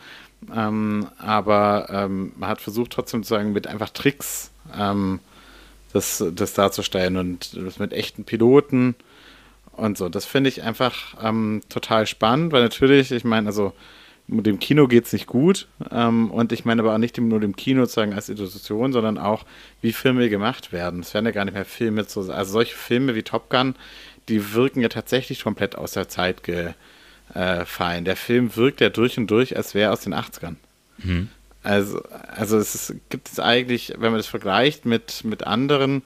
Ähm, 0.53 1.07
aber 1.17 1.87
ähm, 1.89 2.33
man 2.35 2.49
hat 2.49 2.59
versucht 2.59 2.91
trotzdem 2.91 3.23
sozusagen 3.23 3.53
mit 3.53 3.65
einfach 3.65 3.89
Tricks 3.91 4.51
ähm, 4.77 5.19
das, 5.93 6.23
das 6.33 6.53
darzustellen 6.53 7.15
und 7.17 7.55
das 7.55 7.79
mit 7.79 7.93
echten 7.93 8.25
Piloten 8.25 8.95
und 9.71 9.97
so. 9.97 10.09
Das 10.09 10.25
finde 10.25 10.49
ich 10.49 10.63
einfach 10.63 11.15
ähm, 11.23 11.61
total 11.69 12.07
spannend, 12.07 12.51
weil 12.51 12.63
natürlich, 12.63 13.11
ich 13.11 13.23
meine, 13.23 13.47
also 13.47 13.73
dem 14.41 14.59
Kino 14.59 14.87
geht 14.87 15.05
es 15.05 15.13
nicht 15.13 15.27
gut. 15.27 15.67
Ähm, 15.91 16.31
und 16.31 16.51
ich 16.51 16.65
meine 16.65 16.81
aber 16.81 16.93
auch 16.93 16.97
nicht 16.97 17.17
nur 17.17 17.39
dem 17.39 17.55
Kino 17.55 17.81
sozusagen 17.81 18.13
als 18.13 18.29
Institution, 18.29 18.93
sondern 18.93 19.17
auch, 19.17 19.45
wie 19.81 19.93
Filme 19.93 20.29
gemacht 20.29 20.71
werden. 20.71 21.01
Es 21.01 21.13
werden 21.13 21.25
ja 21.25 21.31
gar 21.31 21.45
nicht 21.45 21.53
mehr 21.53 21.65
Filme 21.65 22.07
zu, 22.07 22.31
also 22.31 22.51
solche 22.51 22.75
Filme 22.75 23.15
wie 23.15 23.23
Top 23.23 23.49
Gun, 23.49 23.75
die 24.29 24.53
wirken 24.53 24.81
ja 24.81 24.89
tatsächlich 24.89 25.43
komplett 25.43 25.75
aus 25.75 25.91
der 25.91 26.07
Zeit 26.07 26.43
gefallen. 26.43 28.05
Der 28.05 28.15
Film 28.15 28.55
wirkt 28.55 28.81
ja 28.81 28.89
durch 28.89 29.17
und 29.17 29.27
durch, 29.27 29.57
als 29.57 29.73
wäre 29.73 29.89
er 29.89 29.93
aus 29.93 30.01
den 30.01 30.13
80ern. 30.13 30.55
Mhm. 30.99 31.29
Also, 31.63 32.01
also 32.35 32.57
es 32.57 32.75
ist, 32.75 32.95
gibt 33.09 33.29
es 33.29 33.39
eigentlich, 33.39 33.93
wenn 33.97 34.11
man 34.11 34.19
das 34.19 34.27
vergleicht 34.27 34.85
mit, 34.85 35.23
mit 35.23 35.43
anderen, 35.43 36.03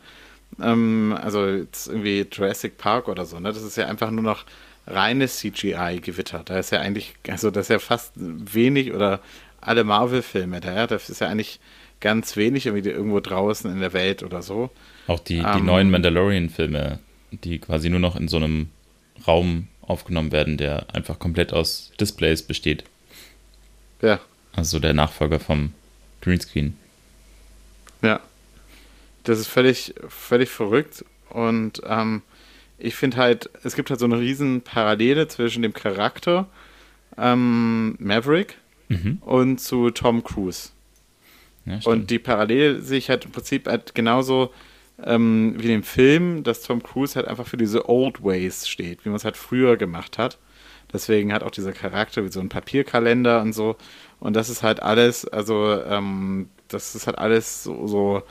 ähm, 0.61 1.17
also 1.19 1.47
jetzt 1.47 1.88
irgendwie 1.88 2.28
Jurassic 2.32 2.78
Park 2.78 3.07
oder 3.07 3.25
so, 3.25 3.39
ne, 3.39 3.51
das 3.51 3.63
ist 3.63 3.75
ja 3.75 3.88
einfach 3.88 4.11
nur 4.11 4.23
noch 4.23 4.45
reines 4.88 5.38
CGI-Gewitter. 5.39 6.43
Da 6.43 6.59
ist 6.59 6.71
ja 6.71 6.79
eigentlich, 6.79 7.13
also 7.27 7.51
das 7.51 7.65
ist 7.65 7.69
ja 7.69 7.79
fast 7.79 8.13
wenig 8.15 8.93
oder 8.93 9.19
alle 9.61 9.83
Marvel-Filme 9.83 10.61
da, 10.61 10.73
ja, 10.73 10.88
das 10.88 11.09
ist 11.09 11.21
ja 11.21 11.27
eigentlich 11.27 11.59
ganz 11.99 12.35
wenig 12.35 12.65
irgendwie 12.65 12.89
irgendwo 12.89 13.19
draußen 13.19 13.71
in 13.71 13.79
der 13.79 13.93
Welt 13.93 14.23
oder 14.23 14.41
so. 14.41 14.69
Auch 15.07 15.19
die, 15.19 15.39
die 15.39 15.45
ähm, 15.45 15.65
neuen 15.65 15.89
Mandalorian-Filme, 15.89 16.99
die 17.31 17.59
quasi 17.59 17.89
nur 17.89 17.99
noch 17.99 18.15
in 18.15 18.27
so 18.27 18.38
einem 18.38 18.69
Raum 19.27 19.67
aufgenommen 19.81 20.31
werden, 20.31 20.57
der 20.57 20.93
einfach 20.93 21.17
komplett 21.17 21.53
aus 21.53 21.91
Displays 21.99 22.43
besteht. 22.43 22.83
Ja. 24.01 24.19
Also 24.55 24.79
der 24.79 24.93
Nachfolger 24.93 25.39
vom 25.39 25.73
Greenscreen. 26.21 26.77
Ja. 28.01 28.19
Das 29.23 29.39
ist 29.39 29.47
völlig, 29.47 29.93
völlig 30.07 30.49
verrückt 30.49 31.03
und 31.29 31.81
ähm, 31.85 32.21
ich 32.78 32.95
finde 32.95 33.17
halt, 33.17 33.49
es 33.63 33.75
gibt 33.75 33.89
halt 33.89 33.99
so 33.99 34.05
eine 34.05 34.19
riesen 34.19 34.61
Parallele 34.61 35.28
zwischen 35.28 35.63
dem 35.63 35.73
Charakter 35.73 36.47
ähm, 37.17 37.95
Maverick 37.99 38.57
mhm. 38.89 39.17
und 39.21 39.59
zu 39.59 39.89
Tom 39.89 40.23
Cruise. 40.23 40.69
Ja, 41.65 41.80
und 41.86 42.09
die 42.11 42.19
Parallele 42.19 42.82
sehe 42.82 42.97
ich 42.97 43.09
halt 43.09 43.25
im 43.25 43.32
Prinzip 43.32 43.67
halt 43.67 43.95
genauso 43.95 44.53
ähm, 45.03 45.55
wie 45.57 45.67
dem 45.67 45.84
Film, 45.84 46.43
dass 46.43 46.61
Tom 46.61 46.82
Cruise 46.82 47.15
halt 47.15 47.28
einfach 47.28 47.47
für 47.47 47.57
diese 47.57 47.89
Old 47.89 48.23
Ways 48.23 48.67
steht, 48.67 49.03
wie 49.03 49.09
man 49.09 49.17
es 49.17 49.25
halt 49.25 49.38
früher 49.38 49.75
gemacht 49.75 50.17
hat. 50.17 50.38
Deswegen 50.93 51.34
hat 51.34 51.43
auch 51.43 51.51
dieser 51.51 51.73
Charakter 51.73 52.23
wie 52.23 52.32
so 52.32 52.39
ein 52.39 52.47
Papierkalender 52.47 53.41
und 53.41 53.51
so. 53.51 53.75
Und 54.19 54.36
das 54.36 54.49
ist 54.49 54.63
halt 54.63 54.82
alles, 54.82 55.28
also 55.28 55.82
ähm, 55.84 56.47
das 56.69 56.95
ist 56.95 57.07
halt 57.07 57.17
alles 57.17 57.63
so, 57.63 57.86
so 57.88 58.23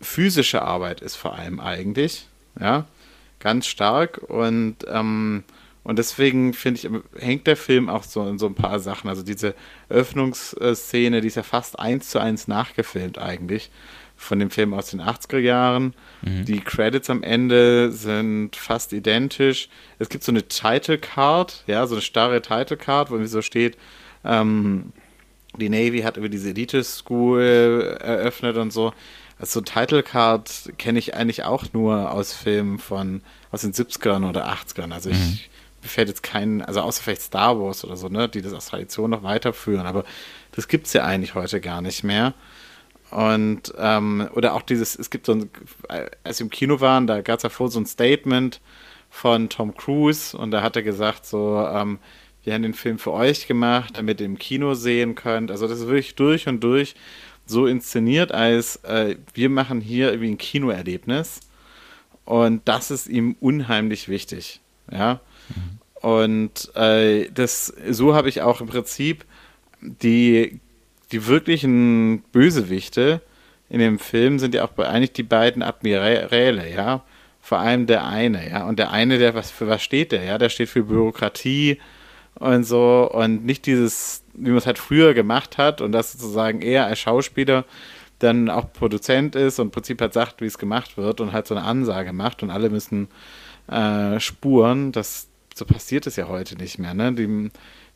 physische 0.00 0.62
Arbeit 0.62 1.00
ist 1.00 1.16
vor 1.16 1.34
allem 1.34 1.58
eigentlich. 1.58 2.28
Ja 2.60 2.86
ganz 3.40 3.66
stark 3.66 4.18
und, 4.18 4.76
ähm, 4.88 5.44
und 5.84 5.98
deswegen 5.98 6.52
finde 6.52 6.80
ich, 6.80 7.22
hängt 7.22 7.46
der 7.46 7.56
Film 7.56 7.88
auch 7.88 8.02
so 8.02 8.26
in 8.26 8.38
so 8.38 8.46
ein 8.46 8.54
paar 8.54 8.78
Sachen. 8.80 9.08
Also 9.08 9.22
diese 9.22 9.54
Öffnungsszene, 9.88 11.20
die 11.20 11.28
ist 11.28 11.36
ja 11.36 11.42
fast 11.42 11.78
eins 11.78 12.10
zu 12.10 12.18
eins 12.18 12.46
nachgefilmt 12.46 13.18
eigentlich 13.18 13.70
von 14.18 14.40
dem 14.40 14.50
Film 14.50 14.74
aus 14.74 14.90
den 14.90 15.00
80er 15.00 15.38
Jahren. 15.38 15.94
Mhm. 16.22 16.44
Die 16.44 16.60
Credits 16.60 17.08
am 17.08 17.22
Ende 17.22 17.92
sind 17.92 18.56
fast 18.56 18.92
identisch. 18.92 19.68
Es 19.98 20.08
gibt 20.08 20.24
so 20.24 20.32
eine 20.32 20.46
Title 20.46 20.98
Card, 20.98 21.62
ja, 21.68 21.86
so 21.86 21.94
eine 21.94 22.02
starre 22.02 22.42
Title 22.42 22.76
Card, 22.76 23.10
wo 23.10 23.24
so 23.24 23.42
steht, 23.42 23.78
ähm, 24.24 24.92
die 25.56 25.68
Navy 25.68 26.00
hat 26.00 26.16
über 26.16 26.28
diese 26.28 26.50
Elite 26.50 26.82
School 26.84 27.96
eröffnet 28.00 28.56
und 28.56 28.72
so. 28.72 28.92
Also 29.38 29.60
Title 29.60 30.02
Card 30.02 30.72
kenne 30.78 30.98
ich 30.98 31.14
eigentlich 31.14 31.44
auch 31.44 31.64
nur 31.72 32.10
aus 32.10 32.32
Filmen 32.32 32.78
von 32.78 33.22
aus 33.50 33.60
den 33.62 33.72
70ern 33.72 34.28
oder 34.28 34.48
80ern. 34.52 34.92
Also 34.92 35.10
ich 35.10 35.18
mhm. 35.18 35.38
mir 35.82 35.88
fällt 35.88 36.08
jetzt 36.08 36.22
keinen, 36.22 36.62
also 36.62 36.80
außer 36.80 37.02
vielleicht 37.02 37.22
Star 37.22 37.58
Wars 37.60 37.84
oder 37.84 37.96
so, 37.96 38.08
ne, 38.08 38.28
die 38.28 38.42
das 38.42 38.52
aus 38.52 38.66
Tradition 38.66 39.10
noch 39.10 39.22
weiterführen, 39.22 39.86
aber 39.86 40.04
das 40.52 40.66
gibt 40.66 40.88
es 40.88 40.92
ja 40.92 41.04
eigentlich 41.04 41.34
heute 41.34 41.60
gar 41.60 41.80
nicht 41.80 42.02
mehr. 42.02 42.34
Und 43.10 43.72
ähm, 43.78 44.28
oder 44.34 44.54
auch 44.54 44.62
dieses, 44.62 44.98
es 44.98 45.08
gibt 45.08 45.26
so 45.26 45.32
ein, 45.32 45.50
als 46.24 46.40
wir 46.40 46.44
im 46.44 46.50
Kino 46.50 46.80
waren, 46.80 47.06
da 47.06 47.22
gab 47.22 47.38
es 47.38 47.42
ja 47.42 47.48
vor 47.48 47.70
so 47.70 47.80
ein 47.80 47.86
Statement 47.86 48.60
von 49.08 49.48
Tom 49.48 49.74
Cruise 49.74 50.36
und 50.36 50.50
da 50.50 50.62
hat 50.62 50.76
er 50.76 50.82
gesagt, 50.82 51.24
so, 51.24 51.66
ähm, 51.72 51.98
wir 52.44 52.54
haben 52.54 52.62
den 52.62 52.74
Film 52.74 52.98
für 52.98 53.12
euch 53.12 53.46
gemacht, 53.46 53.94
damit 53.96 54.20
ihr 54.20 54.26
im 54.26 54.38
Kino 54.38 54.74
sehen 54.74 55.14
könnt. 55.14 55.50
Also 55.50 55.66
das 55.66 55.80
ist 55.80 55.86
wirklich 55.86 56.14
durch 56.14 56.48
und 56.48 56.60
durch 56.60 56.94
so 57.48 57.66
inszeniert, 57.66 58.32
als 58.32 58.76
äh, 58.84 59.16
wir 59.34 59.48
machen 59.48 59.80
hier 59.80 60.10
irgendwie 60.10 60.30
ein 60.30 60.38
Kinoerlebnis. 60.38 61.40
Und 62.24 62.68
das 62.68 62.90
ist 62.90 63.08
ihm 63.08 63.36
unheimlich 63.40 64.08
wichtig. 64.08 64.60
Ja. 64.90 65.20
Mhm. 65.48 65.78
Und 66.00 66.76
äh, 66.76 67.30
das, 67.32 67.72
so 67.90 68.14
habe 68.14 68.28
ich 68.28 68.42
auch 68.42 68.60
im 68.60 68.68
Prinzip 68.68 69.24
die, 69.80 70.60
die 71.12 71.26
wirklichen 71.26 72.22
Bösewichte 72.32 73.20
in 73.70 73.80
dem 73.80 73.98
Film 73.98 74.38
sind 74.38 74.54
ja 74.54 74.64
auch 74.64 74.76
eigentlich 74.78 75.12
die 75.12 75.22
beiden 75.22 75.62
Admiräle, 75.62 76.72
ja. 76.72 77.04
Vor 77.40 77.58
allem 77.58 77.86
der 77.86 78.06
eine, 78.06 78.48
ja. 78.48 78.66
Und 78.66 78.78
der 78.78 78.90
eine, 78.90 79.18
der 79.18 79.34
was 79.34 79.50
für 79.50 79.68
was 79.68 79.82
steht 79.82 80.12
der, 80.12 80.24
ja? 80.24 80.38
Der 80.38 80.48
steht 80.48 80.68
für 80.68 80.84
Bürokratie 80.84 81.78
und 82.34 82.64
so 82.64 83.10
und 83.12 83.44
nicht 83.44 83.66
dieses 83.66 84.22
wie 84.38 84.48
man 84.50 84.58
es 84.58 84.66
halt 84.66 84.78
früher 84.78 85.14
gemacht 85.14 85.58
hat 85.58 85.80
und 85.80 85.92
dass 85.92 86.12
sozusagen 86.12 86.62
er 86.62 86.86
als 86.86 86.98
Schauspieler 86.98 87.64
dann 88.18 88.50
auch 88.50 88.72
Produzent 88.72 89.36
ist 89.36 89.58
und 89.58 89.68
im 89.68 89.70
Prinzip 89.70 90.00
halt 90.00 90.12
sagt, 90.12 90.40
wie 90.40 90.46
es 90.46 90.58
gemacht 90.58 90.96
wird 90.96 91.20
und 91.20 91.32
halt 91.32 91.46
so 91.46 91.54
eine 91.54 91.64
Ansage 91.64 92.12
macht 92.12 92.42
und 92.42 92.50
alle 92.50 92.70
müssen 92.70 93.08
äh, 93.68 94.18
spuren. 94.18 94.92
Das, 94.92 95.28
so 95.54 95.64
passiert 95.64 96.06
es 96.06 96.16
ja 96.16 96.28
heute 96.28 96.56
nicht 96.56 96.78
mehr. 96.78 96.94
Ne? 96.94 97.12
Die, 97.12 97.50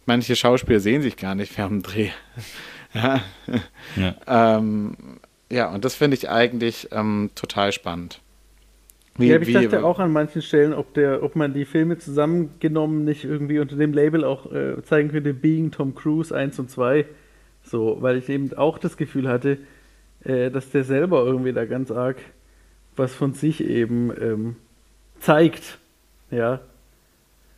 manche 0.06 0.36
Schauspieler 0.36 0.80
sehen 0.80 1.02
sich 1.02 1.16
gar 1.16 1.34
nicht 1.34 1.56
während 1.56 1.72
dem 1.72 1.82
Dreh. 1.82 2.10
ja. 2.94 3.20
Ja. 3.96 4.56
ähm, 4.58 4.96
ja, 5.50 5.68
und 5.68 5.84
das 5.84 5.94
finde 5.94 6.16
ich 6.16 6.30
eigentlich 6.30 6.88
ähm, 6.92 7.30
total 7.34 7.72
spannend. 7.72 8.20
Wie, 9.16 9.28
ja, 9.28 9.38
ich 9.38 9.52
dachte 9.52 9.84
auch 9.84 9.98
an 9.98 10.10
manchen 10.10 10.40
Stellen, 10.40 10.72
ob, 10.72 10.94
der, 10.94 11.22
ob 11.22 11.36
man 11.36 11.52
die 11.52 11.66
Filme 11.66 11.98
zusammengenommen 11.98 13.04
nicht 13.04 13.24
irgendwie 13.24 13.58
unter 13.58 13.76
dem 13.76 13.92
Label 13.92 14.24
auch 14.24 14.50
äh, 14.50 14.82
zeigen 14.84 15.10
könnte, 15.10 15.34
Being 15.34 15.70
Tom 15.70 15.94
Cruise 15.94 16.34
1 16.34 16.58
und 16.58 16.70
2. 16.70 17.04
So, 17.62 17.98
weil 18.00 18.16
ich 18.16 18.28
eben 18.28 18.54
auch 18.54 18.78
das 18.78 18.96
Gefühl 18.96 19.28
hatte, 19.28 19.58
äh, 20.24 20.50
dass 20.50 20.70
der 20.70 20.84
selber 20.84 21.24
irgendwie 21.24 21.52
da 21.52 21.66
ganz 21.66 21.90
arg 21.90 22.16
was 22.96 23.14
von 23.14 23.32
sich 23.32 23.62
eben 23.62 24.12
ähm, 24.20 24.56
zeigt. 25.18 25.78
Ja. 26.30 26.60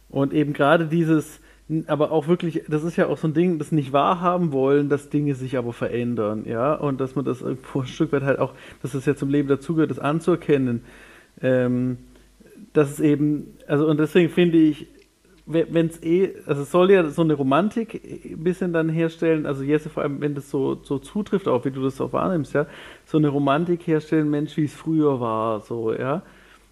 Und 0.09 0.32
eben 0.32 0.52
gerade 0.52 0.86
dieses, 0.86 1.40
aber 1.86 2.12
auch 2.12 2.28
wirklich, 2.28 2.62
das 2.68 2.84
ist 2.84 2.96
ja 2.96 3.07
auch 3.07 3.18
so 3.18 3.28
ein 3.28 3.34
Ding, 3.34 3.59
das 3.59 3.72
nicht 3.72 3.92
wahrhaben 3.92 4.52
wollen, 4.52 4.88
dass 4.88 5.11
Dinge 5.11 5.34
sich 5.34 5.57
aber 5.57 5.72
verändern, 5.72 6.44
ja, 6.46 6.74
und 6.74 7.00
dass 7.00 7.16
man 7.16 7.24
das 7.24 7.40
irgendwo 7.40 7.80
ein 7.82 7.86
Stück 7.86 8.12
weit 8.12 8.22
halt 8.22 8.38
auch, 8.38 8.55
dass 8.82 8.92
das 8.92 9.07
ja 9.07 9.16
zum 9.16 9.30
Leben 9.30 9.48
dazugehört, 9.48 9.90
das 9.90 9.98
anzuerkennen 9.98 10.84
ähm, 11.45 11.99
das 12.72 12.92
ist 12.92 13.01
eben, 13.01 13.55
also 13.68 13.86
und 13.86 14.01
deswegen 14.01 14.30
finde 14.30 14.59
ich, 14.59 14.88
wenn 15.47 15.88
es 15.88 16.03
eh, 16.03 16.36
also 16.47 16.62
es 16.62 16.70
soll 16.70 16.90
ja 16.90 17.07
so 17.11 17.20
eine 17.20 17.34
Romantik 17.34 18.01
ein 18.03 18.42
bisschen 18.42 18.72
dann 18.72 18.88
herstellen, 18.88 19.45
also 19.45 19.62
Jesse, 19.62 19.90
vor 19.90 20.03
allem 20.03 20.22
wenn 20.22 20.34
das 20.34 20.51
so, 20.51 20.80
so 20.82 20.99
zutrifft, 20.99 21.47
auch 21.47 21.66
wie 21.66 21.70
du 21.70 21.82
das 21.82 22.01
auch 22.01 22.14
wahrnimmst, 22.14 22.55
ja, 22.55 22.66
so 23.05 23.18
eine 23.18 23.28
Romantik 23.28 23.86
herstellen, 23.86 24.30
Mensch, 24.30 24.57
wie 24.57 24.64
es 24.64 24.74
früher 24.74 25.20
war, 25.20 25.61
so, 25.61 25.92
ja. 25.92 26.22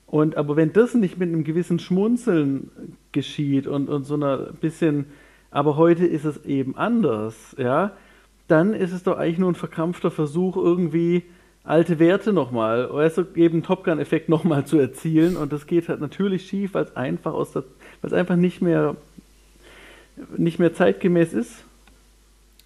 Und 0.06 0.36
aber 0.38 0.56
wenn 0.56 0.72
das 0.72 0.94
nicht 0.94 1.18
mit 1.18 1.28
einem 1.28 1.44
gewissen 1.44 1.78
Schmunzeln 1.78 2.70
geschieht 3.12 3.66
und, 3.66 3.90
und 3.90 4.04
so 4.04 4.14
einer 4.14 4.38
bisschen, 4.38 5.06
aber 5.50 5.76
heute 5.76 6.06
ist 6.06 6.24
es 6.24 6.44
eben 6.46 6.76
anders, 6.76 7.54
ja, 7.58 7.92
dann 8.48 8.72
ist 8.72 8.92
es 8.92 9.02
doch 9.02 9.18
eigentlich 9.18 9.38
nur 9.38 9.50
ein 9.50 9.54
verkrampfter 9.54 10.10
Versuch, 10.10 10.56
irgendwie 10.56 11.24
alte 11.64 11.98
Werte 11.98 12.32
nochmal, 12.32 12.92
weißt 12.92 13.18
du, 13.18 13.24
eben 13.36 13.62
Top 13.62 13.84
Gun-Effekt 13.84 14.28
nochmal 14.28 14.66
zu 14.66 14.78
erzielen. 14.78 15.36
Und 15.36 15.52
das 15.52 15.66
geht 15.66 15.88
halt 15.88 16.00
natürlich 16.00 16.46
schief, 16.46 16.74
weil 16.74 16.84
es 16.84 16.96
einfach 16.96 17.32
aus 17.32 17.52
der, 17.52 17.64
weil 18.00 18.10
es 18.10 18.12
einfach 18.12 18.36
nicht 18.36 18.62
mehr 18.62 18.96
nicht 20.36 20.58
mehr 20.58 20.74
zeitgemäß 20.74 21.32
ist. 21.32 21.64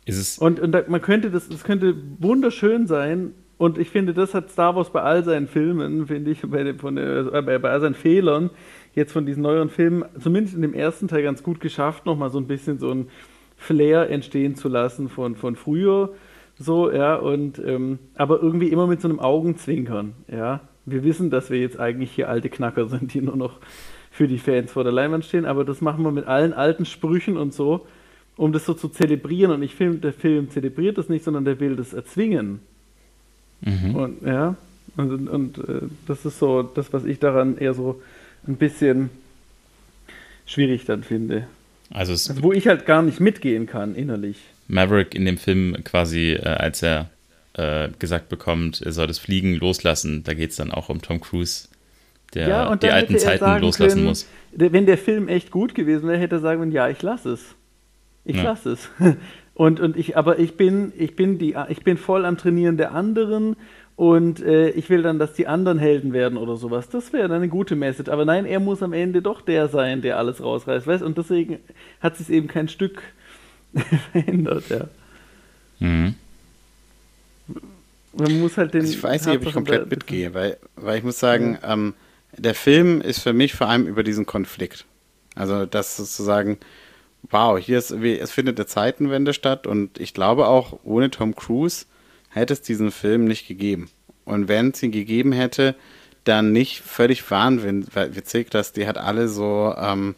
Ist 0.04 0.18
es. 0.18 0.38
Und, 0.38 0.60
und 0.60 0.72
da, 0.72 0.82
man 0.88 1.02
könnte 1.02 1.30
das, 1.30 1.48
das 1.48 1.64
könnte 1.64 1.94
wunderschön 2.18 2.86
sein. 2.86 3.32
Und 3.58 3.78
ich 3.78 3.90
finde, 3.90 4.12
das 4.12 4.34
hat 4.34 4.50
Star 4.50 4.76
Wars 4.76 4.90
bei 4.90 5.00
all 5.00 5.24
seinen 5.24 5.48
Filmen, 5.48 6.06
finde 6.06 6.30
ich, 6.30 6.42
bei, 6.42 6.74
von 6.74 6.96
äh, 6.98 7.24
bei, 7.42 7.58
bei 7.58 7.70
all 7.70 7.80
seinen 7.80 7.94
Fehlern, 7.94 8.50
jetzt 8.94 9.12
von 9.12 9.24
diesen 9.24 9.42
neueren 9.42 9.70
Filmen, 9.70 10.04
zumindest 10.20 10.54
in 10.54 10.62
dem 10.62 10.74
ersten 10.74 11.08
Teil 11.08 11.22
ganz 11.22 11.42
gut 11.42 11.60
geschafft, 11.60 12.04
nochmal 12.06 12.30
so 12.30 12.38
ein 12.38 12.46
bisschen 12.46 12.78
so 12.78 12.92
ein 12.92 13.08
Flair 13.56 14.10
entstehen 14.10 14.56
zu 14.56 14.68
lassen 14.68 15.08
von, 15.08 15.36
von 15.36 15.56
früher 15.56 16.12
so, 16.58 16.90
ja, 16.90 17.16
und 17.16 17.58
ähm, 17.58 17.98
aber 18.14 18.42
irgendwie 18.42 18.68
immer 18.68 18.86
mit 18.86 19.00
so 19.00 19.08
einem 19.08 19.20
Augenzwinkern, 19.20 20.14
ja. 20.28 20.60
Wir 20.88 21.02
wissen, 21.02 21.30
dass 21.30 21.50
wir 21.50 21.58
jetzt 21.58 21.80
eigentlich 21.80 22.12
hier 22.12 22.28
alte 22.28 22.48
Knacker 22.48 22.88
sind, 22.88 23.12
die 23.12 23.20
nur 23.20 23.36
noch 23.36 23.58
für 24.10 24.28
die 24.28 24.38
Fans 24.38 24.72
vor 24.72 24.84
der 24.84 24.92
Leinwand 24.92 25.24
stehen, 25.24 25.44
aber 25.44 25.64
das 25.64 25.80
machen 25.80 26.02
wir 26.04 26.10
mit 26.10 26.26
allen 26.26 26.54
alten 26.54 26.86
Sprüchen 26.86 27.36
und 27.36 27.52
so, 27.52 27.86
um 28.36 28.52
das 28.52 28.64
so 28.64 28.72
zu 28.72 28.88
zelebrieren. 28.88 29.52
Und 29.52 29.62
ich 29.62 29.74
finde, 29.74 29.98
der 29.98 30.12
Film 30.14 30.50
zelebriert 30.50 30.96
das 30.96 31.08
nicht, 31.08 31.24
sondern 31.24 31.44
der 31.44 31.60
will 31.60 31.76
das 31.76 31.92
erzwingen. 31.92 32.60
Mhm. 33.60 33.94
Und 33.94 34.22
ja, 34.22 34.56
und, 34.96 35.28
und 35.28 35.58
äh, 35.58 35.82
das 36.06 36.24
ist 36.24 36.38
so 36.38 36.62
das, 36.62 36.92
was 36.92 37.04
ich 37.04 37.18
daran 37.18 37.58
eher 37.58 37.74
so 37.74 38.00
ein 38.46 38.56
bisschen 38.56 39.10
schwierig 40.46 40.84
dann 40.86 41.02
finde. 41.02 41.46
Also, 41.90 42.12
also, 42.12 42.42
wo 42.42 42.52
ich 42.52 42.66
halt 42.68 42.86
gar 42.86 43.02
nicht 43.02 43.20
mitgehen 43.20 43.66
kann 43.66 43.94
innerlich. 43.94 44.38
Maverick 44.68 45.14
in 45.14 45.24
dem 45.24 45.38
Film 45.38 45.76
quasi, 45.84 46.32
äh, 46.32 46.44
als 46.44 46.82
er 46.82 47.10
äh, 47.54 47.88
gesagt 47.98 48.28
bekommt, 48.28 48.82
er 48.82 48.92
soll 48.92 49.06
das 49.06 49.18
Fliegen 49.18 49.54
loslassen, 49.54 50.24
da 50.24 50.34
geht 50.34 50.50
es 50.50 50.56
dann 50.56 50.70
auch 50.70 50.88
um 50.88 51.00
Tom 51.02 51.20
Cruise, 51.20 51.68
der 52.34 52.48
ja, 52.48 52.76
die 52.76 52.90
alten 52.90 53.18
Zeiten 53.18 53.60
loslassen 53.60 53.94
können, 53.94 54.06
muss. 54.06 54.28
Wenn 54.52 54.86
der 54.86 54.98
Film 54.98 55.28
echt 55.28 55.50
gut 55.50 55.74
gewesen 55.74 56.08
wäre, 56.08 56.18
hätte 56.18 56.36
er 56.36 56.40
sagen 56.40 56.60
können, 56.60 56.72
ja, 56.72 56.88
ich 56.88 57.00
lasse 57.02 57.32
es. 57.32 57.54
Ich 58.24 58.36
ja. 58.36 58.42
lasse 58.42 58.72
es. 58.72 58.90
Und, 59.54 59.80
und 59.80 59.96
ich, 59.96 60.18
aber 60.18 60.38
ich 60.38 60.58
bin, 60.58 60.92
ich 60.98 61.16
bin 61.16 61.38
die, 61.38 61.56
ich 61.70 61.82
bin 61.82 61.96
voll 61.96 62.26
am 62.26 62.36
Trainieren 62.36 62.76
der 62.76 62.92
anderen 62.92 63.56
und 63.96 64.42
äh, 64.42 64.68
ich 64.68 64.90
will 64.90 65.00
dann, 65.00 65.18
dass 65.18 65.32
die 65.32 65.46
anderen 65.46 65.78
Helden 65.78 66.12
werden 66.12 66.36
oder 66.36 66.56
sowas. 66.56 66.90
Das 66.90 67.14
wäre 67.14 67.28
dann 67.28 67.38
eine 67.38 67.48
gute 67.48 67.74
Message. 67.74 68.10
Aber 68.10 68.26
nein, 68.26 68.44
er 68.44 68.60
muss 68.60 68.82
am 68.82 68.92
Ende 68.92 69.22
doch 69.22 69.40
der 69.40 69.68
sein, 69.68 70.02
der 70.02 70.18
alles 70.18 70.42
rausreißt, 70.42 70.86
weißt? 70.86 71.02
Und 71.02 71.16
deswegen 71.16 71.58
hat 72.00 72.18
sich 72.18 72.28
eben 72.28 72.48
kein 72.48 72.68
Stück 72.68 73.02
verändert, 74.12 74.64
ja. 74.68 74.88
Mhm. 75.78 76.14
Man 78.12 78.40
muss 78.40 78.56
halt 78.56 78.74
den. 78.74 78.80
Also 78.82 78.92
ich 78.92 79.02
weiß 79.02 79.26
nicht, 79.26 79.36
ob 79.36 79.46
ich 79.46 79.52
komplett 79.52 79.90
mitgehe, 79.90 80.32
weil, 80.32 80.56
weil 80.76 80.98
ich 80.98 81.04
muss 81.04 81.18
sagen, 81.18 81.58
ja. 81.62 81.72
ähm, 81.72 81.94
der 82.36 82.54
Film 82.54 83.00
ist 83.00 83.20
für 83.20 83.32
mich 83.32 83.54
vor 83.54 83.68
allem 83.68 83.86
über 83.86 84.02
diesen 84.02 84.26
Konflikt. 84.26 84.84
Also, 85.34 85.66
das 85.66 85.96
sozusagen, 85.96 86.58
wow, 87.30 87.58
hier 87.58 87.78
ist, 87.78 87.90
es 87.90 88.32
findet 88.32 88.58
eine 88.58 88.66
Zeitenwende 88.66 89.34
statt 89.34 89.66
und 89.66 90.00
ich 90.00 90.14
glaube 90.14 90.46
auch, 90.48 90.78
ohne 90.82 91.10
Tom 91.10 91.36
Cruise 91.36 91.84
hätte 92.30 92.54
es 92.54 92.62
diesen 92.62 92.90
Film 92.90 93.26
nicht 93.26 93.46
gegeben. 93.46 93.90
Und 94.24 94.48
wenn 94.48 94.70
es 94.70 94.82
ihn 94.82 94.92
gegeben 94.92 95.32
hätte, 95.32 95.74
dann 96.24 96.52
nicht 96.52 96.80
völlig 96.80 97.30
wahnwitzig, 97.30 98.50
dass 98.50 98.72
die 98.72 98.86
hat 98.86 98.98
alle 98.98 99.28
so 99.28 99.74
ähm, 99.78 100.14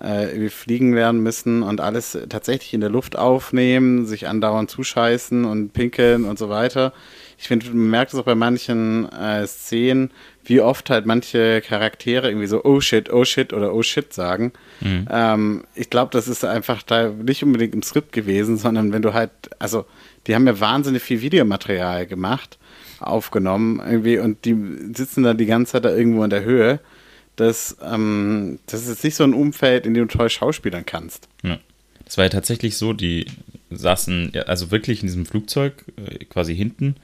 äh, 0.00 0.48
fliegen 0.48 0.94
werden 0.94 1.22
müssen 1.22 1.62
und 1.62 1.80
alles 1.80 2.18
tatsächlich 2.28 2.74
in 2.74 2.80
der 2.80 2.90
Luft 2.90 3.16
aufnehmen, 3.16 4.06
sich 4.06 4.26
andauernd 4.26 4.70
zuscheißen 4.70 5.44
und 5.44 5.72
pinkeln 5.72 6.24
und 6.24 6.38
so 6.38 6.48
weiter. 6.48 6.92
Ich 7.38 7.48
finde, 7.48 7.66
man 7.66 7.90
merkt 7.90 8.12
es 8.12 8.18
auch 8.18 8.24
bei 8.24 8.34
manchen 8.34 9.10
äh, 9.12 9.46
Szenen, 9.46 10.10
wie 10.44 10.60
oft 10.60 10.90
halt 10.90 11.06
manche 11.06 11.60
Charaktere 11.60 12.28
irgendwie 12.28 12.46
so 12.46 12.64
oh 12.64 12.80
shit, 12.80 13.12
oh 13.12 13.24
shit 13.24 13.52
oder 13.52 13.74
oh 13.74 13.82
shit 13.82 14.12
sagen. 14.12 14.52
Mhm. 14.80 15.08
Ähm, 15.10 15.64
ich 15.74 15.90
glaube, 15.90 16.10
das 16.12 16.28
ist 16.28 16.44
einfach 16.44 16.82
da 16.82 17.10
nicht 17.10 17.42
unbedingt 17.42 17.74
im 17.74 17.82
Skript 17.82 18.12
gewesen, 18.12 18.56
sondern 18.56 18.92
wenn 18.92 19.02
du 19.02 19.14
halt, 19.14 19.30
also 19.58 19.84
die 20.26 20.34
haben 20.34 20.46
ja 20.46 20.58
wahnsinnig 20.58 21.02
viel 21.02 21.20
Videomaterial 21.20 22.06
gemacht, 22.06 22.58
aufgenommen 23.00 23.80
irgendwie 23.84 24.18
und 24.18 24.44
die 24.44 24.56
sitzen 24.94 25.22
da 25.22 25.34
die 25.34 25.46
ganze 25.46 25.72
Zeit 25.72 25.84
da 25.84 25.94
irgendwo 25.94 26.24
in 26.24 26.30
der 26.30 26.44
Höhe. 26.44 26.80
Das, 27.36 27.76
ähm, 27.82 28.58
das 28.66 28.86
ist 28.86 29.02
nicht 29.02 29.16
so 29.16 29.24
ein 29.24 29.34
Umfeld, 29.34 29.86
in 29.86 29.94
dem 29.94 30.08
du 30.08 30.16
toll 30.16 30.30
schauspielern 30.30 30.86
kannst. 30.86 31.28
Ja. 31.42 31.58
Das 32.04 32.18
war 32.18 32.24
ja 32.24 32.28
tatsächlich 32.28 32.76
so, 32.76 32.92
die 32.92 33.26
saßen 33.70 34.32
also 34.46 34.70
wirklich 34.70 35.00
in 35.00 35.06
diesem 35.06 35.26
Flugzeug 35.26 35.84
äh, 35.96 36.24
quasi 36.26 36.54
hinten 36.54 36.96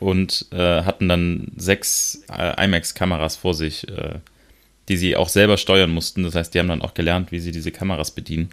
und 0.00 0.46
äh, 0.52 0.82
hatten 0.82 1.08
dann 1.08 1.52
sechs 1.56 2.22
äh, 2.30 2.64
IMAX-Kameras 2.64 3.36
vor 3.36 3.54
sich, 3.54 3.88
äh, 3.88 4.18
die 4.88 4.96
sie 4.96 5.16
auch 5.16 5.28
selber 5.28 5.56
steuern 5.56 5.90
mussten. 5.90 6.22
Das 6.22 6.34
heißt, 6.34 6.54
die 6.54 6.58
haben 6.58 6.68
dann 6.68 6.82
auch 6.82 6.94
gelernt, 6.94 7.32
wie 7.32 7.40
sie 7.40 7.52
diese 7.52 7.70
Kameras 7.70 8.10
bedienen. 8.10 8.50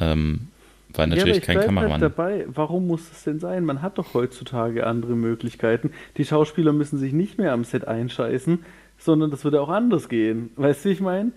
Ähm, 0.00 0.48
war 0.94 1.06
natürlich 1.06 1.36
ja, 1.36 1.42
kein 1.42 1.60
Kameramann. 1.60 2.00
Halt 2.00 2.02
dabei. 2.02 2.46
Warum 2.48 2.86
muss 2.86 3.02
es 3.12 3.24
denn 3.24 3.40
sein? 3.40 3.64
Man 3.64 3.82
hat 3.82 3.98
doch 3.98 4.14
heutzutage 4.14 4.86
andere 4.86 5.14
Möglichkeiten. 5.14 5.92
Die 6.16 6.24
Schauspieler 6.24 6.72
müssen 6.72 6.98
sich 6.98 7.12
nicht 7.12 7.38
mehr 7.38 7.52
am 7.52 7.64
Set 7.64 7.86
einscheißen, 7.86 8.64
sondern 8.98 9.30
das 9.30 9.44
würde 9.44 9.60
auch 9.60 9.68
anders 9.68 10.08
gehen. 10.08 10.50
Weißt 10.56 10.84
du, 10.84 10.88
wie 10.88 10.92
ich 10.92 11.00
meine? 11.00 11.32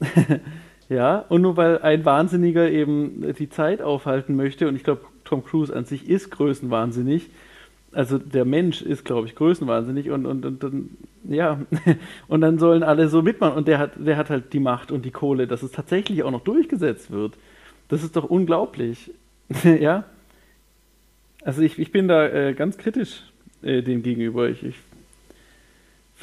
ja, 0.88 1.24
und 1.28 1.42
nur 1.42 1.56
weil 1.56 1.78
ein 1.78 2.04
Wahnsinniger 2.04 2.70
eben 2.70 3.34
die 3.38 3.48
Zeit 3.48 3.82
aufhalten 3.82 4.36
möchte, 4.36 4.68
und 4.68 4.76
ich 4.76 4.84
glaube, 4.84 5.02
Tom 5.24 5.44
Cruise 5.44 5.74
an 5.74 5.84
sich 5.84 6.08
ist 6.08 6.30
größenwahnsinnig, 6.30 7.30
also 7.92 8.18
der 8.18 8.44
Mensch 8.44 8.82
ist, 8.82 9.04
glaube 9.04 9.26
ich, 9.26 9.34
größenwahnsinnig 9.34 10.10
und, 10.10 10.26
und, 10.26 10.44
und, 10.44 10.62
und 10.62 10.90
ja, 11.24 11.60
und 12.28 12.40
dann 12.40 12.58
sollen 12.58 12.82
alle 12.82 13.08
so 13.08 13.22
mitmachen 13.22 13.56
und 13.56 13.68
der 13.68 13.78
hat, 13.78 13.92
der 13.96 14.16
hat 14.16 14.30
halt 14.30 14.52
die 14.52 14.60
Macht 14.60 14.92
und 14.92 15.04
die 15.04 15.10
Kohle, 15.10 15.46
dass 15.46 15.62
es 15.62 15.72
tatsächlich 15.72 16.22
auch 16.22 16.30
noch 16.30 16.44
durchgesetzt 16.44 17.10
wird. 17.10 17.34
Das 17.88 18.02
ist 18.02 18.16
doch 18.16 18.24
unglaublich. 18.24 19.10
ja? 19.64 20.04
Also 21.42 21.62
ich, 21.62 21.78
ich 21.78 21.90
bin 21.90 22.08
da 22.08 22.26
äh, 22.26 22.54
ganz 22.54 22.76
kritisch 22.76 23.22
äh, 23.62 23.82
dem 23.82 24.02
gegenüber. 24.02 24.48
Ich, 24.48 24.62
ich 24.62 24.76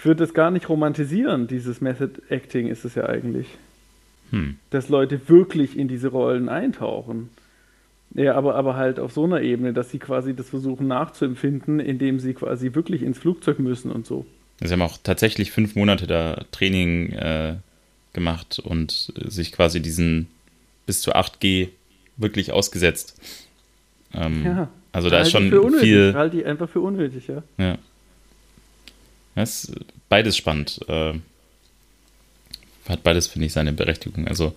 würde 0.03 0.23
das 0.23 0.33
gar 0.33 0.51
nicht 0.51 0.69
romantisieren, 0.69 1.47
dieses 1.47 1.81
Method 1.81 2.21
Acting 2.29 2.67
ist 2.67 2.85
es 2.85 2.95
ja 2.95 3.05
eigentlich. 3.05 3.47
Hm. 4.31 4.57
Dass 4.69 4.89
Leute 4.89 5.29
wirklich 5.29 5.77
in 5.77 5.87
diese 5.87 6.09
Rollen 6.09 6.49
eintauchen. 6.49 7.29
Ja, 8.13 8.35
aber, 8.35 8.55
aber 8.55 8.75
halt 8.75 8.99
auf 8.99 9.11
so 9.11 9.25
einer 9.25 9.41
Ebene, 9.41 9.73
dass 9.73 9.91
sie 9.91 9.99
quasi 9.99 10.35
das 10.35 10.49
versuchen 10.49 10.87
nachzuempfinden, 10.87 11.79
indem 11.79 12.19
sie 12.19 12.33
quasi 12.33 12.73
wirklich 12.73 13.03
ins 13.03 13.19
Flugzeug 13.19 13.59
müssen 13.59 13.91
und 13.91 14.05
so. 14.05 14.25
Sie 14.61 14.71
haben 14.71 14.81
auch 14.81 14.97
tatsächlich 15.03 15.51
fünf 15.51 15.75
Monate 15.75 16.07
da 16.07 16.45
Training 16.51 17.11
äh, 17.11 17.55
gemacht 18.13 18.59
und 18.59 19.11
sich 19.27 19.51
quasi 19.51 19.81
diesen 19.81 20.27
bis 20.85 21.01
zu 21.01 21.13
8G 21.13 21.69
wirklich 22.17 22.53
ausgesetzt. 22.53 23.19
Ähm, 24.13 24.45
ja, 24.45 24.69
also 24.93 25.09
da 25.09 25.19
ist 25.19 25.31
schon 25.31 25.51
viel. 25.79 26.13
Halte 26.15 26.39
ich 26.39 26.45
einfach 26.45 26.69
für 26.69 26.79
unnötig, 26.79 27.27
ja. 27.27 27.43
Ja. 27.57 27.77
Das 29.35 29.65
ist 29.65 29.75
beides 30.09 30.37
spannend. 30.37 30.79
Äh, 30.87 31.13
hat 32.87 33.03
beides, 33.03 33.27
finde 33.27 33.47
ich, 33.47 33.53
seine 33.53 33.73
Berechtigung. 33.73 34.27
Also. 34.27 34.55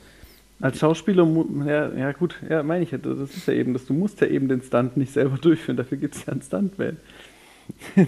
Als 0.61 0.79
Schauspieler, 0.79 1.27
ja, 1.67 1.95
ja 1.97 2.13
gut, 2.13 2.37
ja, 2.49 2.63
meine 2.63 2.83
ich 2.83 2.91
ja, 2.91 2.99
das 2.99 3.37
ist 3.37 3.47
ja 3.47 3.55
eben, 3.55 3.75
dass 3.75 3.87
du 3.87 3.93
musst 3.93 4.21
ja 4.21 4.27
eben 4.27 4.49
den 4.49 4.61
Stunt 4.63 4.97
nicht 4.97 5.13
selber 5.13 5.39
durchführen, 5.41 5.77
dafür 5.77 5.99
gibt 5.99 6.17
es 6.17 6.27
ja 6.27 6.33
einen 6.33 6.43
Stuntman. 6.43 6.97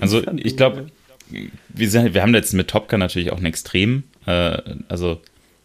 Also 0.00 0.22
ich 0.36 0.56
glaube, 0.56 0.86
wir, 1.28 2.14
wir 2.14 2.22
haben 2.22 2.34
jetzt 2.34 2.54
mit 2.54 2.68
Top 2.68 2.88
Gun 2.88 3.00
natürlich 3.00 3.30
auch 3.30 3.38
ein 3.38 3.44
Extrem. 3.44 4.04
Äh, 4.24 4.56
also 4.88 5.20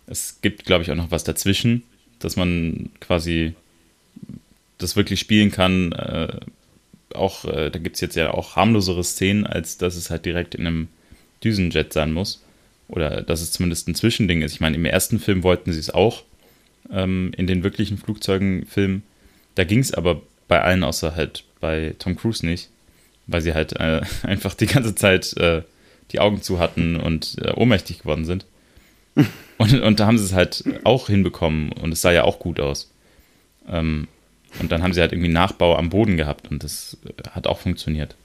es 0.05 0.39
gibt, 0.41 0.65
glaube 0.65 0.83
ich, 0.83 0.91
auch 0.91 0.95
noch 0.95 1.11
was 1.11 1.23
dazwischen 1.23 1.83
dass 2.19 2.35
man 2.35 2.89
quasi 2.99 3.53
das 4.77 4.95
wirklich 4.95 5.19
spielen 5.19 5.51
kann. 5.51 5.91
Äh, 5.91 6.39
auch, 7.13 7.45
äh, 7.45 7.69
da 7.69 7.79
gibt 7.79 7.95
es 7.95 8.01
jetzt 8.01 8.15
ja 8.15 8.31
auch 8.33 8.55
harmlosere 8.55 9.03
Szenen, 9.03 9.45
als 9.45 9.77
dass 9.77 9.95
es 9.95 10.09
halt 10.09 10.25
direkt 10.25 10.55
in 10.55 10.67
einem 10.67 10.87
Düsenjet 11.45 11.93
sein 11.93 12.11
muss. 12.11 12.43
Oder 12.87 13.21
dass 13.21 13.41
es 13.41 13.51
zumindest 13.51 13.87
ein 13.87 13.95
Zwischending 13.95 14.41
ist. 14.41 14.53
Ich 14.53 14.59
meine, 14.59 14.75
im 14.75 14.85
ersten 14.85 15.19
Film 15.19 15.43
wollten 15.43 15.71
sie 15.71 15.79
es 15.79 15.89
auch, 15.89 16.23
ähm, 16.91 17.31
in 17.35 17.47
den 17.47 17.63
wirklichen 17.63 17.97
Flugzeugen-Filmen. 17.97 19.03
Da 19.55 19.63
ging 19.63 19.79
es 19.79 19.93
aber 19.93 20.21
bei 20.47 20.61
allen 20.61 20.83
außer 20.83 21.15
halt 21.15 21.43
bei 21.59 21.95
Tom 21.97 22.15
Cruise 22.15 22.45
nicht, 22.45 22.69
weil 23.27 23.41
sie 23.41 23.53
halt 23.53 23.73
äh, 23.73 24.01
einfach 24.23 24.53
die 24.53 24.67
ganze 24.67 24.95
Zeit 24.95 25.35
äh, 25.37 25.63
die 26.11 26.19
Augen 26.19 26.41
zu 26.41 26.59
hatten 26.59 26.97
und 26.97 27.37
äh, 27.41 27.51
ohnmächtig 27.51 27.99
geworden 27.99 28.25
sind. 28.25 28.45
Und, 29.57 29.81
und 29.81 30.01
da 30.01 30.07
haben 30.07 30.17
sie 30.17 30.25
es 30.25 30.33
halt 30.33 30.65
auch 30.83 31.07
hinbekommen 31.07 31.71
und 31.71 31.93
es 31.93 32.01
sah 32.01 32.11
ja 32.11 32.25
auch 32.25 32.39
gut 32.39 32.59
aus. 32.59 32.91
Ähm, 33.69 34.09
und 34.59 34.69
dann 34.69 34.83
haben 34.83 34.91
sie 34.91 34.99
halt 34.99 35.13
irgendwie 35.13 35.31
Nachbau 35.31 35.77
am 35.77 35.89
Boden 35.89 36.17
gehabt 36.17 36.51
und 36.51 36.61
das 36.61 36.97
äh, 37.05 37.29
hat 37.29 37.47
auch 37.47 37.59
funktioniert. 37.59 38.17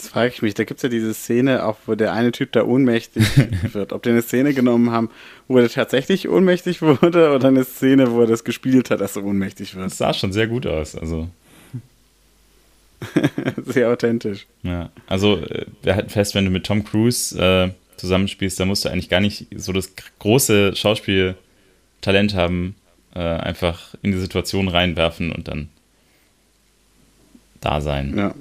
Das 0.00 0.08
frage 0.08 0.32
ich 0.32 0.40
mich. 0.40 0.54
Da 0.54 0.64
gibt 0.64 0.78
es 0.78 0.82
ja 0.82 0.88
diese 0.88 1.12
Szene, 1.12 1.66
auch 1.66 1.76
wo 1.84 1.94
der 1.94 2.14
eine 2.14 2.32
Typ 2.32 2.52
da 2.52 2.64
ohnmächtig 2.64 3.22
wird. 3.74 3.92
Ob 3.92 4.02
die 4.02 4.08
eine 4.08 4.22
Szene 4.22 4.54
genommen 4.54 4.90
haben, 4.90 5.10
wo 5.46 5.58
er 5.58 5.68
tatsächlich 5.68 6.26
ohnmächtig 6.26 6.80
wurde 6.80 7.34
oder 7.34 7.48
eine 7.48 7.64
Szene, 7.64 8.10
wo 8.10 8.22
er 8.22 8.26
das 8.26 8.44
gespielt 8.44 8.90
hat, 8.90 9.02
dass 9.02 9.16
er 9.16 9.24
ohnmächtig 9.24 9.74
wird. 9.74 9.86
Das 9.86 9.98
sah 9.98 10.14
schon 10.14 10.32
sehr 10.32 10.46
gut 10.46 10.66
aus. 10.66 10.96
Also. 10.96 11.28
sehr 13.66 13.90
authentisch. 13.90 14.46
Ja, 14.62 14.90
also 15.06 15.36
äh, 15.36 15.66
wir 15.82 15.96
halten 15.96 16.08
fest, 16.08 16.34
wenn 16.34 16.46
du 16.46 16.50
mit 16.50 16.64
Tom 16.64 16.82
Cruise 16.82 17.38
äh, 17.38 17.70
zusammenspielst, 17.98 18.58
da 18.58 18.64
musst 18.64 18.86
du 18.86 18.88
eigentlich 18.88 19.10
gar 19.10 19.20
nicht 19.20 19.48
so 19.54 19.72
das 19.72 19.92
große 20.18 20.74
Schauspieltalent 20.76 22.34
haben, 22.34 22.74
äh, 23.14 23.18
einfach 23.20 23.94
in 24.00 24.12
die 24.12 24.18
Situation 24.18 24.68
reinwerfen 24.68 25.30
und 25.30 25.48
dann 25.48 25.68
da 27.60 27.82
sein. 27.82 28.16
Ja. 28.16 28.34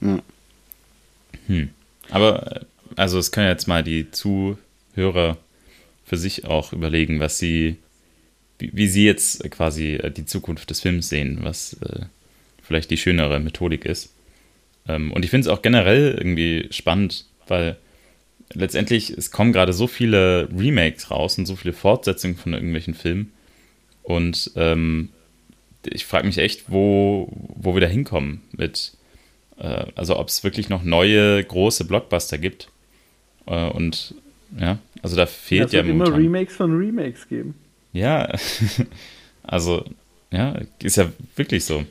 Ja. 0.00 0.22
Hm. 1.46 1.70
Aber, 2.10 2.56
äh, 2.56 2.60
also 2.96 3.18
es 3.18 3.32
können 3.32 3.48
jetzt 3.48 3.68
mal 3.68 3.82
die 3.82 4.10
Zuhörer 4.10 5.38
für 6.04 6.16
sich 6.16 6.44
auch 6.44 6.72
überlegen, 6.72 7.20
was 7.20 7.38
sie, 7.38 7.76
wie, 8.58 8.70
wie 8.72 8.88
sie 8.88 9.04
jetzt 9.04 9.48
quasi 9.50 9.94
äh, 9.94 10.10
die 10.10 10.26
Zukunft 10.26 10.70
des 10.70 10.80
Films 10.80 11.08
sehen, 11.08 11.40
was 11.42 11.74
äh, 11.82 12.06
vielleicht 12.62 12.90
die 12.90 12.96
schönere 12.96 13.40
Methodik 13.40 13.84
ist. 13.84 14.12
Ähm, 14.86 15.12
und 15.12 15.24
ich 15.24 15.30
finde 15.30 15.48
es 15.48 15.54
auch 15.54 15.62
generell 15.62 16.14
irgendwie 16.16 16.68
spannend, 16.70 17.26
weil 17.46 17.76
letztendlich, 18.52 19.10
es 19.10 19.30
kommen 19.30 19.52
gerade 19.52 19.72
so 19.72 19.86
viele 19.86 20.48
Remakes 20.56 21.10
raus 21.10 21.38
und 21.38 21.46
so 21.46 21.56
viele 21.56 21.74
Fortsetzungen 21.74 22.36
von 22.36 22.54
irgendwelchen 22.54 22.94
Filmen. 22.94 23.32
Und 24.02 24.52
ähm, 24.56 25.10
ich 25.84 26.06
frage 26.06 26.26
mich 26.26 26.38
echt, 26.38 26.70
wo, 26.70 27.30
wo 27.30 27.74
wir 27.74 27.80
da 27.80 27.86
hinkommen 27.86 28.42
mit, 28.52 28.92
äh, 29.58 29.86
also 29.94 30.18
ob 30.18 30.28
es 30.28 30.44
wirklich 30.44 30.68
noch 30.68 30.82
neue 30.82 31.42
große 31.44 31.84
Blockbuster 31.84 32.38
gibt. 32.38 32.68
Äh, 33.46 33.68
und 33.70 34.14
Ja, 34.58 34.78
also 35.02 35.16
da 35.16 35.26
fehlt 35.26 35.72
ja, 35.72 35.80
ja 35.82 35.86
momentan. 35.92 36.14
immer 36.14 36.24
Remakes 36.24 36.56
von 36.56 36.76
Remakes 36.76 37.28
geben. 37.28 37.54
Ja, 37.92 38.32
also, 39.42 39.84
ja, 40.30 40.58
ist 40.82 40.96
ja 40.96 41.10
wirklich 41.36 41.64
so. 41.64 41.84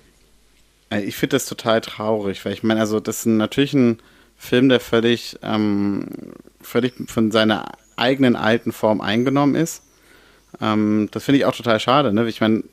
Ich 1.05 1.15
finde 1.17 1.35
das 1.35 1.45
total 1.45 1.81
traurig, 1.81 2.43
weil 2.45 2.53
ich 2.53 2.63
meine, 2.63 2.79
also 2.79 2.99
das 2.99 3.19
ist 3.19 3.25
natürlich 3.25 3.73
ein 3.73 3.99
Film, 4.37 4.69
der 4.69 4.79
völlig, 4.79 5.37
ähm, 5.43 6.07
völlig 6.61 6.93
von 7.07 7.31
seiner 7.31 7.73
eigenen 7.95 8.35
alten 8.35 8.71
Form 8.71 9.01
eingenommen 9.01 9.55
ist. 9.55 9.83
Ähm, 10.61 11.09
das 11.11 11.25
finde 11.25 11.39
ich 11.39 11.45
auch 11.45 11.55
total 11.55 11.79
schade. 11.79 12.13
Ne? 12.13 12.27
Ich 12.29 12.39
meine, 12.39 12.63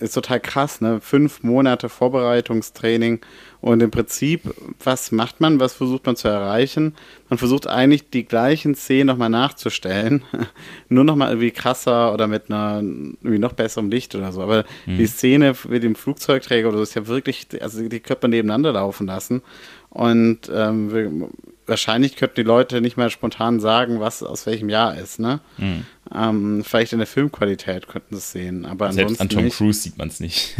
ist 0.00 0.14
total 0.14 0.40
krass, 0.40 0.80
ne? 0.80 1.00
Fünf 1.00 1.42
Monate 1.42 1.88
Vorbereitungstraining 1.88 3.20
und 3.64 3.82
im 3.82 3.90
Prinzip, 3.90 4.42
was 4.78 5.10
macht 5.10 5.40
man, 5.40 5.58
was 5.58 5.72
versucht 5.72 6.04
man 6.04 6.16
zu 6.16 6.28
erreichen? 6.28 6.94
Man 7.30 7.38
versucht 7.38 7.66
eigentlich 7.66 8.10
die 8.10 8.26
gleichen 8.26 8.74
Szenen 8.74 9.06
nochmal 9.06 9.30
nachzustellen, 9.30 10.22
nur 10.90 11.04
nochmal 11.04 11.30
irgendwie 11.30 11.50
krasser 11.50 12.12
oder 12.12 12.26
mit 12.26 12.50
einer 12.50 12.82
irgendwie 12.82 13.38
noch 13.38 13.54
besserem 13.54 13.88
Licht 13.88 14.14
oder 14.14 14.32
so. 14.32 14.42
Aber 14.42 14.66
mhm. 14.84 14.98
die 14.98 15.06
Szene 15.06 15.54
mit 15.66 15.82
dem 15.82 15.94
Flugzeugträger 15.94 16.68
oder 16.68 16.76
so 16.76 16.82
ist 16.82 16.94
ja 16.94 17.06
wirklich, 17.06 17.46
also 17.62 17.88
die 17.88 18.00
könnte 18.00 18.24
man 18.24 18.32
nebeneinander 18.32 18.70
laufen 18.74 19.06
lassen 19.06 19.40
und 19.88 20.40
ähm, 20.52 21.30
wahrscheinlich 21.64 22.16
könnten 22.16 22.36
die 22.36 22.42
Leute 22.42 22.82
nicht 22.82 22.98
mehr 22.98 23.08
spontan 23.08 23.60
sagen, 23.60 23.98
was 23.98 24.22
aus 24.22 24.44
welchem 24.44 24.68
Jahr 24.68 24.94
ist, 24.94 25.18
ne? 25.18 25.40
Mhm. 25.56 25.86
Ähm, 26.14 26.64
vielleicht 26.64 26.92
in 26.92 26.98
der 26.98 27.06
Filmqualität 27.06 27.88
könnten 27.88 28.14
sie 28.14 28.18
es 28.18 28.30
sehen, 28.30 28.66
aber 28.66 28.92
Selbst 28.92 29.22
an 29.22 29.30
Tom 29.30 29.44
nicht. 29.44 29.56
Cruise 29.56 29.80
sieht 29.80 29.96
man 29.96 30.08
es 30.08 30.20
nicht. 30.20 30.54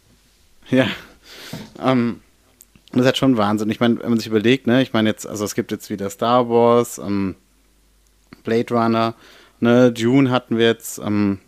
ja. 0.70 0.86
Ähm, 1.84 2.20
das 2.92 3.00
ist 3.00 3.06
halt 3.06 3.18
schon 3.18 3.36
Wahnsinn. 3.36 3.70
Ich 3.70 3.80
meine, 3.80 4.00
wenn 4.00 4.10
man 4.10 4.18
sich 4.18 4.28
überlegt, 4.28 4.66
ne, 4.66 4.82
ich 4.82 4.92
meine 4.92 5.10
jetzt, 5.10 5.26
also 5.26 5.44
es 5.44 5.54
gibt 5.54 5.70
jetzt 5.72 5.90
wieder 5.90 6.08
Star 6.10 6.48
Wars, 6.48 6.98
ähm, 6.98 7.36
Blade 8.44 8.72
Runner, 8.74 9.14
ne, 9.60 9.92
Dune 9.92 10.30
hatten 10.30 10.56
wir 10.56 10.66
jetzt, 10.66 10.98
ähm, 10.98 11.38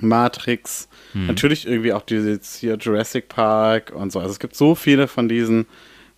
Matrix, 0.00 0.88
hm. 1.12 1.26
natürlich 1.26 1.66
irgendwie 1.66 1.92
auch 1.92 2.02
dieses 2.02 2.56
hier 2.56 2.76
Jurassic 2.76 3.28
Park 3.28 3.92
und 3.94 4.12
so. 4.12 4.18
Also 4.18 4.32
es 4.32 4.38
gibt 4.38 4.56
so 4.56 4.74
viele 4.74 5.08
von 5.08 5.28
diesen 5.28 5.66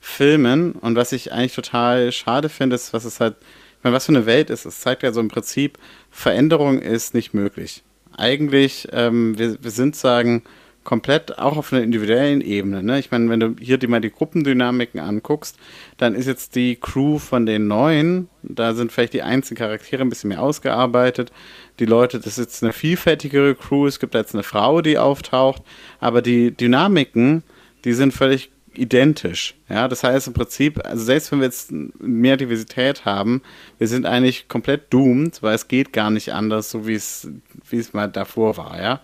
Filmen 0.01 0.73
und 0.73 0.97
was 0.97 1.13
ich 1.13 1.33
eigentlich 1.33 1.55
total 1.55 2.13
schade 2.13 2.49
finde, 2.49 2.77
ist, 2.77 2.93
was 2.93 3.05
es 3.05 3.21
halt, 3.21 3.37
ich 3.79 3.85
meine, 3.85 3.97
was 3.97 4.07
für 4.07 4.13
eine 4.13 4.27
Welt 4.27 4.51
ist. 4.51 4.65
Es 4.65 4.81
zeigt 4.81 5.03
ja 5.03 5.13
so 5.13 5.21
im 5.21 5.29
Prinzip, 5.29 5.79
Veränderung 6.11 6.81
ist 6.81 7.15
nicht 7.15 7.35
möglich. 7.35 7.83
Eigentlich, 8.17 8.89
ähm, 8.93 9.39
wir, 9.39 9.63
wir 9.63 9.71
sind 9.71 9.97
sagen, 9.97 10.43
komplett 10.85 11.39
auch 11.39 11.57
auf 11.57 11.72
einer 11.72 11.82
individuellen 11.82 12.41
Ebene. 12.41 12.82
Ne? 12.82 12.99
Ich 12.99 13.11
meine, 13.11 13.28
wenn 13.30 13.41
du 13.41 13.57
hier 13.59 13.78
dir 13.78 13.89
mal 13.89 14.01
die 14.01 14.12
Gruppendynamiken 14.12 15.01
anguckst, 15.01 15.57
dann 15.97 16.14
ist 16.14 16.26
jetzt 16.26 16.55
die 16.55 16.76
Crew 16.76 17.18
von 17.18 17.47
den 17.47 17.66
Neuen, 17.66 18.28
da 18.43 18.74
sind 18.74 18.93
vielleicht 18.93 19.14
die 19.14 19.22
einzelnen 19.22 19.59
Charaktere 19.59 20.03
ein 20.03 20.11
bisschen 20.11 20.28
mehr 20.28 20.43
ausgearbeitet. 20.43 21.32
Die 21.80 21.87
Leute, 21.87 22.18
das 22.18 22.39
ist 22.39 22.45
jetzt 22.45 22.62
eine 22.62 22.72
vielfältigere 22.72 23.55
Crew, 23.55 23.87
es 23.87 23.99
gibt 23.99 24.14
jetzt 24.14 24.35
eine 24.35 24.43
Frau, 24.43 24.82
die 24.82 24.99
auftaucht, 24.99 25.62
aber 26.01 26.22
die 26.22 26.53
Dynamiken, 26.53 27.43
die 27.85 27.95
sind 27.95 28.12
völlig 28.12 28.51
identisch. 28.76 29.55
Ja, 29.68 29.89
das 29.89 30.03
heißt 30.03 30.26
im 30.26 30.35
Prinzip, 30.35 30.85
also 30.85 31.05
selbst 31.05 31.32
wenn 31.32 31.41
wir 31.41 31.47
jetzt 31.47 31.72
mehr 31.72 32.37
Diversität 32.37 33.05
haben, 33.05 33.43
wir 33.78 33.89
sind 33.89 34.07
eigentlich 34.07 34.49
komplett 34.49 34.93
doomed, 34.93 35.43
weil 35.43 35.55
es 35.55 35.68
geht 35.68 35.93
gar 35.93 36.11
nicht 36.11 36.32
anders, 36.32 36.70
so 36.70 36.87
wie 36.87 36.95
es, 36.95 37.28
wie 37.68 37.78
es 37.78 37.93
mal 37.93 38.09
davor 38.09 38.57
war, 38.57 38.80
ja. 38.80 39.01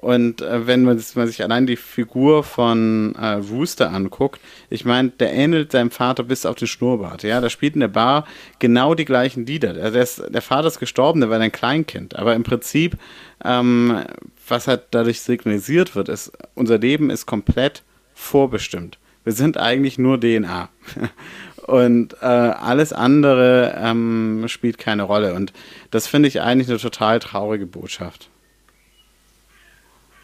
Und 0.00 0.40
äh, 0.40 0.66
wenn 0.66 0.82
man, 0.84 0.98
man, 1.14 1.26
sich 1.26 1.42
allein 1.42 1.66
die 1.66 1.76
Figur 1.76 2.42
von 2.42 3.14
äh, 3.16 3.32
Rooster 3.32 3.92
anguckt, 3.92 4.40
ich 4.70 4.86
meine, 4.86 5.10
der 5.10 5.30
ähnelt 5.34 5.72
seinem 5.72 5.90
Vater 5.90 6.22
bis 6.22 6.46
auf 6.46 6.56
den 6.56 6.68
Schnurrbart. 6.68 7.22
Ja, 7.22 7.42
da 7.42 7.50
spielt 7.50 7.74
in 7.74 7.80
der 7.80 7.88
Bar 7.88 8.26
genau 8.60 8.94
die 8.94 9.04
gleichen 9.04 9.44
Lieder. 9.44 9.74
Also 9.74 9.90
der, 9.90 10.02
ist, 10.02 10.22
der 10.26 10.40
Vater 10.40 10.68
ist 10.68 10.80
gestorben, 10.80 11.20
der 11.20 11.28
war 11.28 11.38
ein 11.38 11.52
Kleinkind. 11.52 12.16
Aber 12.16 12.34
im 12.34 12.44
Prinzip, 12.44 12.96
ähm, 13.44 14.02
was 14.48 14.68
halt 14.68 14.84
dadurch 14.92 15.20
signalisiert 15.20 15.94
wird, 15.94 16.08
ist, 16.08 16.32
unser 16.54 16.78
Leben 16.78 17.10
ist 17.10 17.26
komplett 17.26 17.82
vorbestimmt. 18.14 18.98
Wir 19.24 19.34
sind 19.34 19.58
eigentlich 19.58 19.98
nur 19.98 20.18
DNA. 20.18 20.70
Und 21.66 22.14
äh, 22.22 22.24
alles 22.24 22.94
andere 22.94 23.74
ähm, 23.76 24.44
spielt 24.48 24.78
keine 24.78 25.02
Rolle. 25.02 25.34
Und 25.34 25.52
das 25.90 26.06
finde 26.06 26.28
ich 26.28 26.40
eigentlich 26.40 26.70
eine 26.70 26.78
total 26.78 27.18
traurige 27.18 27.66
Botschaft. 27.66 28.29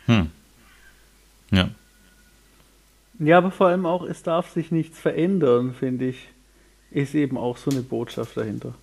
Hm. 0.06 0.30
Ja. 1.50 1.70
Ja, 3.18 3.38
aber 3.38 3.50
vor 3.50 3.68
allem 3.68 3.86
auch, 3.86 4.04
es 4.04 4.22
darf 4.22 4.50
sich 4.50 4.70
nichts 4.70 4.98
verändern, 4.98 5.74
finde 5.74 6.06
ich, 6.08 6.28
ist 6.90 7.14
eben 7.14 7.38
auch 7.38 7.56
so 7.56 7.70
eine 7.70 7.80
Botschaft 7.80 8.36
dahinter. 8.36 8.74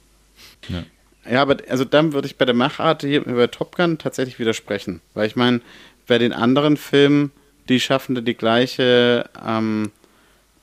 Ja. 0.69 0.83
Ja, 1.29 1.41
aber 1.41 1.57
also 1.69 1.85
dann 1.85 2.13
würde 2.13 2.27
ich 2.27 2.37
bei 2.37 2.45
der 2.45 2.55
Machart 2.55 3.01
hier 3.01 3.25
über 3.25 3.49
Top 3.49 3.75
Gun 3.75 3.97
tatsächlich 3.97 4.39
widersprechen. 4.39 4.99
Weil 5.13 5.27
ich 5.27 5.35
meine, 5.35 5.61
bei 6.07 6.17
den 6.17 6.33
anderen 6.33 6.75
Filmen, 6.75 7.31
die 7.69 7.79
schaffen 7.79 8.15
da 8.15 8.21
die 8.21 8.33
gleiche, 8.33 9.29
ähm, 9.45 9.91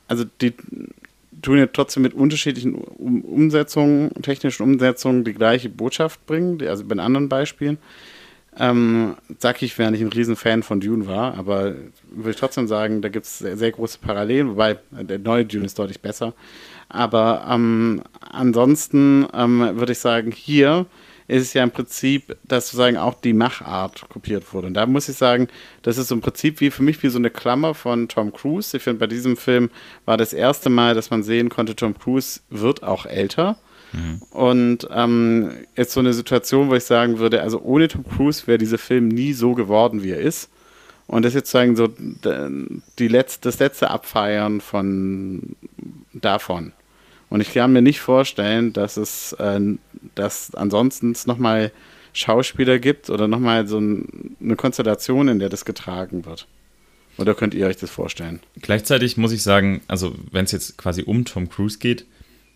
also 0.07 0.25
die 0.41 0.53
tun 1.41 1.59
ja 1.59 1.67
trotzdem 1.67 2.03
mit 2.03 2.13
unterschiedlichen 2.13 2.75
Umsetzungen, 2.75 4.11
technischen 4.23 4.63
Umsetzungen 4.63 5.25
die 5.25 5.33
gleiche 5.33 5.71
Botschaft 5.71 6.27
bringen, 6.27 6.61
also 6.67 6.85
bei 6.85 6.95
den 6.95 7.01
anderen 7.01 7.31
Beispielen. 7.31 7.79
Ähm, 8.59 9.17
sag 9.39 9.63
ich, 9.63 9.79
wer 9.79 9.91
nicht 9.91 10.01
ein 10.01 10.09
Riesenfan 10.09 10.63
von 10.63 10.81
Dune 10.81 11.07
war, 11.07 11.35
aber 11.39 11.75
würde 12.11 12.31
ich 12.31 12.37
trotzdem 12.37 12.67
sagen, 12.67 13.01
da 13.01 13.09
gibt 13.09 13.27
es 13.27 13.39
sehr, 13.39 13.57
sehr, 13.57 13.71
große 13.71 13.99
Parallelen, 14.01 14.51
wobei 14.51 14.79
der 14.91 15.21
neue 15.21 15.45
Dune 15.45 15.67
ist 15.67 15.79
deutlich 15.79 16.01
besser. 16.01 16.35
Aber 16.89 17.47
ähm, 17.49 18.03
ansonsten 18.21 19.27
ähm, 19.33 19.61
würde 19.79 19.93
ich 19.93 20.01
sagen, 20.01 20.33
hier 20.33 20.87
ist 21.31 21.43
es 21.43 21.55
ja 21.55 21.63
im 21.63 21.71
Prinzip, 21.71 22.37
dass 22.43 22.67
sozusagen 22.67 22.97
auch 22.97 23.15
die 23.15 23.33
Machart 23.33 24.09
kopiert 24.09 24.53
wurde. 24.53 24.67
Und 24.67 24.75
da 24.75 24.85
muss 24.87 25.09
ich 25.09 25.17
sagen, 25.17 25.47
das 25.83 25.97
ist 25.97 26.11
im 26.11 26.21
Prinzip 26.21 26.61
wie 26.61 26.73
für 26.73 26.83
mich 26.83 27.01
wie 27.05 27.09
so 27.09 27.19
eine 27.19 27.31
Klammer 27.31 27.75
von 27.75 28.09
Tom 28.09 28.33
Cruise. 28.33 28.77
Ich 28.77 28.83
finde, 28.83 28.99
bei 28.99 29.07
diesem 29.07 29.37
Film 29.37 29.71
war 30.07 30.17
das 30.17 30.33
erste 30.33 30.71
Mal, 30.71 30.95
dass 30.95 31.11
man 31.11 31.23
sehen 31.23 31.49
konnte, 31.49 31.77
Tom 31.77 31.97
Cruise 31.97 32.41
wird 32.51 32.83
auch 32.83 33.07
älter. 33.07 33.59
Mhm. 33.93 34.23
Und 34.31 34.89
ähm, 34.91 35.51
jetzt 35.77 35.93
so 35.93 36.01
eine 36.01 36.13
Situation, 36.13 36.69
wo 36.69 36.75
ich 36.75 36.85
sagen 36.85 37.19
würde, 37.19 37.43
also 37.43 37.61
ohne 37.61 37.89
Tom 37.89 38.05
Cruise 38.05 38.47
wäre 38.47 38.59
dieser 38.59 38.79
Film 38.79 39.09
nie 39.09 39.33
so 39.33 39.55
geworden, 39.55 40.03
wie 40.03 40.11
er 40.11 40.21
ist. 40.21 40.51
Und 41.07 41.25
das 41.25 41.31
ist 41.31 41.41
jetzt 41.41 41.51
sagen 41.51 41.75
so 41.75 41.89
die 42.99 43.09
letzte, 43.09 43.49
das 43.49 43.59
letzte 43.59 43.91
Abfeiern 43.91 44.61
von 44.61 45.57
davon. 46.13 46.73
Und 47.31 47.41
ich 47.41 47.53
kann 47.53 47.73
mir 47.73 47.83
nicht 47.83 48.01
vorstellen, 48.01 48.73
dass 48.73 48.97
es, 48.97 49.33
äh, 49.35 49.61
dass 50.15 50.55
ansonsten 50.55 51.15
nochmal 51.27 51.73
Schauspieler 52.13 52.79
gibt 52.79 53.09
oder 53.11 53.29
nochmal 53.29 53.67
so 53.67 53.79
ein, 53.79 54.37
eine 54.41 54.57
Konstellation, 54.57 55.29
in 55.29 55.39
der 55.39 55.49
das 55.49 55.65
getragen 55.65 56.25
wird. 56.25 56.47
Oder 57.19 57.35
könnt 57.35 57.55
ihr 57.55 57.67
euch 57.67 57.77
das 57.77 57.91
vorstellen? 57.91 58.41
Gleichzeitig 58.61 59.17
muss 59.17 59.33
ich 59.33 59.43
sagen, 59.43 59.83
also 59.89 60.15
wenn 60.31 60.45
es 60.45 60.53
jetzt 60.53 60.79
quasi 60.79 61.03
um 61.03 61.25
Tom 61.25 61.49
Cruise 61.49 61.79
geht, 61.79 62.07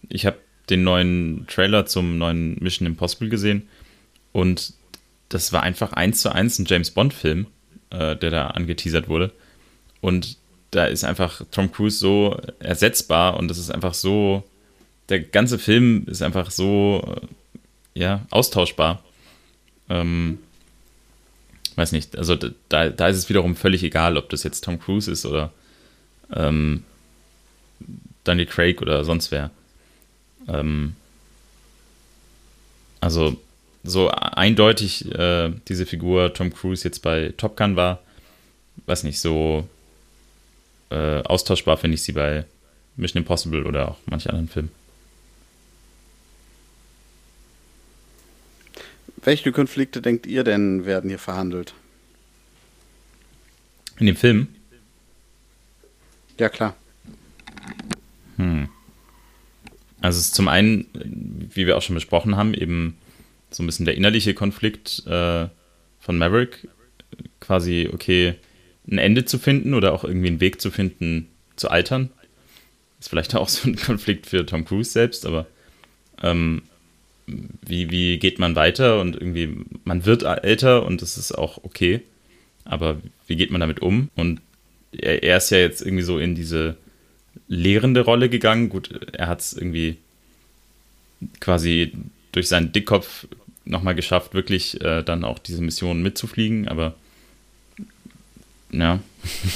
ich 0.08 0.26
habe 0.26 0.38
den 0.70 0.84
neuen 0.84 1.46
Trailer 1.48 1.86
zum 1.86 2.18
neuen 2.18 2.56
Mission 2.60 2.86
Impossible 2.86 3.28
gesehen 3.28 3.68
und 4.32 4.74
das 5.28 5.52
war 5.52 5.62
einfach 5.62 5.92
eins 5.92 6.20
zu 6.20 6.32
eins 6.32 6.58
ein 6.58 6.66
James 6.66 6.90
Bond-Film, 6.90 7.46
äh, 7.90 8.16
der 8.16 8.30
da 8.30 8.46
angeteasert 8.48 9.08
wurde. 9.08 9.32
Und 10.00 10.36
da 10.70 10.86
ist 10.86 11.04
einfach 11.04 11.42
Tom 11.50 11.72
Cruise 11.72 11.98
so 11.98 12.40
ersetzbar 12.58 13.36
und 13.36 13.48
das 13.48 13.58
ist 13.58 13.70
einfach 13.70 13.94
so, 13.94 14.44
der 15.08 15.20
ganze 15.20 15.58
Film 15.58 16.04
ist 16.06 16.22
einfach 16.22 16.50
so, 16.50 17.16
äh, 17.94 18.00
ja, 18.00 18.26
austauschbar. 18.30 19.02
Ähm, 19.88 20.38
weiß 21.76 21.92
nicht, 21.92 22.16
also 22.16 22.36
da, 22.68 22.88
da 22.90 23.08
ist 23.08 23.16
es 23.16 23.28
wiederum 23.28 23.56
völlig 23.56 23.82
egal, 23.82 24.16
ob 24.16 24.30
das 24.30 24.42
jetzt 24.42 24.64
Tom 24.64 24.78
Cruise 24.78 25.10
ist 25.10 25.26
oder 25.26 25.52
ähm, 26.34 26.84
Daniel 28.24 28.46
Craig 28.46 28.82
oder 28.82 29.04
sonst 29.04 29.30
wer. 29.30 29.50
Ähm, 30.48 30.96
also 33.00 33.36
so 33.82 34.10
eindeutig 34.10 35.12
äh, 35.14 35.52
diese 35.68 35.86
Figur 35.86 36.32
Tom 36.32 36.52
Cruise 36.52 36.84
jetzt 36.84 37.02
bei 37.02 37.34
Top 37.36 37.56
Gun 37.56 37.76
war, 37.76 38.00
weiß 38.86 39.04
nicht, 39.04 39.20
so 39.20 39.68
äh, 40.90 41.22
austauschbar 41.22 41.76
finde 41.76 41.96
ich 41.96 42.02
sie 42.02 42.12
bei 42.12 42.44
Mission 42.96 43.22
Impossible 43.22 43.66
oder 43.66 43.90
auch 43.90 43.98
manchen 44.06 44.30
anderen 44.30 44.48
Filmen. 44.48 44.70
Welche 49.22 49.52
Konflikte 49.52 50.02
denkt 50.02 50.26
ihr 50.26 50.44
denn 50.44 50.84
werden 50.84 51.08
hier 51.08 51.18
verhandelt? 51.18 51.74
In 53.98 54.06
dem 54.06 54.16
Film? 54.16 54.48
Ja, 56.38 56.48
klar. 56.48 56.74
Hm. 58.36 58.68
Also 60.04 60.18
es 60.18 60.26
ist 60.26 60.34
zum 60.34 60.48
einen, 60.48 60.86
wie 61.54 61.66
wir 61.66 61.78
auch 61.78 61.82
schon 61.82 61.94
besprochen 61.94 62.36
haben, 62.36 62.52
eben 62.52 62.98
so 63.50 63.62
ein 63.62 63.66
bisschen 63.66 63.86
der 63.86 63.96
innerliche 63.96 64.34
Konflikt 64.34 65.02
äh, 65.06 65.46
von 65.98 66.18
Maverick, 66.18 66.68
quasi, 67.40 67.88
okay, 67.90 68.34
ein 68.86 68.98
Ende 68.98 69.24
zu 69.24 69.38
finden 69.38 69.72
oder 69.72 69.94
auch 69.94 70.04
irgendwie 70.04 70.26
einen 70.26 70.40
Weg 70.40 70.60
zu 70.60 70.70
finden, 70.70 71.28
zu 71.56 71.70
altern. 71.70 72.10
Ist 73.00 73.08
vielleicht 73.08 73.34
auch 73.34 73.48
so 73.48 73.66
ein 73.66 73.76
Konflikt 73.86 74.26
für 74.26 74.44
Tom 74.44 74.66
Cruise 74.66 74.90
selbst, 74.90 75.24
aber 75.24 75.46
ähm, 76.22 76.64
wie, 77.26 77.90
wie 77.90 78.18
geht 78.18 78.38
man 78.38 78.56
weiter 78.56 79.00
und 79.00 79.16
irgendwie, 79.16 79.56
man 79.84 80.04
wird 80.04 80.24
älter 80.24 80.84
und 80.84 81.00
das 81.00 81.16
ist 81.16 81.32
auch 81.32 81.64
okay, 81.64 82.02
aber 82.66 83.00
wie 83.26 83.36
geht 83.36 83.50
man 83.50 83.62
damit 83.62 83.80
um? 83.80 84.10
Und 84.16 84.42
er, 84.92 85.22
er 85.22 85.38
ist 85.38 85.48
ja 85.48 85.56
jetzt 85.56 85.80
irgendwie 85.80 86.04
so 86.04 86.18
in 86.18 86.34
diese 86.34 86.76
lehrende 87.48 88.00
Rolle 88.02 88.28
gegangen. 88.28 88.68
Gut, 88.68 88.90
er 89.12 89.26
hat 89.26 89.40
es 89.40 89.52
irgendwie 89.52 89.98
quasi 91.40 91.92
durch 92.32 92.48
seinen 92.48 92.72
Dickkopf 92.72 93.26
nochmal 93.64 93.94
geschafft, 93.94 94.34
wirklich 94.34 94.80
äh, 94.82 95.02
dann 95.02 95.24
auch 95.24 95.38
diese 95.38 95.62
Mission 95.62 96.02
mitzufliegen, 96.02 96.68
aber 96.68 96.94
ja, 98.70 99.00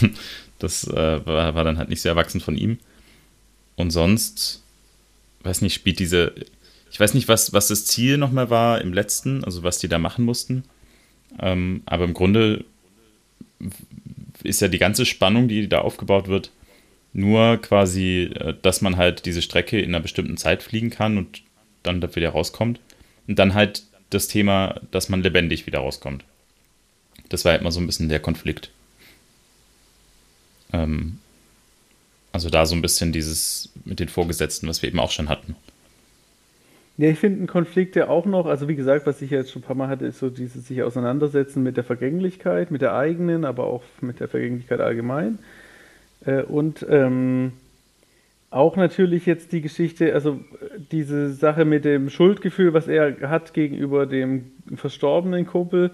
das 0.58 0.86
äh, 0.86 1.26
war, 1.26 1.54
war, 1.54 1.64
dann 1.64 1.78
halt 1.78 1.88
nicht 1.88 2.00
sehr 2.00 2.12
erwachsen 2.12 2.40
von 2.40 2.56
ihm. 2.56 2.78
Und 3.76 3.90
sonst, 3.90 4.62
weiß 5.42 5.60
nicht, 5.62 5.74
spielt 5.74 5.98
diese, 5.98 6.34
ich 6.90 6.98
weiß 6.98 7.14
nicht, 7.14 7.28
was, 7.28 7.52
was 7.52 7.68
das 7.68 7.86
Ziel 7.86 8.16
nochmal 8.16 8.50
war 8.50 8.80
im 8.80 8.92
letzten, 8.92 9.44
also 9.44 9.62
was 9.62 9.78
die 9.78 9.88
da 9.88 9.98
machen 9.98 10.24
mussten. 10.24 10.64
Ähm, 11.38 11.82
aber 11.86 12.04
im 12.04 12.14
Grunde 12.14 12.64
ist 14.42 14.60
ja 14.60 14.68
die 14.68 14.78
ganze 14.78 15.04
Spannung, 15.04 15.48
die 15.48 15.68
da 15.68 15.80
aufgebaut 15.80 16.28
wird, 16.28 16.50
nur 17.18 17.56
quasi, 17.58 18.30
äh, 18.34 18.54
dass 18.62 18.80
man 18.80 18.96
halt 18.96 19.26
diese 19.26 19.42
Strecke 19.42 19.80
in 19.80 19.90
einer 19.90 20.00
bestimmten 20.00 20.36
Zeit 20.36 20.62
fliegen 20.62 20.90
kann 20.90 21.18
und 21.18 21.42
dann 21.82 22.00
da 22.00 22.14
wieder 22.14 22.30
rauskommt. 22.30 22.80
Und 23.26 23.38
dann 23.38 23.54
halt 23.54 23.82
das 24.10 24.28
Thema, 24.28 24.80
dass 24.90 25.08
man 25.08 25.22
lebendig 25.22 25.66
wieder 25.66 25.80
rauskommt. 25.80 26.24
Das 27.28 27.44
war 27.44 27.52
halt 27.52 27.60
immer 27.60 27.72
so 27.72 27.80
ein 27.80 27.86
bisschen 27.86 28.08
der 28.08 28.20
Konflikt. 28.20 28.70
Ähm, 30.72 31.18
also 32.32 32.50
da 32.50 32.64
so 32.66 32.74
ein 32.74 32.82
bisschen 32.82 33.12
dieses 33.12 33.70
mit 33.84 34.00
den 34.00 34.08
Vorgesetzten, 34.08 34.68
was 34.68 34.82
wir 34.82 34.88
eben 34.88 35.00
auch 35.00 35.10
schon 35.10 35.28
hatten. 35.28 35.56
Ja, 36.96 37.08
ich 37.10 37.18
finde 37.18 37.38
einen 37.38 37.46
Konflikt 37.46 37.96
ja 37.96 38.08
auch 38.08 38.26
noch, 38.26 38.46
also 38.46 38.66
wie 38.68 38.74
gesagt, 38.74 39.06
was 39.06 39.22
ich 39.22 39.30
jetzt 39.30 39.52
schon 39.52 39.62
ein 39.62 39.64
paar 39.64 39.76
Mal 39.76 39.88
hatte, 39.88 40.06
ist 40.06 40.18
so 40.18 40.30
dieses 40.30 40.66
sich 40.66 40.82
auseinandersetzen 40.82 41.62
mit 41.62 41.76
der 41.76 41.84
Vergänglichkeit, 41.84 42.70
mit 42.70 42.82
der 42.82 42.94
eigenen, 42.94 43.44
aber 43.44 43.64
auch 43.64 43.82
mit 44.00 44.20
der 44.20 44.28
Vergänglichkeit 44.28 44.80
allgemein. 44.80 45.38
Äh, 46.24 46.42
und 46.42 46.86
ähm, 46.88 47.52
auch 48.50 48.76
natürlich 48.76 49.26
jetzt 49.26 49.52
die 49.52 49.60
Geschichte, 49.60 50.14
also 50.14 50.40
diese 50.90 51.32
Sache 51.32 51.64
mit 51.64 51.84
dem 51.84 52.08
Schuldgefühl, 52.08 52.72
was 52.72 52.88
er 52.88 53.28
hat 53.28 53.52
gegenüber 53.52 54.06
dem 54.06 54.52
verstorbenen 54.74 55.46
Kumpel 55.46 55.90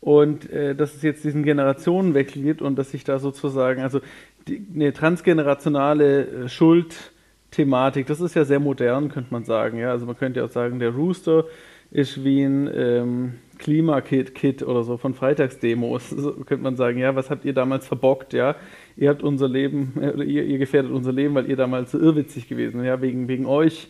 und 0.00 0.50
äh, 0.50 0.74
dass 0.74 0.94
es 0.94 1.02
jetzt 1.02 1.24
diesen 1.24 1.42
Generationenwechsel 1.42 2.42
gibt 2.42 2.62
und 2.62 2.76
dass 2.76 2.92
sich 2.92 3.04
da 3.04 3.18
sozusagen, 3.18 3.82
also 3.82 4.00
die, 4.46 4.64
eine 4.74 4.92
transgenerationale 4.92 6.26
äh, 6.26 6.48
Schuldthematik, 6.48 8.06
das 8.06 8.20
ist 8.20 8.34
ja 8.34 8.44
sehr 8.44 8.60
modern, 8.60 9.10
könnte 9.10 9.32
man 9.32 9.44
sagen. 9.44 9.78
Ja? 9.78 9.90
Also 9.90 10.06
man 10.06 10.16
könnte 10.16 10.40
ja 10.40 10.46
auch 10.46 10.50
sagen, 10.50 10.78
der 10.78 10.90
Rooster 10.90 11.44
ist 11.90 12.22
wie 12.24 12.42
ein 12.42 12.70
ähm, 12.72 13.34
Klimakit 13.58 14.62
oder 14.62 14.82
so 14.82 14.96
von 14.96 15.14
Freitagsdemos. 15.14 16.10
So 16.16 16.32
könnte 16.32 16.62
man 16.62 16.76
sagen, 16.76 16.98
ja, 16.98 17.14
was 17.16 17.30
habt 17.30 17.44
ihr 17.44 17.54
damals 17.54 17.86
verbockt, 17.86 18.32
ja? 18.32 18.56
Ihr 18.98 19.10
habt 19.10 19.22
unser 19.22 19.48
Leben, 19.48 19.92
oder 19.96 20.24
ihr, 20.24 20.44
ihr 20.44 20.58
gefährdet 20.58 20.90
unser 20.90 21.12
Leben, 21.12 21.34
weil 21.34 21.48
ihr 21.48 21.56
damals 21.56 21.92
so 21.92 21.98
irrwitzig 22.00 22.48
gewesen 22.48 22.84
ja, 22.84 23.00
wegen, 23.00 23.28
wegen 23.28 23.46
euch 23.46 23.88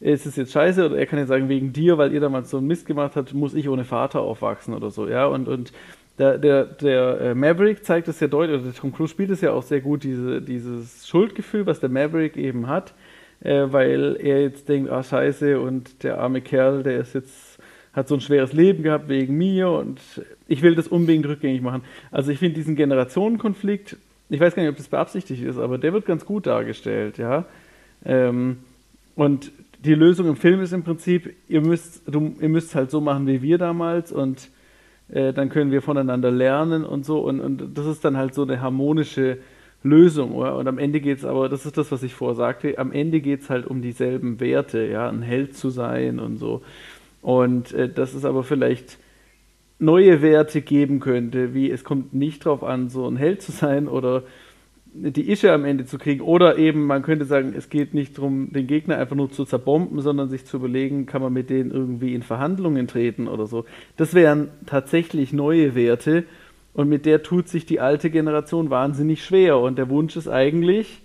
ist 0.00 0.26
es 0.26 0.36
jetzt 0.36 0.52
scheiße, 0.52 0.86
oder 0.86 0.96
er 0.96 1.06
kann 1.06 1.18
ja 1.18 1.26
sagen, 1.26 1.48
wegen 1.48 1.72
dir, 1.72 1.98
weil 1.98 2.12
ihr 2.12 2.20
damals 2.20 2.50
so 2.50 2.58
einen 2.58 2.68
Mist 2.68 2.86
gemacht 2.86 3.16
habt, 3.16 3.34
muss 3.34 3.54
ich 3.54 3.68
ohne 3.68 3.84
Vater 3.84 4.20
aufwachsen 4.20 4.74
oder 4.74 4.90
so, 4.90 5.08
ja, 5.08 5.26
und, 5.26 5.48
und 5.48 5.72
der, 6.18 6.38
der, 6.38 6.64
der 6.66 7.20
äh, 7.20 7.34
Maverick 7.34 7.84
zeigt 7.84 8.06
es 8.06 8.20
ja 8.20 8.28
deutlich, 8.28 8.60
oder 8.60 8.66
der 8.70 8.74
Tom 8.74 8.92
Cruise 8.92 9.10
spielt 9.10 9.30
es 9.30 9.40
ja 9.40 9.50
auch 9.50 9.62
sehr 9.62 9.80
gut, 9.80 10.04
diese, 10.04 10.40
dieses 10.40 11.08
Schuldgefühl, 11.08 11.66
was 11.66 11.80
der 11.80 11.88
Maverick 11.88 12.36
eben 12.36 12.68
hat, 12.68 12.94
äh, 13.40 13.66
weil 13.70 14.16
er 14.20 14.42
jetzt 14.42 14.68
denkt, 14.68 14.88
ah 14.88 15.02
scheiße, 15.02 15.58
und 15.58 16.04
der 16.04 16.18
arme 16.20 16.40
Kerl, 16.40 16.84
der 16.84 17.00
ist 17.00 17.14
jetzt 17.14 17.58
hat 17.92 18.08
so 18.08 18.16
ein 18.16 18.20
schweres 18.20 18.52
Leben 18.52 18.82
gehabt 18.82 19.08
wegen 19.08 19.36
mir 19.36 19.70
und 19.70 20.00
ich 20.48 20.62
will 20.62 20.74
das 20.74 20.88
unbedingt 20.88 21.26
rückgängig 21.26 21.62
machen. 21.62 21.82
Also 22.10 22.32
ich 22.32 22.40
finde 22.40 22.56
diesen 22.56 22.74
Generationenkonflikt, 22.74 23.96
ich 24.34 24.40
weiß 24.40 24.54
gar 24.54 24.62
nicht, 24.62 24.70
ob 24.70 24.76
das 24.76 24.88
beabsichtigt 24.88 25.42
ist, 25.42 25.58
aber 25.58 25.78
der 25.78 25.92
wird 25.92 26.06
ganz 26.06 26.24
gut 26.24 26.46
dargestellt, 26.46 27.18
ja. 27.18 27.44
Ähm, 28.04 28.58
und 29.14 29.52
die 29.84 29.94
Lösung 29.94 30.26
im 30.26 30.36
Film 30.36 30.60
ist 30.60 30.72
im 30.72 30.82
Prinzip, 30.82 31.34
ihr 31.48 31.60
müsst, 31.60 32.02
du, 32.06 32.34
ihr 32.40 32.48
müsst 32.48 32.74
halt 32.74 32.90
so 32.90 33.00
machen 33.00 33.26
wie 33.26 33.42
wir 33.42 33.58
damals 33.58 34.12
und 34.12 34.48
äh, 35.08 35.32
dann 35.32 35.50
können 35.50 35.70
wir 35.70 35.82
voneinander 35.82 36.30
lernen 36.30 36.84
und 36.84 37.04
so 37.04 37.20
und, 37.20 37.40
und 37.40 37.78
das 37.78 37.86
ist 37.86 38.04
dann 38.04 38.16
halt 38.16 38.34
so 38.34 38.42
eine 38.42 38.60
harmonische 38.60 39.38
Lösung. 39.82 40.32
Oder? 40.32 40.56
Und 40.56 40.66
am 40.66 40.78
Ende 40.78 41.00
geht 41.00 41.18
es 41.18 41.24
aber, 41.24 41.48
das 41.48 41.66
ist 41.66 41.76
das, 41.76 41.92
was 41.92 42.02
ich 42.02 42.14
vorher 42.14 42.34
sagte, 42.34 42.78
am 42.78 42.90
Ende 42.90 43.20
geht 43.20 43.42
es 43.42 43.50
halt 43.50 43.66
um 43.66 43.82
dieselben 43.82 44.40
Werte, 44.40 44.84
ja, 44.86 45.08
ein 45.08 45.22
Held 45.22 45.56
zu 45.56 45.70
sein 45.70 46.18
und 46.18 46.38
so. 46.38 46.62
Und 47.22 47.72
äh, 47.72 47.88
dass 47.88 48.14
es 48.14 48.24
aber 48.24 48.42
vielleicht 48.42 48.98
neue 49.84 50.22
Werte 50.22 50.60
geben 50.60 51.00
könnte, 51.00 51.54
wie 51.54 51.70
es 51.70 51.84
kommt 51.84 52.14
nicht 52.14 52.46
darauf 52.46 52.62
an, 52.62 52.88
so 52.88 53.06
ein 53.06 53.16
Held 53.16 53.42
zu 53.42 53.52
sein 53.52 53.88
oder 53.88 54.22
die 54.94 55.30
Ische 55.30 55.52
am 55.52 55.64
Ende 55.64 55.86
zu 55.86 55.98
kriegen. 55.98 56.20
Oder 56.20 56.56
eben, 56.56 56.86
man 56.86 57.02
könnte 57.02 57.24
sagen, 57.24 57.52
es 57.56 57.68
geht 57.68 57.94
nicht 57.94 58.16
darum, 58.16 58.52
den 58.52 58.66
Gegner 58.66 58.96
einfach 58.98 59.16
nur 59.16 59.30
zu 59.30 59.44
zerbomben, 59.44 60.00
sondern 60.00 60.28
sich 60.28 60.46
zu 60.46 60.58
überlegen, 60.58 61.06
kann 61.06 61.20
man 61.20 61.32
mit 61.32 61.50
denen 61.50 61.72
irgendwie 61.72 62.14
in 62.14 62.22
Verhandlungen 62.22 62.86
treten 62.86 63.26
oder 63.26 63.46
so. 63.46 63.64
Das 63.96 64.14
wären 64.14 64.48
tatsächlich 64.66 65.32
neue 65.32 65.74
Werte 65.74 66.24
und 66.74 66.88
mit 66.88 67.06
der 67.06 67.22
tut 67.22 67.48
sich 67.48 67.66
die 67.66 67.80
alte 67.80 68.10
Generation 68.10 68.70
wahnsinnig 68.70 69.24
schwer. 69.24 69.58
Und 69.58 69.78
der 69.78 69.88
Wunsch 69.90 70.16
ist 70.16 70.28
eigentlich, 70.28 71.02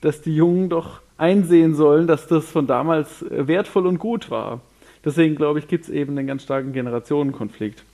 dass 0.00 0.20
die 0.20 0.34
Jungen 0.34 0.68
doch 0.68 1.00
einsehen 1.16 1.74
sollen, 1.74 2.08
dass 2.08 2.26
das 2.26 2.50
von 2.50 2.66
damals 2.66 3.24
wertvoll 3.30 3.86
und 3.86 3.98
gut 3.98 4.30
war. 4.30 4.60
Deswegen 5.04 5.36
glaube 5.36 5.60
ich, 5.60 5.68
gibt 5.68 5.84
es 5.84 5.90
eben 5.90 6.18
einen 6.18 6.26
ganz 6.26 6.42
starken 6.42 6.72
Generationenkonflikt. 6.72 7.84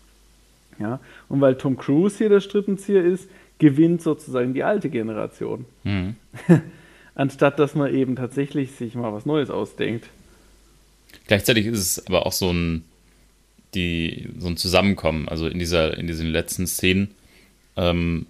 Ja? 0.78 1.00
Und 1.28 1.40
weil 1.40 1.56
Tom 1.56 1.76
Cruise 1.76 2.18
hier 2.18 2.28
der 2.28 2.40
Strippenzieher 2.40 3.04
ist, 3.04 3.28
gewinnt 3.58 4.02
sozusagen 4.02 4.54
die 4.54 4.62
alte 4.62 4.88
Generation. 4.88 5.64
Mhm. 5.84 6.16
Anstatt 7.14 7.58
dass 7.58 7.74
man 7.74 7.92
eben 7.92 8.14
tatsächlich 8.14 8.72
sich 8.72 8.94
mal 8.94 9.12
was 9.12 9.26
Neues 9.26 9.50
ausdenkt. 9.50 10.08
Gleichzeitig 11.26 11.66
ist 11.66 11.78
es 11.78 12.06
aber 12.06 12.26
auch 12.26 12.32
so 12.32 12.52
ein, 12.52 12.84
die, 13.74 14.28
so 14.38 14.46
ein 14.48 14.56
Zusammenkommen, 14.56 15.28
also 15.28 15.48
in, 15.48 15.58
dieser, 15.58 15.98
in 15.98 16.06
diesen 16.06 16.28
letzten 16.28 16.66
Szenen, 16.66 17.10
ähm, 17.76 18.26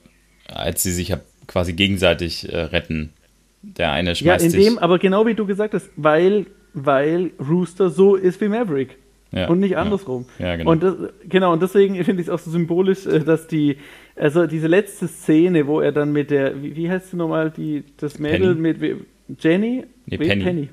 als 0.47 0.83
sie 0.83 0.93
sich 0.93 1.09
ja 1.09 1.21
quasi 1.47 1.75
gegenseitig 1.75 2.51
äh, 2.51 2.57
retten. 2.57 3.13
Der 3.61 3.93
eine 3.93 4.15
schmeißt 4.15 4.45
Ja, 4.45 4.51
in 4.51 4.65
dem, 4.65 4.79
aber 4.79 4.99
genau 4.99 5.27
wie 5.27 5.35
du 5.35 5.45
gesagt 5.45 5.75
hast, 5.75 5.91
weil 5.97 6.47
weil 6.85 7.31
Rooster 7.39 7.91
so 7.91 8.17
ist 8.17 8.41
wie 8.41 8.49
Maverick. 8.49 8.97
Ja, 9.31 9.49
und 9.49 9.61
nicht 9.61 9.77
andersrum. 9.77 10.25
Ja, 10.39 10.47
ja 10.47 10.57
genau. 10.57 10.71
Und 10.71 10.83
das, 10.83 10.95
genau, 11.29 11.53
und 11.53 11.63
deswegen 11.63 12.03
finde 12.05 12.23
ich 12.23 12.29
es 12.29 12.33
auch 12.33 12.39
so 12.39 12.51
symbolisch, 12.51 13.07
äh, 13.07 13.21
dass 13.21 13.47
die, 13.47 13.77
also 14.17 14.47
diese 14.47 14.69
letzte 14.69 15.07
Szene, 15.07 15.67
wo 15.67 15.81
er 15.81 15.93
dann 15.93 16.13
mit 16.13 16.31
der, 16.31 16.63
wie, 16.63 16.77
wie 16.77 16.91
heißt 16.91 17.11
sie 17.11 17.17
nochmal, 17.17 17.51
die, 17.51 17.85
das 17.99 18.19
Mädel 18.19 18.55
Penny. 18.55 18.75
mit 18.81 19.07
Jenny? 19.39 19.85
Nee, 20.07 20.17
Penny. 20.17 20.45
Penny. 20.45 20.69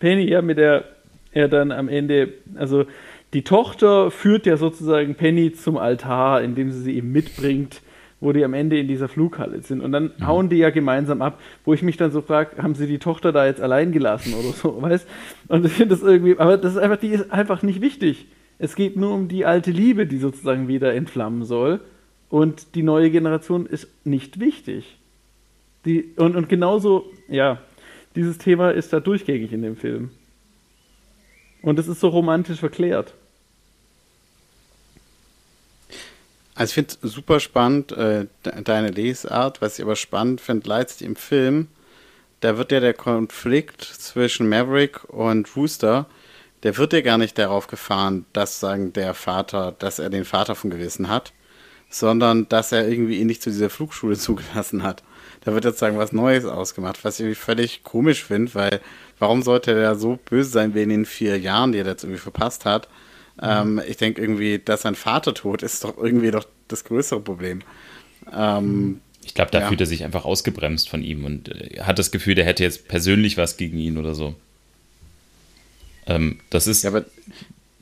Penny, 0.00 0.28
ja, 0.28 0.42
mit 0.42 0.58
der 0.58 0.84
er 1.30 1.48
dann 1.48 1.72
am 1.72 1.88
Ende, 1.88 2.34
also 2.56 2.84
die 3.32 3.42
Tochter 3.42 4.10
führt 4.10 4.46
ja 4.46 4.56
sozusagen 4.56 5.14
Penny 5.14 5.52
zum 5.52 5.78
Altar, 5.78 6.42
indem 6.42 6.70
sie 6.70 6.82
sie 6.82 6.92
ihm 6.92 7.12
mitbringt 7.12 7.80
wo 8.22 8.32
die 8.32 8.44
am 8.44 8.54
Ende 8.54 8.78
in 8.78 8.86
dieser 8.86 9.08
Flughalle 9.08 9.60
sind. 9.62 9.82
Und 9.82 9.90
dann 9.90 10.12
mhm. 10.16 10.26
hauen 10.26 10.48
die 10.48 10.56
ja 10.56 10.70
gemeinsam 10.70 11.20
ab, 11.22 11.40
wo 11.64 11.74
ich 11.74 11.82
mich 11.82 11.96
dann 11.96 12.12
so 12.12 12.22
frage, 12.22 12.62
haben 12.62 12.76
sie 12.76 12.86
die 12.86 13.00
Tochter 13.00 13.32
da 13.32 13.46
jetzt 13.46 13.60
allein 13.60 13.90
gelassen 13.90 14.34
oder 14.34 14.52
so, 14.52 14.80
weißt? 14.82 15.06
Und 15.48 15.66
ich 15.66 15.72
finde 15.72 15.96
das 15.96 16.04
irgendwie, 16.04 16.38
aber 16.38 16.56
das 16.56 16.74
ist 16.74 16.78
einfach, 16.78 16.98
die 16.98 17.08
ist 17.08 17.32
einfach 17.32 17.62
nicht 17.62 17.80
wichtig. 17.80 18.26
Es 18.58 18.76
geht 18.76 18.96
nur 18.96 19.12
um 19.12 19.26
die 19.26 19.44
alte 19.44 19.72
Liebe, 19.72 20.06
die 20.06 20.18
sozusagen 20.18 20.68
wieder 20.68 20.94
entflammen 20.94 21.44
soll. 21.44 21.80
Und 22.30 22.76
die 22.76 22.84
neue 22.84 23.10
Generation 23.10 23.66
ist 23.66 23.88
nicht 24.04 24.38
wichtig. 24.38 24.98
Die, 25.84 26.12
und, 26.16 26.36
und 26.36 26.48
genauso, 26.48 27.10
ja, 27.28 27.60
dieses 28.14 28.38
Thema 28.38 28.70
ist 28.70 28.92
da 28.92 29.00
durchgängig 29.00 29.52
in 29.52 29.62
dem 29.62 29.76
Film. 29.76 30.10
Und 31.60 31.80
es 31.80 31.88
ist 31.88 31.98
so 31.98 32.08
romantisch 32.08 32.60
verklärt. 32.60 33.14
Also 36.54 36.70
ich 36.70 36.74
finde 36.74 36.94
es 37.02 37.12
super 37.12 37.40
spannend, 37.40 37.92
äh, 37.92 38.26
deine 38.42 38.90
Lesart. 38.90 39.62
Was 39.62 39.78
ich 39.78 39.84
aber 39.84 39.96
spannend 39.96 40.40
finde, 40.40 40.68
letztlich 40.68 41.08
im 41.08 41.16
Film, 41.16 41.68
da 42.40 42.58
wird 42.58 42.72
ja 42.72 42.80
der 42.80 42.94
Konflikt 42.94 43.82
zwischen 43.82 44.48
Maverick 44.48 45.04
und 45.04 45.56
Rooster, 45.56 46.06
der 46.62 46.76
wird 46.76 46.92
ja 46.92 47.00
gar 47.00 47.18
nicht 47.18 47.38
darauf 47.38 47.66
gefahren, 47.66 48.26
dass 48.32 48.60
sagen 48.60 48.92
der 48.92 49.14
Vater, 49.14 49.74
dass 49.78 49.98
er 49.98 50.10
den 50.10 50.24
Vater 50.24 50.54
von 50.54 50.70
Gewissen 50.70 51.08
hat, 51.08 51.32
sondern 51.88 52.48
dass 52.48 52.72
er 52.72 52.88
irgendwie 52.88 53.18
ihn 53.18 53.26
nicht 53.26 53.42
zu 53.42 53.50
dieser 53.50 53.70
Flugschule 53.70 54.16
zugelassen 54.18 54.82
hat. 54.82 55.02
Da 55.44 55.54
wird 55.54 55.64
jetzt 55.64 55.78
sagen 55.78 55.98
was 55.98 56.12
Neues 56.12 56.44
ausgemacht, 56.44 57.04
was 57.04 57.14
ich 57.14 57.20
irgendwie 57.20 57.40
völlig 57.40 57.82
komisch 57.82 58.24
finde, 58.24 58.54
weil 58.54 58.80
warum 59.18 59.42
sollte 59.42 59.72
er 59.72 59.94
so 59.94 60.18
böse 60.28 60.50
sein 60.50 60.74
wie 60.74 60.82
in 60.82 60.90
den 60.90 61.06
vier 61.06 61.38
Jahren, 61.38 61.72
die 61.72 61.78
er 61.78 61.86
jetzt 61.86 62.04
irgendwie 62.04 62.20
verpasst 62.20 62.64
hat? 62.64 62.88
Ähm, 63.40 63.80
ich 63.86 63.96
denke 63.96 64.20
irgendwie, 64.20 64.58
dass 64.58 64.82
sein 64.82 64.94
Vater 64.94 65.34
tot 65.34 65.62
ist, 65.62 65.84
doch 65.84 65.96
irgendwie 65.96 66.30
doch 66.30 66.46
das 66.68 66.84
größere 66.84 67.20
Problem. 67.20 67.62
Ähm, 68.32 69.00
ich 69.24 69.34
glaube, 69.34 69.50
da 69.50 69.60
ja. 69.60 69.68
fühlt 69.68 69.80
er 69.80 69.86
sich 69.86 70.04
einfach 70.04 70.24
ausgebremst 70.24 70.88
von 70.88 71.02
ihm 71.02 71.24
und 71.24 71.48
äh, 71.48 71.80
hat 71.80 71.98
das 71.98 72.10
Gefühl, 72.10 72.34
der 72.34 72.44
hätte 72.44 72.62
jetzt 72.62 72.88
persönlich 72.88 73.36
was 73.36 73.56
gegen 73.56 73.78
ihn 73.78 73.98
oder 73.98 74.14
so. 74.14 74.34
Ähm, 76.06 76.40
das 76.50 76.66
ist, 76.66 76.82
ja, 76.82 76.90
aber 76.90 77.04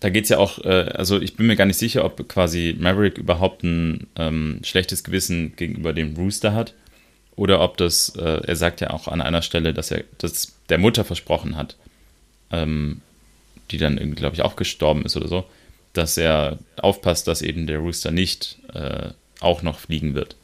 da 0.01 0.11
geht 0.11 0.25
es 0.25 0.31
ja 0.31 0.39
auch, 0.39 0.59
äh, 0.65 0.93
also 0.95 1.21
ich 1.21 1.37
bin 1.37 1.47
mir 1.47 1.57
gar 1.57 1.67
nicht 1.67 1.79
sicher, 1.79 2.05
ob 2.05 2.29
quasi 2.29 2.77
Maverick 2.79 3.19
überhaupt 3.19 3.63
ein 3.63 4.07
ähm, 4.17 4.61
schlechtes 4.63 5.05
Gewissen 5.05 5.55
gegenüber 5.57 5.93
dem 5.93 6.15
Rooster 6.17 6.55
hat 6.55 6.75
oder 7.37 7.61
ob 7.61 7.77
das, 7.77 8.15
äh, 8.17 8.43
er 8.47 8.57
sagt 8.57 8.81
ja 8.81 8.91
auch 8.91 9.09
an 9.09 9.21
einer 9.21 9.43
Stelle, 9.43 9.73
dass 9.73 9.91
er 9.91 10.05
das 10.19 10.55
der 10.69 10.79
Mutter 10.79 11.05
versprochen 11.05 11.57
hat, 11.57 11.77
ähm, 12.51 13.01
die 13.71 13.79
dann 13.79 13.99
irgendwie, 13.99 14.21
glaube 14.21 14.35
ich, 14.35 14.43
auch 14.43 14.57
gestorben 14.57 15.05
ist 15.05 15.17
oder 15.17 15.29
so, 15.29 15.45
dass 15.93 16.17
er 16.17 16.59
aufpasst, 16.77 17.27
dass 17.29 17.43
eben 17.43 17.67
der 17.67 17.79
Rooster 17.79 18.11
nicht 18.11 18.59
äh, 18.75 19.11
auch 19.41 19.63
noch 19.63 19.79
fliegen 19.79 20.15
wird. 20.15 20.37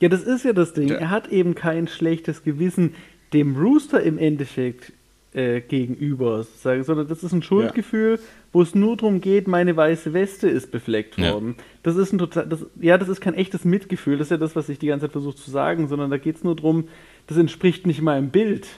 Ja, 0.00 0.08
das 0.08 0.22
ist 0.22 0.44
ja 0.44 0.52
das 0.52 0.72
Ding. 0.72 0.88
Ja. 0.88 0.96
Er 0.96 1.10
hat 1.10 1.28
eben 1.28 1.54
kein 1.54 1.86
schlechtes 1.86 2.42
Gewissen 2.42 2.94
dem 3.32 3.56
Rooster 3.56 4.02
im 4.02 4.18
Endeffekt 4.18 4.92
äh, 5.32 5.60
gegenüber, 5.60 6.44
sondern 6.62 7.08
das 7.08 7.22
ist 7.22 7.32
ein 7.32 7.42
Schuldgefühl, 7.42 8.16
ja. 8.16 8.22
wo 8.52 8.62
es 8.62 8.74
nur 8.74 8.96
darum 8.96 9.20
geht, 9.20 9.48
meine 9.48 9.76
weiße 9.76 10.12
Weste 10.12 10.48
ist 10.48 10.70
befleckt 10.70 11.18
worden. 11.18 11.54
Ja. 11.56 11.64
Das 11.84 11.96
ist 11.96 12.12
ein 12.12 12.18
total, 12.18 12.46
das, 12.46 12.66
ja, 12.80 12.98
das 12.98 13.08
ist 13.08 13.20
kein 13.20 13.34
echtes 13.34 13.64
Mitgefühl, 13.64 14.18
das 14.18 14.26
ist 14.26 14.32
ja 14.32 14.36
das, 14.36 14.56
was 14.56 14.68
ich 14.68 14.78
die 14.78 14.88
ganze 14.88 15.06
Zeit 15.06 15.12
versuche 15.12 15.36
zu 15.36 15.50
sagen, 15.50 15.88
sondern 15.88 16.10
da 16.10 16.18
geht 16.18 16.36
es 16.36 16.44
nur 16.44 16.56
darum, 16.56 16.88
das 17.28 17.38
entspricht 17.38 17.86
nicht 17.86 18.02
meinem 18.02 18.28
Bild, 18.28 18.68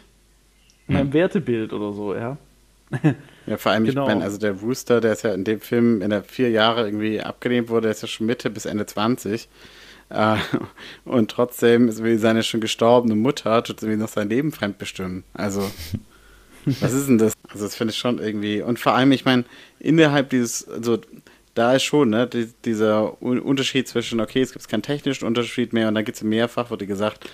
meinem 0.87 1.13
Wertebild 1.13 1.73
oder 1.73 1.93
so, 1.93 2.15
ja. 2.15 2.37
Ja, 3.47 3.57
vor 3.57 3.73
allem, 3.73 3.85
genau. 3.85 4.03
ich 4.03 4.09
meine, 4.09 4.25
also 4.25 4.39
der 4.39 4.53
Rooster, 4.53 5.01
der 5.01 5.13
ist 5.13 5.23
ja 5.23 5.35
in 5.35 5.45
dem 5.45 5.61
Film, 5.61 6.01
wenn 6.01 6.11
er 6.11 6.23
vier 6.23 6.51
Jahre 6.51 6.87
irgendwie 6.87 7.21
abgelehnt 7.21 7.69
wurde, 7.69 7.83
der 7.83 7.91
ist 7.91 8.03
ja 8.03 8.09
schon 8.09 8.27
Mitte 8.27 8.51
bis 8.51 8.65
Ende 8.65 8.87
20. 8.87 9.49
Äh, 10.11 10.37
und 11.05 11.31
trotzdem 11.31 11.89
ist 11.89 12.03
wie 12.03 12.17
seine 12.17 12.43
schon 12.43 12.61
gestorbene 12.61 13.15
Mutter, 13.15 13.63
tut 13.63 13.83
irgendwie 13.83 14.01
noch 14.01 14.09
sein 14.09 14.29
Leben 14.29 14.53
fremdbestimmen. 14.53 15.25
Also, 15.35 15.71
was 16.65 16.93
ist 16.93 17.09
denn 17.09 17.19
das? 17.19 17.35
Also, 17.49 17.65
das 17.65 17.75
finde 17.75 17.93
ich 17.93 17.99
schon 17.99 18.19
irgendwie. 18.19 18.63
Und 18.63 18.79
vor 18.79 18.95
allem, 18.95 19.13
ich 19.13 19.25
meine, 19.25 19.45
innerhalb 19.79 20.31
dieses, 20.31 20.67
also 20.69 20.99
da 21.55 21.75
ist 21.75 21.85
schon, 21.85 22.11
ne, 22.11 22.27
die, 22.27 22.49
dieser 22.65 23.23
Unterschied 23.23 23.89
zwischen, 23.89 24.21
okay, 24.21 24.41
es 24.41 24.53
gibt 24.53 24.67
keinen 24.69 24.83
technischen 24.83 25.27
Unterschied 25.27 25.73
mehr 25.73 25.89
und 25.89 25.95
dann 25.95 26.05
gibt 26.05 26.17
es 26.17 26.25
mehrfach, 26.25 26.71
wurde 26.71 26.87
gesagt, 26.87 27.29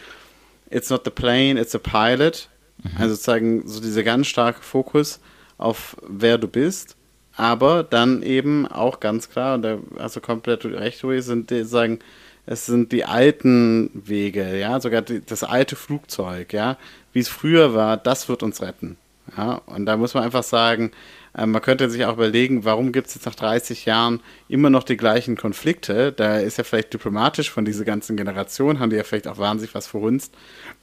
it's 0.70 0.90
not 0.90 1.04
the 1.04 1.10
plane, 1.10 1.58
it's 1.60 1.74
a 1.74 1.78
pilot. 1.78 2.48
Mhm. 2.82 2.90
Also 2.98 3.14
sozusagen 3.14 3.66
so 3.66 3.80
dieser 3.80 4.02
ganz 4.02 4.26
starke 4.26 4.62
Fokus 4.62 5.20
auf 5.60 5.96
wer 6.08 6.38
du 6.38 6.48
bist, 6.48 6.96
aber 7.36 7.84
dann 7.84 8.22
eben 8.22 8.66
auch 8.66 9.00
ganz 9.00 9.30
klar, 9.30 9.54
und 9.54 9.62
da 9.62 9.78
hast 9.98 10.16
du 10.16 10.20
komplett 10.20 10.64
recht, 10.64 11.02
Louis, 11.02 11.26
sind 11.26 11.50
die, 11.50 11.64
sagen, 11.64 12.00
es 12.46 12.66
sind 12.66 12.92
die 12.92 13.04
alten 13.04 13.90
Wege, 13.94 14.58
ja, 14.58 14.80
sogar 14.80 15.02
die, 15.02 15.24
das 15.24 15.44
alte 15.44 15.76
Flugzeug, 15.76 16.52
ja, 16.52 16.76
wie 17.12 17.20
es 17.20 17.28
früher 17.28 17.74
war, 17.74 17.96
das 17.96 18.28
wird 18.28 18.42
uns 18.42 18.62
retten. 18.62 18.96
Ja, 19.36 19.60
und 19.66 19.86
da 19.86 19.96
muss 19.96 20.14
man 20.14 20.24
einfach 20.24 20.42
sagen, 20.42 20.90
äh, 21.36 21.46
man 21.46 21.62
könnte 21.62 21.88
sich 21.88 22.04
auch 22.04 22.14
überlegen, 22.14 22.64
warum 22.64 22.90
gibt 22.90 23.08
es 23.08 23.14
jetzt 23.14 23.26
nach 23.26 23.34
30 23.34 23.84
Jahren 23.84 24.20
immer 24.48 24.70
noch 24.70 24.82
die 24.82 24.96
gleichen 24.96 25.36
Konflikte? 25.36 26.10
Da 26.10 26.38
ist 26.38 26.58
ja 26.58 26.64
vielleicht 26.64 26.92
diplomatisch 26.92 27.50
von 27.50 27.64
dieser 27.64 27.84
ganzen 27.84 28.16
Generation, 28.16 28.80
haben 28.80 28.90
die 28.90 28.96
ja 28.96 29.04
vielleicht 29.04 29.28
auch 29.28 29.38
wahnsinnig 29.38 29.74
was 29.74 29.86
verhunzt, 29.86 30.34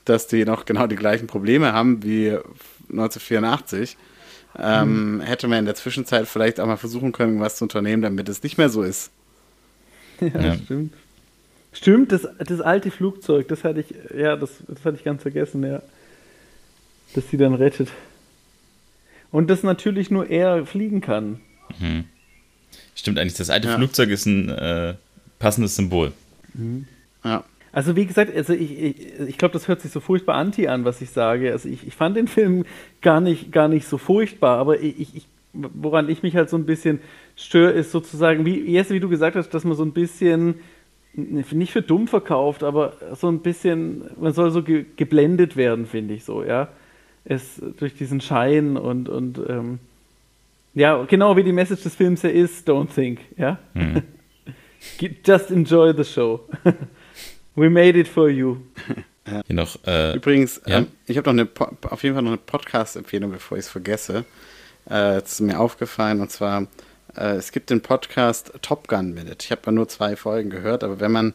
dass 0.06 0.28
die 0.28 0.44
noch 0.44 0.64
genau 0.64 0.86
die 0.86 0.96
gleichen 0.96 1.26
Probleme 1.26 1.72
haben 1.72 2.02
wie 2.02 2.38
1984 2.90 3.98
ähm, 4.60 5.20
hätte 5.20 5.48
man 5.48 5.60
in 5.60 5.64
der 5.64 5.74
Zwischenzeit 5.74 6.26
vielleicht 6.26 6.60
auch 6.60 6.66
mal 6.66 6.76
versuchen 6.76 7.12
können, 7.12 7.40
was 7.40 7.56
zu 7.56 7.64
unternehmen, 7.64 8.02
damit 8.02 8.28
es 8.28 8.42
nicht 8.42 8.58
mehr 8.58 8.68
so 8.68 8.82
ist. 8.82 9.10
Ja, 10.20 10.40
ja. 10.40 10.56
stimmt. 10.56 10.94
Stimmt, 11.72 12.10
das, 12.10 12.26
das 12.38 12.60
alte 12.60 12.90
Flugzeug, 12.90 13.46
das 13.46 13.62
hatte 13.62 13.80
ich, 13.80 13.94
ja, 14.12 14.34
das, 14.34 14.50
das 14.66 14.84
hatte 14.84 14.96
ich 14.96 15.04
ganz 15.04 15.22
vergessen, 15.22 15.62
ja. 15.62 15.80
Dass 17.14 17.28
sie 17.30 17.36
dann 17.36 17.54
rettet. 17.54 17.88
Und 19.30 19.48
das 19.48 19.62
natürlich 19.62 20.10
nur 20.10 20.28
er 20.28 20.66
fliegen 20.66 21.00
kann. 21.00 21.40
Mhm. 21.78 22.04
Stimmt 22.96 23.20
eigentlich, 23.20 23.34
das 23.34 23.48
alte 23.48 23.68
ja. 23.68 23.76
Flugzeug 23.76 24.10
ist 24.10 24.26
ein 24.26 24.48
äh, 24.48 24.94
passendes 25.38 25.76
Symbol. 25.76 26.12
Mhm. 26.54 26.88
Ja. 27.22 27.44
Also 27.72 27.96
wie 27.96 28.06
gesagt, 28.06 28.34
also 28.34 28.52
ich, 28.52 28.82
ich, 28.82 29.20
ich 29.20 29.38
glaube, 29.38 29.52
das 29.52 29.68
hört 29.68 29.80
sich 29.80 29.90
so 29.90 30.00
furchtbar 30.00 30.36
anti 30.36 30.68
an, 30.68 30.84
was 30.84 31.00
ich 31.00 31.10
sage. 31.10 31.52
Also 31.52 31.68
ich, 31.68 31.86
ich 31.86 31.94
fand 31.94 32.16
den 32.16 32.28
Film 32.28 32.64
gar 33.02 33.20
nicht, 33.20 33.52
gar 33.52 33.68
nicht 33.68 33.86
so 33.86 33.98
furchtbar, 33.98 34.58
aber 34.58 34.80
ich, 34.80 35.14
ich, 35.14 35.26
woran 35.52 36.08
ich 36.08 36.22
mich 36.22 36.36
halt 36.36 36.48
so 36.48 36.56
ein 36.56 36.66
bisschen 36.66 37.00
störe, 37.36 37.72
ist 37.72 37.92
sozusagen, 37.92 38.44
wie, 38.46 38.60
Jesse, 38.70 38.94
wie 38.94 39.00
du 39.00 39.08
gesagt 39.08 39.36
hast, 39.36 39.50
dass 39.50 39.64
man 39.64 39.76
so 39.76 39.84
ein 39.84 39.92
bisschen, 39.92 40.56
nicht 41.14 41.72
für 41.72 41.82
dumm 41.82 42.08
verkauft, 42.08 42.62
aber 42.62 42.94
so 43.14 43.28
ein 43.28 43.40
bisschen, 43.40 44.04
man 44.20 44.32
soll 44.32 44.50
so 44.50 44.62
ge 44.62 44.86
geblendet 44.96 45.56
werden, 45.56 45.86
finde 45.86 46.14
ich 46.14 46.24
so, 46.24 46.42
ja. 46.42 46.68
Es 47.24 47.60
durch 47.78 47.94
diesen 47.94 48.22
Schein 48.22 48.78
und, 48.78 49.08
und 49.08 49.38
ähm, 49.48 49.80
ja, 50.74 51.04
genau 51.04 51.36
wie 51.36 51.44
die 51.44 51.52
Message 51.52 51.82
des 51.82 51.94
Films 51.94 52.22
ja 52.22 52.30
ist, 52.30 52.68
don't 52.68 52.94
think, 52.94 53.20
ja. 53.36 53.58
Hm. 53.74 54.02
Just 55.26 55.50
enjoy 55.50 55.92
the 55.94 56.04
show. 56.04 56.40
We 57.58 57.68
made 57.68 57.98
it 57.98 58.06
for 58.06 58.30
you. 58.30 58.58
Ja. 59.26 59.42
Hier 59.46 59.56
noch, 59.56 59.84
äh, 59.84 60.14
Übrigens, 60.14 60.60
ja? 60.64 60.78
ähm, 60.78 60.86
ich 61.06 61.18
habe 61.18 61.34
noch 61.34 61.42
eine, 61.42 61.70
auf 61.90 62.02
jeden 62.04 62.14
Fall 62.14 62.22
noch 62.22 62.30
eine 62.30 62.38
Podcast-Empfehlung, 62.38 63.32
bevor 63.32 63.58
ich 63.58 63.64
es 63.64 63.70
vergesse. 63.70 64.24
Äh, 64.88 65.18
ist 65.18 65.40
mir 65.40 65.58
aufgefallen 65.58 66.20
und 66.20 66.30
zwar, 66.30 66.68
äh, 67.16 67.34
es 67.34 67.50
gibt 67.50 67.70
den 67.70 67.80
Podcast 67.80 68.52
Top 68.62 68.86
Gun 68.86 69.12
Minute. 69.12 69.38
Ich 69.40 69.50
habe 69.50 69.72
nur 69.72 69.88
zwei 69.88 70.14
Folgen 70.14 70.50
gehört, 70.50 70.84
aber 70.84 71.00
wenn 71.00 71.10
man 71.10 71.34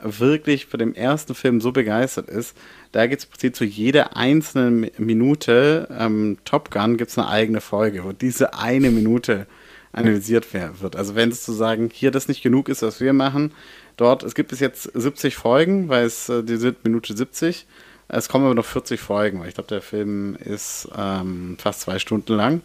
wirklich 0.00 0.66
für 0.66 0.78
den 0.78 0.94
ersten 0.94 1.34
Film 1.34 1.60
so 1.60 1.70
begeistert 1.70 2.30
ist, 2.30 2.56
da 2.92 3.06
gibt 3.06 3.20
es 3.20 3.26
im 3.26 3.32
Prinzip 3.32 3.56
zu 3.56 3.64
jeder 3.64 4.16
einzelnen 4.16 4.90
Minute 4.96 5.88
ähm, 5.96 6.38
Top 6.46 6.70
Gun 6.70 6.96
gibt 6.96 7.10
es 7.10 7.18
eine 7.18 7.28
eigene 7.28 7.60
Folge, 7.60 8.04
wo 8.04 8.12
diese 8.12 8.54
eine 8.54 8.90
Minute 8.90 9.46
analysiert 9.92 10.46
wird. 10.54 10.96
Also 10.96 11.14
wenn 11.14 11.30
es 11.30 11.42
zu 11.42 11.52
sagen, 11.52 11.90
hier 11.92 12.10
das 12.10 12.28
nicht 12.28 12.42
genug 12.42 12.68
ist, 12.68 12.82
was 12.82 13.00
wir 13.00 13.12
machen, 13.12 13.52
dort, 13.98 14.22
es 14.22 14.34
gibt 14.34 14.48
bis 14.48 14.60
jetzt 14.60 14.84
70 14.94 15.36
Folgen, 15.36 15.88
weil 15.88 16.06
es, 16.06 16.28
äh, 16.28 16.42
die 16.42 16.56
sind 16.56 16.82
Minute 16.84 17.14
70. 17.14 17.66
Es 18.08 18.28
kommen 18.28 18.46
aber 18.46 18.54
noch 18.54 18.64
40 18.64 18.98
Folgen, 18.98 19.40
weil 19.40 19.48
ich 19.48 19.54
glaube, 19.54 19.68
der 19.68 19.82
Film 19.82 20.34
ist 20.36 20.88
ähm, 20.96 21.56
fast 21.60 21.82
zwei 21.82 21.98
Stunden 21.98 22.34
lang. 22.34 22.62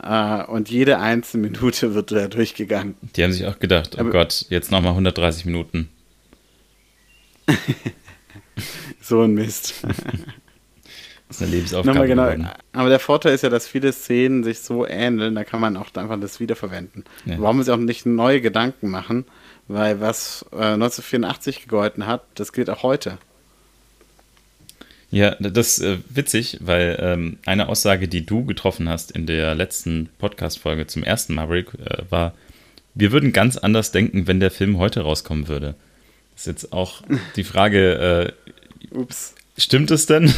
Äh, 0.00 0.44
und 0.44 0.70
jede 0.70 0.98
einzelne 0.98 1.48
Minute 1.50 1.94
wird 1.94 2.12
da 2.12 2.28
durchgegangen. 2.28 2.94
Die 3.16 3.24
haben 3.24 3.32
sich 3.32 3.46
auch 3.46 3.58
gedacht, 3.58 3.96
oh 3.96 4.00
aber, 4.00 4.10
Gott, 4.10 4.46
jetzt 4.48 4.70
nochmal 4.70 4.92
130 4.92 5.46
Minuten. 5.46 5.88
so 9.00 9.22
ein 9.22 9.34
Mist. 9.34 9.82
Das 9.82 11.36
ist 11.36 11.42
eine 11.42 11.50
Lebensaufgabe. 11.52 12.06
Genau. 12.06 12.50
Aber 12.72 12.88
der 12.88 13.00
Vorteil 13.00 13.34
ist 13.34 13.42
ja, 13.42 13.48
dass 13.48 13.66
viele 13.66 13.92
Szenen 13.92 14.44
sich 14.44 14.60
so 14.60 14.86
ähneln, 14.86 15.34
da 15.34 15.42
kann 15.42 15.60
man 15.60 15.76
auch 15.76 15.92
einfach 15.94 16.20
das 16.20 16.38
wiederverwenden. 16.38 17.04
Ja. 17.24 17.36
Warum 17.38 17.56
muss 17.56 17.66
ich 17.66 17.72
auch 17.72 17.76
nicht 17.76 18.06
neue 18.06 18.40
Gedanken 18.40 18.88
machen? 18.88 19.24
Weil 19.72 20.00
was 20.00 20.44
äh, 20.50 20.74
1984 20.74 21.62
gegolten 21.62 22.08
hat, 22.08 22.24
das 22.34 22.52
gilt 22.52 22.68
auch 22.68 22.82
heute. 22.82 23.18
Ja, 25.12 25.36
das 25.38 25.78
ist 25.78 25.84
äh, 25.84 25.98
witzig, 26.08 26.58
weil 26.60 26.98
ähm, 27.00 27.38
eine 27.46 27.68
Aussage, 27.68 28.08
die 28.08 28.26
du 28.26 28.44
getroffen 28.44 28.88
hast 28.88 29.12
in 29.12 29.26
der 29.26 29.54
letzten 29.54 30.08
Podcast-Folge 30.18 30.88
zum 30.88 31.04
ersten 31.04 31.34
Maverick, 31.34 31.68
äh, 31.74 32.02
war, 32.10 32.34
wir 32.96 33.12
würden 33.12 33.32
ganz 33.32 33.56
anders 33.58 33.92
denken, 33.92 34.26
wenn 34.26 34.40
der 34.40 34.50
Film 34.50 34.76
heute 34.78 35.02
rauskommen 35.02 35.46
würde. 35.46 35.76
Das 36.32 36.42
ist 36.42 36.46
jetzt 36.46 36.72
auch 36.72 37.02
die 37.36 37.44
Frage, 37.44 38.34
äh, 38.90 38.90
Ups. 38.90 39.36
stimmt 39.56 39.92
es 39.92 40.06
denn? 40.06 40.34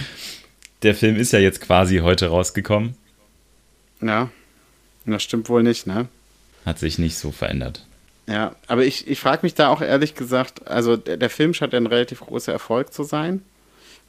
der 0.82 0.94
Film 0.94 1.16
ist 1.16 1.34
ja 1.34 1.38
jetzt 1.38 1.60
quasi 1.60 1.98
heute 1.98 2.28
rausgekommen. 2.28 2.94
Ja, 4.00 4.30
das 5.04 5.22
stimmt 5.22 5.50
wohl 5.50 5.62
nicht, 5.62 5.86
ne? 5.86 6.08
Hat 6.64 6.78
sich 6.78 6.98
nicht 6.98 7.18
so 7.18 7.30
verändert. 7.30 7.84
Ja, 8.26 8.54
aber 8.68 8.84
ich, 8.84 9.06
ich 9.06 9.20
frage 9.20 9.40
mich 9.42 9.54
da 9.54 9.68
auch 9.68 9.82
ehrlich 9.82 10.14
gesagt, 10.14 10.66
also 10.66 10.96
der, 10.96 11.18
der 11.18 11.30
Film 11.30 11.52
scheint 11.52 11.74
ein 11.74 11.86
relativ 11.86 12.20
großer 12.20 12.52
Erfolg 12.52 12.92
zu 12.92 13.02
sein. 13.02 13.42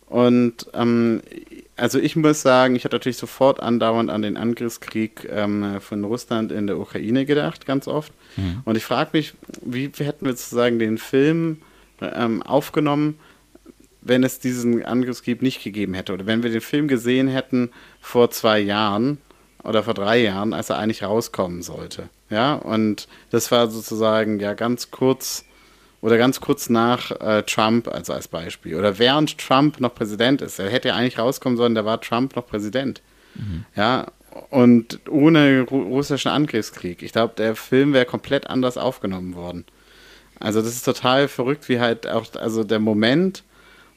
Und 0.08 0.68
ähm, 0.74 1.22
also 1.76 2.00
ich 2.00 2.16
muss 2.16 2.42
sagen, 2.42 2.76
ich 2.76 2.86
hatte 2.86 2.96
natürlich 2.96 3.18
sofort 3.18 3.60
andauernd 3.60 4.10
an 4.10 4.22
den 4.22 4.38
Angriffskrieg 4.38 5.28
ähm, 5.30 5.82
von 5.82 6.04
Russland 6.04 6.52
in 6.52 6.68
der 6.68 6.80
Ukraine 6.80 7.26
gedacht, 7.26 7.66
ganz 7.66 7.88
oft. 7.88 8.14
Mhm. 8.38 8.62
Und 8.66 8.78
ich 8.78 8.86
frage 8.86 9.10
mich, 9.14 9.34
wie 9.62 9.92
hätten 9.98 10.26
wir 10.26 10.34
sozusagen 10.34 10.80
den 10.80 10.98
Film 10.98 11.62
ähm, 12.02 12.44
aufgenommen, 12.44 13.20
wenn 14.02 14.24
es 14.24 14.40
diesen 14.40 14.86
Angriffskrieg 14.86 15.42
nicht 15.42 15.64
gegeben 15.64 15.96
hätte? 15.96 16.14
Oder 16.14 16.28
wenn 16.28 16.44
wir 16.44 16.52
den 16.52 16.62
Film 16.62 16.88
gesehen 16.88 17.28
hätten 17.28 17.72
vor 18.00 18.30
zwei 18.30 18.60
Jahren 18.60 19.18
oder 19.64 19.84
vor 19.84 19.96
drei 19.96 20.22
Jahren, 20.22 20.54
als 20.54 20.70
er 20.70 20.78
eigentlich 20.78 21.04
rauskommen 21.04 21.64
sollte. 21.64 22.10
Ja, 22.30 22.56
und 22.56 23.08
das 23.30 23.52
war 23.52 23.70
sozusagen 23.70 24.40
ja 24.40 24.54
ganz 24.54 24.92
kurz 24.92 25.46
oder 26.02 26.18
ganz 26.18 26.40
kurz 26.40 26.70
nach 26.70 27.12
äh, 27.20 27.44
Trump 27.44 27.88
also 27.88 28.14
als 28.14 28.28
Beispiel. 28.28 28.76
Oder 28.76 29.00
während 29.00 29.38
Trump 29.40 29.80
noch 29.80 29.94
Präsident 29.96 30.42
ist. 30.42 30.60
Er 30.60 30.70
hätte 30.70 30.90
ja 30.90 30.96
eigentlich 30.96 31.18
rauskommen 31.18 31.58
sollen, 31.58 31.76
da 31.76 31.86
war 31.86 32.00
Trump 32.00 32.36
noch 32.36 32.46
Präsident. 32.46 33.02
Mhm. 33.36 33.66
Ja, 33.76 34.08
und 34.50 35.00
ohne 35.10 35.62
ru 35.62 35.82
russischen 35.82 36.30
Angriffskrieg. 36.30 37.02
Ich 37.02 37.12
glaube, 37.12 37.34
der 37.38 37.56
Film 37.56 37.94
wäre 37.94 38.06
komplett 38.06 38.48
anders 38.48 38.78
aufgenommen 38.78 39.36
worden. 39.36 39.66
Also 40.40 40.62
das 40.62 40.74
ist 40.74 40.84
total 40.84 41.28
verrückt, 41.28 41.70
wie 41.70 41.80
halt 41.80 42.08
auch, 42.08 42.26
also 42.36 42.64
der 42.64 42.80
Moment, 42.80 43.44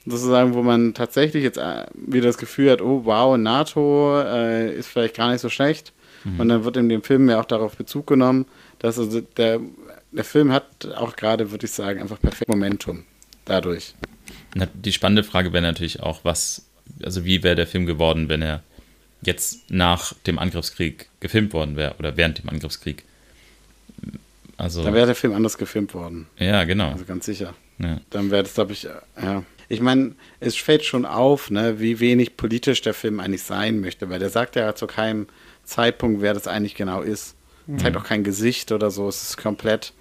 sozusagen, 0.06 0.54
wo 0.54 0.62
man 0.62 0.94
tatsächlich 0.94 1.42
jetzt 1.42 1.58
äh, 1.58 1.86
wieder 1.94 2.26
das 2.26 2.38
Gefühl 2.38 2.70
hat, 2.70 2.80
oh 2.80 3.02
wow, 3.04 3.36
NATO 3.36 4.20
äh, 4.22 4.72
ist 4.74 4.88
vielleicht 4.88 5.16
gar 5.16 5.30
nicht 5.30 5.40
so 5.40 5.48
schlecht. 5.48 5.92
Mhm. 6.24 6.40
Und 6.40 6.48
dann 6.48 6.64
wird 6.64 6.76
in 6.76 6.88
dem 6.88 7.02
Film 7.02 7.28
ja 7.28 7.40
auch 7.40 7.44
darauf 7.44 7.76
Bezug 7.76 8.06
genommen, 8.06 8.46
dass 8.78 8.98
also 8.98 9.20
der, 9.20 9.60
der 10.12 10.24
Film 10.24 10.52
hat 10.52 10.86
auch 10.96 11.16
gerade, 11.16 11.50
würde 11.50 11.66
ich 11.66 11.72
sagen, 11.72 12.00
einfach 12.00 12.20
perfekt 12.20 12.48
Momentum 12.48 13.04
dadurch. 13.44 13.94
Die 14.74 14.92
spannende 14.92 15.24
Frage 15.24 15.52
wäre 15.52 15.62
natürlich 15.62 16.00
auch, 16.00 16.20
was, 16.24 16.66
also 17.02 17.24
wie 17.24 17.42
wäre 17.42 17.54
der 17.54 17.66
Film 17.66 17.86
geworden, 17.86 18.28
wenn 18.28 18.42
er 18.42 18.62
jetzt 19.22 19.70
nach 19.70 20.12
dem 20.26 20.38
Angriffskrieg 20.38 21.08
gefilmt 21.20 21.52
worden 21.52 21.76
wäre 21.76 21.94
oder 21.98 22.16
während 22.16 22.38
dem 22.38 22.48
Angriffskrieg. 22.48 23.04
Also, 24.56 24.82
da 24.82 24.92
wäre 24.92 25.06
der 25.06 25.14
Film 25.14 25.34
anders 25.34 25.56
gefilmt 25.56 25.94
worden. 25.94 26.26
Ja, 26.38 26.64
genau. 26.64 26.90
Also 26.90 27.04
ganz 27.04 27.26
sicher. 27.26 27.54
Ja. 27.78 28.00
Dann 28.10 28.30
wäre 28.30 28.42
das, 28.42 28.54
glaube 28.54 28.72
ich, 28.72 28.84
ja. 28.84 29.44
Ich 29.68 29.80
meine, 29.80 30.14
es 30.40 30.56
fällt 30.56 30.84
schon 30.84 31.04
auf, 31.04 31.50
ne, 31.50 31.78
wie 31.78 32.00
wenig 32.00 32.36
politisch 32.36 32.80
der 32.80 32.94
Film 32.94 33.20
eigentlich 33.20 33.42
sein 33.42 33.80
möchte, 33.80 34.08
weil 34.08 34.18
der 34.18 34.30
sagt 34.30 34.56
ja 34.56 34.74
zu 34.74 34.86
keinem 34.86 35.28
Zeitpunkt, 35.68 36.22
wer 36.22 36.34
das 36.34 36.48
eigentlich 36.48 36.74
genau 36.74 37.02
ist. 37.02 37.36
Mhm. 37.66 37.78
Zeigt 37.78 37.96
auch 37.96 38.04
kein 38.04 38.24
Gesicht 38.24 38.72
oder 38.72 38.90
so, 38.90 39.08
es 39.08 39.22
ist 39.22 39.36
komplett. 39.36 39.92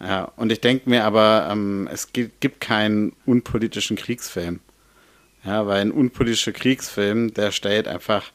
Ja, 0.00 0.32
und 0.36 0.50
ich 0.50 0.60
denke 0.60 0.88
mir 0.88 1.04
aber, 1.04 1.48
ähm, 1.50 1.88
es 1.92 2.12
gibt, 2.12 2.40
gibt 2.40 2.60
keinen 2.60 3.12
unpolitischen 3.26 3.96
Kriegsfilm. 3.96 4.60
Ja, 5.44 5.66
weil 5.66 5.80
ein 5.80 5.90
unpolitischer 5.90 6.52
Kriegsfilm, 6.52 7.34
der 7.34 7.50
stellt 7.50 7.88
einfach 7.88 8.30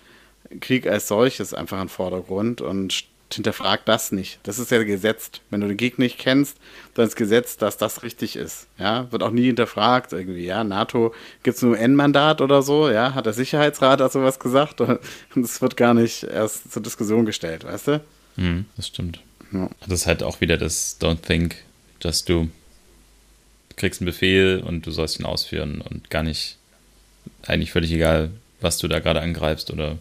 Krieg 0.60 0.88
als 0.88 1.08
solches 1.08 1.54
einfach 1.54 1.78
in 1.78 1.84
den 1.84 1.90
Vordergrund 1.90 2.62
und 2.62 3.06
hinterfragt 3.34 3.88
das 3.88 4.12
nicht. 4.12 4.40
Das 4.44 4.60
ist 4.60 4.72
ja 4.72 4.82
gesetzt. 4.84 5.42
Wenn 5.50 5.62
du 5.62 5.68
den 5.68 5.78
Gegner 5.78 6.04
nicht 6.06 6.18
kennst, 6.18 6.58
dann 6.94 7.08
ist 7.08 7.16
gesetzt, 7.16 7.62
dass 7.62 7.78
das 7.78 8.04
richtig 8.04 8.36
ist. 8.36 8.68
Ja, 8.78 9.12
wird 9.12 9.24
auch 9.24 9.32
nie 9.32 9.46
hinterfragt 9.46 10.14
irgendwie. 10.14 10.46
Ja, 10.46 10.64
NATO 10.64 11.14
gibt 11.44 11.58
es 11.58 11.64
nur 11.64 11.76
ein 11.76 11.82
N-Mandat 11.82 12.42
oder 12.42 12.62
so. 12.62 12.90
Ja, 12.90 13.14
hat 13.14 13.26
der 13.26 13.34
Sicherheitsrat 13.34 14.02
also 14.02 14.24
was 14.24 14.40
gesagt 14.40 14.82
und 14.82 15.00
es 15.36 15.62
wird 15.62 15.78
gar 15.78 15.94
nicht 15.94 16.24
erst 16.24 16.72
zur 16.72 16.82
Diskussion 16.82 17.26
gestellt, 17.26 17.64
weißt 17.64 17.88
du? 17.88 18.02
Mhm, 18.38 18.66
das 18.76 18.88
stimmt. 18.88 19.20
Ja. 19.52 19.70
Das 19.82 20.02
ist 20.02 20.08
halt 20.08 20.24
auch 20.24 20.42
wieder 20.42 20.58
das 20.58 21.00
Don't 21.00 21.22
think, 21.22 21.56
dass 22.00 22.26
du 22.26 22.50
kriegst 23.76 24.02
einen 24.02 24.08
Befehl 24.08 24.64
und 24.66 24.86
du 24.86 24.92
sollst 24.92 25.20
ihn 25.20 25.26
ausführen 25.26 25.82
und 25.82 26.10
gar 26.10 26.24
nicht 26.24 26.58
eigentlich 27.46 27.72
völlig 27.72 27.92
egal, 27.92 28.32
was 28.60 28.78
du 28.78 28.88
da 28.88 29.00
gerade 29.00 29.22
angreifst 29.22 29.72
oder 29.72 29.98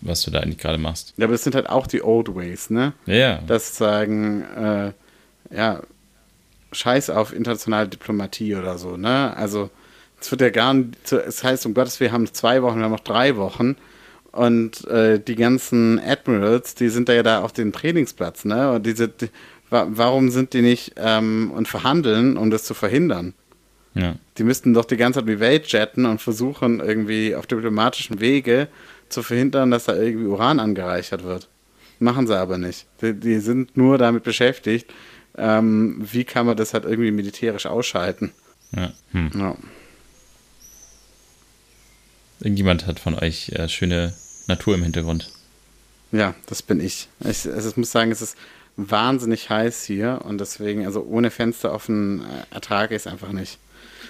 was 0.00 0.22
du 0.22 0.30
da 0.30 0.40
eigentlich 0.40 0.58
gerade 0.58 0.78
machst. 0.78 1.14
Ja, 1.16 1.26
aber 1.26 1.34
es 1.34 1.44
sind 1.44 1.54
halt 1.54 1.68
auch 1.68 1.86
die 1.86 2.02
Old 2.02 2.34
Ways, 2.34 2.70
ne? 2.70 2.92
Ja. 3.06 3.14
ja. 3.14 3.40
Das 3.46 3.76
sagen, 3.76 4.42
äh, 4.42 4.92
ja, 5.54 5.80
Scheiß 6.72 7.10
auf 7.10 7.32
internationale 7.32 7.88
Diplomatie 7.88 8.54
oder 8.54 8.78
so, 8.78 8.96
ne? 8.96 9.36
Also, 9.36 9.70
es 10.20 10.30
wird 10.30 10.40
ja 10.40 10.50
gar 10.50 10.74
nicht, 10.74 11.12
es 11.12 11.44
heißt, 11.44 11.66
um 11.66 11.74
Gottes 11.74 12.00
Willen, 12.00 12.10
wir 12.10 12.14
haben 12.14 12.32
zwei 12.32 12.62
Wochen, 12.62 12.78
wir 12.78 12.84
haben 12.84 12.92
noch 12.92 13.00
drei 13.00 13.36
Wochen. 13.36 13.76
Und 14.32 14.84
äh, 14.88 15.20
die 15.20 15.36
ganzen 15.36 16.00
Admirals, 16.00 16.74
die 16.74 16.88
sind 16.88 17.08
da 17.08 17.12
ja 17.12 17.22
da 17.22 17.42
auf 17.42 17.52
dem 17.52 17.72
Trainingsplatz, 17.72 18.44
ne? 18.44 18.72
Und 18.72 18.84
diese, 18.84 19.08
die, 19.08 19.28
warum 19.70 20.30
sind 20.30 20.54
die 20.54 20.62
nicht 20.62 20.94
ähm, 20.96 21.52
und 21.54 21.68
verhandeln, 21.68 22.36
um 22.36 22.50
das 22.50 22.64
zu 22.64 22.74
verhindern? 22.74 23.34
Ja. 23.94 24.16
Die 24.38 24.44
müssten 24.44 24.74
doch 24.74 24.84
die 24.84 24.96
ganze 24.96 25.20
Zeit 25.20 25.28
die 25.28 25.38
Welt 25.38 25.66
jetten 25.68 26.04
und 26.04 26.20
versuchen, 26.20 26.80
irgendwie 26.80 27.36
auf 27.36 27.46
diplomatischen 27.46 28.20
Wege 28.20 28.68
zu 29.14 29.22
verhindern, 29.22 29.70
dass 29.70 29.84
da 29.84 29.96
irgendwie 29.96 30.26
Uran 30.26 30.60
angereichert 30.60 31.24
wird. 31.24 31.48
Machen 31.98 32.26
sie 32.26 32.38
aber 32.38 32.58
nicht. 32.58 32.86
Die, 33.00 33.14
die 33.14 33.38
sind 33.38 33.76
nur 33.76 33.98
damit 33.98 34.24
beschäftigt, 34.24 34.92
ähm, 35.36 35.98
wie 36.00 36.24
kann 36.24 36.46
man 36.46 36.56
das 36.56 36.74
halt 36.74 36.84
irgendwie 36.84 37.10
militärisch 37.10 37.66
ausschalten. 37.66 38.32
Ja. 38.72 38.92
Hm. 39.12 39.30
ja. 39.34 39.56
Irgendjemand 42.40 42.86
hat 42.86 43.00
von 43.00 43.14
euch 43.14 43.50
äh, 43.50 43.68
schöne 43.68 44.12
Natur 44.48 44.74
im 44.74 44.82
Hintergrund. 44.82 45.30
Ja, 46.12 46.34
das 46.46 46.62
bin 46.62 46.80
ich. 46.80 47.08
ich. 47.20 47.48
Also 47.50 47.70
ich 47.70 47.76
muss 47.76 47.90
sagen, 47.90 48.10
es 48.10 48.22
ist 48.22 48.36
wahnsinnig 48.76 49.50
heiß 49.50 49.84
hier 49.84 50.20
und 50.24 50.38
deswegen, 50.38 50.84
also 50.84 51.02
ohne 51.02 51.30
Fenster 51.30 51.72
offen 51.72 52.22
äh, 52.22 52.54
ertrage 52.54 52.94
ich 52.94 53.02
es 53.02 53.06
einfach 53.06 53.32
nicht. 53.32 53.58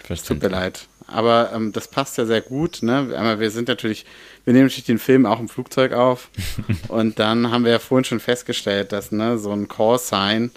Tut 0.09 0.42
mir 0.42 0.48
leid. 0.48 0.86
Aber 1.07 1.52
ähm, 1.55 1.72
das 1.72 1.88
passt 1.88 2.16
ja 2.18 2.26
sehr 2.26 2.40
gut. 2.40 2.82
Ne? 2.82 3.14
Aber 3.16 3.40
wir 3.40 3.50
sind 3.50 3.68
natürlich, 3.68 4.05
wir 4.44 4.52
nehmen 4.52 4.66
natürlich 4.66 4.84
den 4.84 4.98
Film 4.98 5.26
auch 5.26 5.40
im 5.40 5.48
Flugzeug 5.48 5.92
auf. 5.92 6.30
und 6.88 7.18
dann 7.18 7.50
haben 7.50 7.64
wir 7.64 7.72
ja 7.72 7.78
vorhin 7.78 8.05
schon 8.05 8.20
festgestellt, 8.20 8.92
dass 8.92 9.12
ne, 9.12 9.38
so 9.38 9.52
ein 9.52 9.68
Call-Sign, 9.68 10.50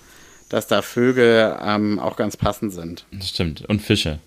dass 0.49 0.67
da 0.67 0.81
Vögel 0.81 1.57
ähm, 1.61 1.99
auch 1.99 2.15
ganz 2.15 2.37
passend 2.37 2.73
sind. 2.73 3.05
Das 3.11 3.29
stimmt. 3.29 3.65
Und 3.67 3.81
Fische. 3.81 4.19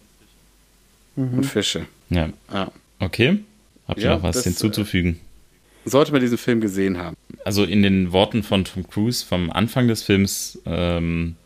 Mhm. 1.17 1.39
Und 1.39 1.45
Fische. 1.45 1.87
Ja. 2.11 2.29
ja. 2.53 2.71
Okay. 2.99 3.41
Habt 3.89 3.99
ihr 3.99 4.05
ja, 4.05 4.17
noch 4.17 4.23
was 4.23 4.37
das, 4.37 4.45
hinzuzufügen? 4.45 5.19
Sollte 5.85 6.13
man 6.13 6.21
diesen 6.21 6.39
Film 6.39 6.61
gesehen 6.61 6.99
haben. 6.99 7.17
Also 7.45 7.65
in 7.65 7.83
den 7.83 8.13
Worten 8.13 8.43
von 8.43 8.65
Tom 8.65 8.87
Cruise 8.89 9.25
vom 9.25 9.51
Anfang 9.51 9.89
des 9.89 10.03
Films 10.03 10.59
ähm, 10.67 11.37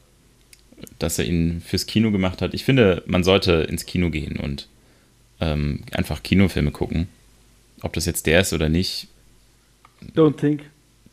dass 0.99 1.18
er 1.18 1.24
ihn 1.24 1.61
fürs 1.64 1.87
Kino 1.87 2.11
gemacht 2.11 2.43
hat. 2.43 2.55
Ich 2.55 2.64
finde, 2.64 3.03
man 3.07 3.24
sollte 3.24 3.53
ins 3.68 3.87
Kino 3.87 4.11
gehen 4.11 4.37
und 4.37 4.68
ähm, 5.41 5.80
einfach 5.93 6.22
Kinofilme 6.22 6.70
gucken. 6.70 7.09
Ob 7.82 7.93
das 7.93 8.07
jetzt 8.07 8.26
der 8.26 8.41
ist 8.41 8.53
oder 8.53 8.68
nicht. 8.68 9.09
Don't 10.14 10.37
think. 10.37 10.62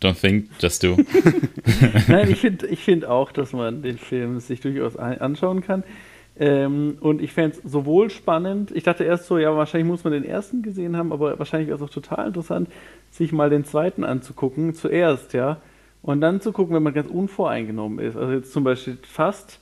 Don't 0.02 0.20
think, 0.20 0.50
just 0.60 0.84
do. 0.84 0.98
Nein, 2.08 2.32
ich 2.32 2.40
finde 2.40 2.68
ich 2.68 2.80
find 2.80 3.06
auch, 3.06 3.32
dass 3.32 3.54
man 3.54 3.84
den 3.84 3.98
Film 3.98 4.40
sich 4.40 4.60
durchaus 4.60 4.96
anschauen 4.96 5.62
kann. 5.62 5.84
Ähm, 6.40 6.98
und 7.02 7.22
ich 7.22 7.34
fände 7.34 7.58
es 7.58 7.72
sowohl 7.72 8.10
spannend, 8.10 8.72
ich 8.72 8.84
dachte 8.84 9.04
erst 9.04 9.26
so, 9.28 9.38
ja, 9.38 9.56
wahrscheinlich 9.56 9.88
muss 9.88 10.04
man 10.04 10.14
den 10.14 10.24
ersten 10.24 10.64
gesehen 10.64 10.96
haben, 10.98 11.12
aber 11.12 11.38
wahrscheinlich 11.38 11.68
wäre 11.68 11.78
es 11.78 11.84
auch 11.84 11.94
total 11.94 12.28
interessant, 12.28 12.70
sich 13.12 13.32
mal 13.32 13.50
den 13.50 13.66
zweiten 13.66 14.04
anzugucken, 14.04 14.74
zuerst, 14.74 15.34
ja. 15.34 15.62
Und 16.02 16.22
dann 16.22 16.42
zu 16.42 16.52
gucken, 16.52 16.74
wenn 16.74 16.82
man 16.82 16.94
ganz 16.94 17.12
unvoreingenommen 17.12 18.00
ist. 18.00 18.16
Also 18.16 18.32
jetzt 18.34 18.54
zum 18.54 18.64
Beispiel 18.64 18.98
fast 19.04 19.60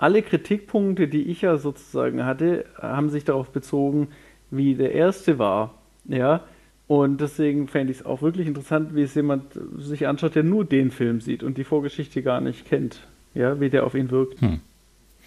alle 0.00 0.22
Kritikpunkte, 0.22 1.08
die 1.08 1.24
ich 1.24 1.42
ja 1.42 1.58
sozusagen 1.58 2.24
hatte, 2.24 2.64
haben 2.80 3.10
sich 3.10 3.24
darauf 3.24 3.50
bezogen, 3.50 4.08
wie 4.50 4.74
der 4.74 4.92
erste 4.92 5.38
war. 5.38 5.74
Ja. 6.08 6.44
Und 6.86 7.20
deswegen 7.20 7.68
fände 7.68 7.92
ich 7.92 8.00
es 8.00 8.06
auch 8.06 8.22
wirklich 8.22 8.48
interessant, 8.48 8.94
wie 8.94 9.02
es 9.02 9.14
jemand 9.14 9.44
sich 9.76 10.06
anschaut, 10.06 10.34
der 10.34 10.42
nur 10.42 10.64
den 10.64 10.90
Film 10.90 11.20
sieht 11.20 11.42
und 11.42 11.58
die 11.58 11.64
Vorgeschichte 11.64 12.22
gar 12.22 12.40
nicht 12.40 12.64
kennt. 12.64 13.00
Ja, 13.34 13.60
wie 13.60 13.68
der 13.68 13.84
auf 13.84 13.94
ihn 13.94 14.10
wirkt. 14.10 14.40
Hm. 14.40 14.60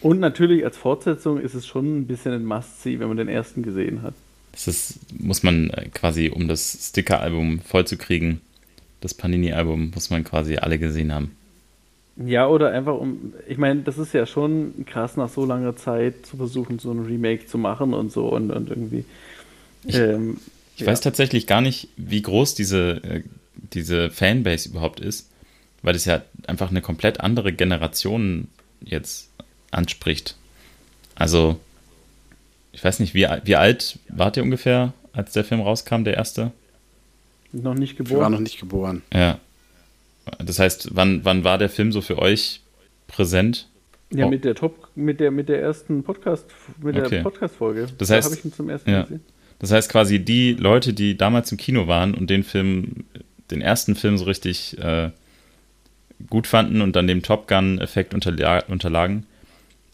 Und 0.01 0.19
natürlich 0.19 0.65
als 0.65 0.75
Fortsetzung 0.75 1.39
ist 1.39 1.53
es 1.53 1.65
schon 1.65 1.99
ein 1.99 2.07
bisschen 2.07 2.33
ein 2.33 2.43
Must-See, 2.43 2.99
wenn 2.99 3.07
man 3.07 3.17
den 3.17 3.29
ersten 3.29 3.63
gesehen 3.63 4.01
hat. 4.01 4.15
Das 4.51 4.67
ist, 4.67 4.99
muss 5.21 5.43
man 5.43 5.69
äh, 5.69 5.87
quasi, 5.93 6.29
um 6.29 6.47
das 6.47 6.89
Sticker-Album 6.89 7.61
vollzukriegen, 7.61 8.41
das 9.01 9.13
Panini-Album 9.13 9.91
muss 9.93 10.09
man 10.09 10.23
quasi 10.23 10.57
alle 10.57 10.79
gesehen 10.79 11.13
haben. 11.13 11.31
Ja, 12.15 12.47
oder 12.47 12.71
einfach 12.71 12.95
um, 12.95 13.33
ich 13.47 13.57
meine, 13.57 13.81
das 13.81 13.97
ist 13.97 14.13
ja 14.13 14.25
schon 14.25 14.85
krass, 14.85 15.17
nach 15.17 15.29
so 15.29 15.45
langer 15.45 15.75
Zeit 15.75 16.25
zu 16.25 16.37
versuchen, 16.37 16.77
so 16.77 16.91
ein 16.91 17.05
Remake 17.05 17.47
zu 17.47 17.57
machen 17.57 17.93
und 17.93 18.11
so 18.11 18.27
und, 18.29 18.51
und 18.51 18.69
irgendwie. 18.69 19.03
Ich, 19.83 19.95
ähm, 19.95 20.37
ich 20.75 20.81
ja. 20.81 20.87
weiß 20.87 21.01
tatsächlich 21.01 21.47
gar 21.47 21.61
nicht, 21.61 21.89
wie 21.97 22.21
groß 22.21 22.53
diese, 22.53 23.03
äh, 23.03 23.23
diese 23.73 24.11
Fanbase 24.11 24.69
überhaupt 24.69 24.99
ist, 24.99 25.29
weil 25.81 25.95
es 25.95 26.05
ja 26.05 26.21
einfach 26.45 26.69
eine 26.69 26.81
komplett 26.81 27.19
andere 27.19 27.51
Generation 27.51 28.47
jetzt 28.83 29.29
anspricht. 29.71 30.35
Also, 31.15 31.59
ich 32.73 32.83
weiß 32.83 32.99
nicht, 32.99 33.15
wie, 33.15 33.27
wie 33.43 33.55
alt 33.55 33.97
wart 34.07 34.37
ihr 34.37 34.43
ungefähr, 34.43 34.93
als 35.13 35.33
der 35.33 35.43
Film 35.43 35.61
rauskam, 35.61 36.03
der 36.03 36.15
erste? 36.15 36.51
Noch 37.51 37.75
nicht 37.75 37.97
geboren. 37.97 38.17
Ich 38.17 38.21
war 38.21 38.29
noch 38.29 38.39
nicht 38.39 38.59
geboren. 38.59 39.01
Ja. 39.11 39.39
Das 40.43 40.59
heißt, 40.59 40.89
wann, 40.93 41.25
wann 41.25 41.43
war 41.43 41.57
der 41.57 41.69
Film 41.69 41.91
so 41.91 42.01
für 42.01 42.17
euch 42.17 42.61
präsent? 43.07 43.67
Ja, 44.11 44.25
oh. 44.25 44.29
mit 44.29 44.45
der 44.45 44.55
Top, 44.55 44.89
mit 44.95 45.19
der, 45.19 45.31
mit 45.31 45.49
der 45.49 45.61
ersten 45.61 46.03
Podcast, 46.03 46.45
mit 46.81 46.95
okay. 46.95 47.09
der 47.09 47.23
Podcast-Folge. 47.23 47.87
Das 47.97 48.09
heißt, 48.09 48.27
da 48.27 48.31
habe 48.31 48.39
ich 48.39 48.45
ihn 48.45 48.53
zum 48.53 48.69
ersten 48.69 48.89
ja. 48.89 49.01
gesehen. 49.01 49.21
Das 49.59 49.71
heißt 49.71 49.89
quasi, 49.89 50.19
die 50.19 50.53
Leute, 50.53 50.93
die 50.93 51.17
damals 51.17 51.51
im 51.51 51.57
Kino 51.57 51.87
waren 51.87 52.13
und 52.13 52.29
den 52.29 52.43
Film, 52.43 53.05
den 53.49 53.61
ersten 53.61 53.95
Film 53.95 54.17
so 54.17 54.25
richtig 54.25 54.77
äh, 54.77 55.09
gut 56.29 56.47
fanden 56.47 56.81
und 56.81 56.95
dann 56.95 57.07
dem 57.07 57.21
Top 57.21 57.47
Gun-Effekt 57.47 58.13
unterla 58.13 58.59
unterlagen, 58.67 59.25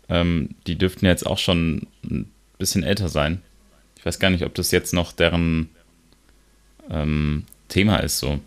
ähm, 0.09 0.49
die 0.67 0.77
dürften 0.77 1.05
jetzt 1.05 1.25
auch 1.25 1.37
schon 1.37 1.87
ein 2.03 2.31
bisschen 2.57 2.83
älter 2.83 3.09
sein. 3.09 3.41
Ich 3.97 4.05
weiß 4.05 4.19
gar 4.19 4.29
nicht, 4.29 4.45
ob 4.45 4.55
das 4.55 4.71
jetzt 4.71 4.93
noch 4.93 5.11
deren 5.11 5.69
ähm, 6.89 7.43
Thema 7.67 7.97
ist 7.97 8.19
so. 8.19 8.39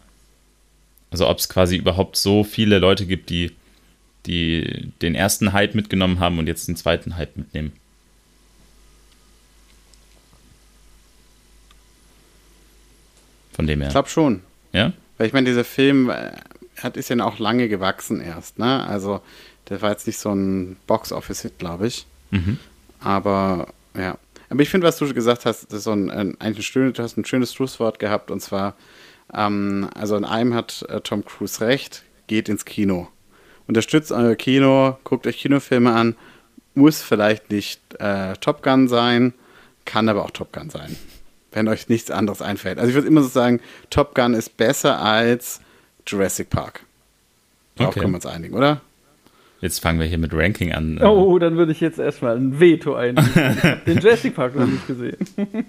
Also 1.12 1.28
ob 1.28 1.38
es 1.38 1.48
quasi 1.48 1.76
überhaupt 1.76 2.16
so 2.16 2.42
viele 2.42 2.78
Leute 2.78 3.06
gibt, 3.06 3.30
die, 3.30 3.52
die 4.26 4.90
den 5.02 5.14
ersten 5.14 5.52
Hype 5.52 5.74
mitgenommen 5.74 6.18
haben 6.18 6.38
und 6.38 6.48
jetzt 6.48 6.66
den 6.66 6.76
zweiten 6.76 7.16
Hype 7.16 7.36
mitnehmen. 7.36 7.72
Von 13.52 13.66
dem 13.66 13.80
her. 13.80 13.88
Ich 13.88 13.92
glaube 13.92 14.08
schon. 14.08 14.40
Ja? 14.72 14.92
Weil 15.18 15.26
ich 15.26 15.32
meine, 15.32 15.48
dieser 15.48 15.64
Film 15.64 16.08
äh, 16.08 16.32
hat, 16.78 16.96
ist 16.96 17.10
ja 17.10 17.24
auch 17.24 17.38
lange 17.38 17.68
gewachsen 17.68 18.20
erst, 18.20 18.58
ne? 18.58 18.84
Also 18.86 19.20
der 19.68 19.82
war 19.82 19.90
jetzt 19.90 20.06
nicht 20.06 20.18
so 20.18 20.34
ein 20.34 20.76
Box-Office-Hit, 20.86 21.58
glaube 21.58 21.86
ich. 21.86 22.06
Mhm. 22.30 22.58
Aber 23.00 23.68
Ja. 23.94 24.18
Aber 24.48 24.60
ich 24.60 24.68
finde, 24.68 24.86
was 24.86 24.98
du 24.98 25.12
gesagt 25.12 25.46
hast, 25.46 25.64
das 25.66 25.78
ist 25.78 25.84
so 25.84 25.92
ein, 25.92 26.10
ein, 26.10 26.38
eigentlich 26.40 26.66
ein 26.66 26.72
schönes, 26.72 26.94
du 26.94 27.02
hast 27.02 27.16
ein 27.16 27.24
schönes 27.24 27.54
Schlusswort 27.54 27.98
gehabt 27.98 28.30
und 28.30 28.40
zwar, 28.40 28.74
ähm, 29.32 29.88
also 29.94 30.16
in 30.16 30.24
einem 30.24 30.54
hat 30.54 30.84
äh, 30.88 31.00
Tom 31.00 31.24
Cruise 31.24 31.60
recht, 31.60 32.02
geht 32.26 32.48
ins 32.48 32.64
Kino. 32.64 33.08
Unterstützt 33.66 34.12
euer 34.12 34.34
Kino, 34.34 34.98
guckt 35.04 35.26
euch 35.26 35.38
Kinofilme 35.38 35.92
an, 35.92 36.16
muss 36.74 37.02
vielleicht 37.02 37.50
nicht 37.50 37.80
äh, 37.98 38.34
Top 38.34 38.62
Gun 38.62 38.88
sein, 38.88 39.34
kann 39.84 40.08
aber 40.08 40.24
auch 40.24 40.30
Top 40.30 40.52
Gun 40.52 40.70
sein, 40.70 40.96
wenn 41.52 41.68
euch 41.68 41.88
nichts 41.88 42.10
anderes 42.10 42.42
einfällt. 42.42 42.78
Also 42.78 42.88
ich 42.88 42.94
würde 42.94 43.08
immer 43.08 43.22
so 43.22 43.28
sagen, 43.28 43.60
Top 43.90 44.14
Gun 44.14 44.34
ist 44.34 44.56
besser 44.56 45.00
als 45.00 45.60
Jurassic 46.06 46.50
Park. 46.50 46.84
Darauf 47.76 47.92
okay. 47.92 48.00
können 48.00 48.12
wir 48.12 48.16
uns 48.16 48.26
einigen, 48.26 48.54
oder? 48.54 48.80
Jetzt 49.60 49.78
fangen 49.78 50.00
wir 50.00 50.06
hier 50.06 50.18
mit 50.18 50.34
Ranking 50.34 50.72
an. 50.72 50.98
Äh. 50.98 51.04
Oh, 51.04 51.38
dann 51.38 51.56
würde 51.56 51.70
ich 51.70 51.80
jetzt 51.80 52.00
erstmal 52.00 52.36
ein 52.36 52.58
Veto 52.58 52.94
einlegen. 52.94 53.32
Den 53.86 53.98
Jurassic 54.00 54.34
Park 54.34 54.56
noch 54.56 54.66
nicht 54.66 54.86
gesehen. 54.86 55.16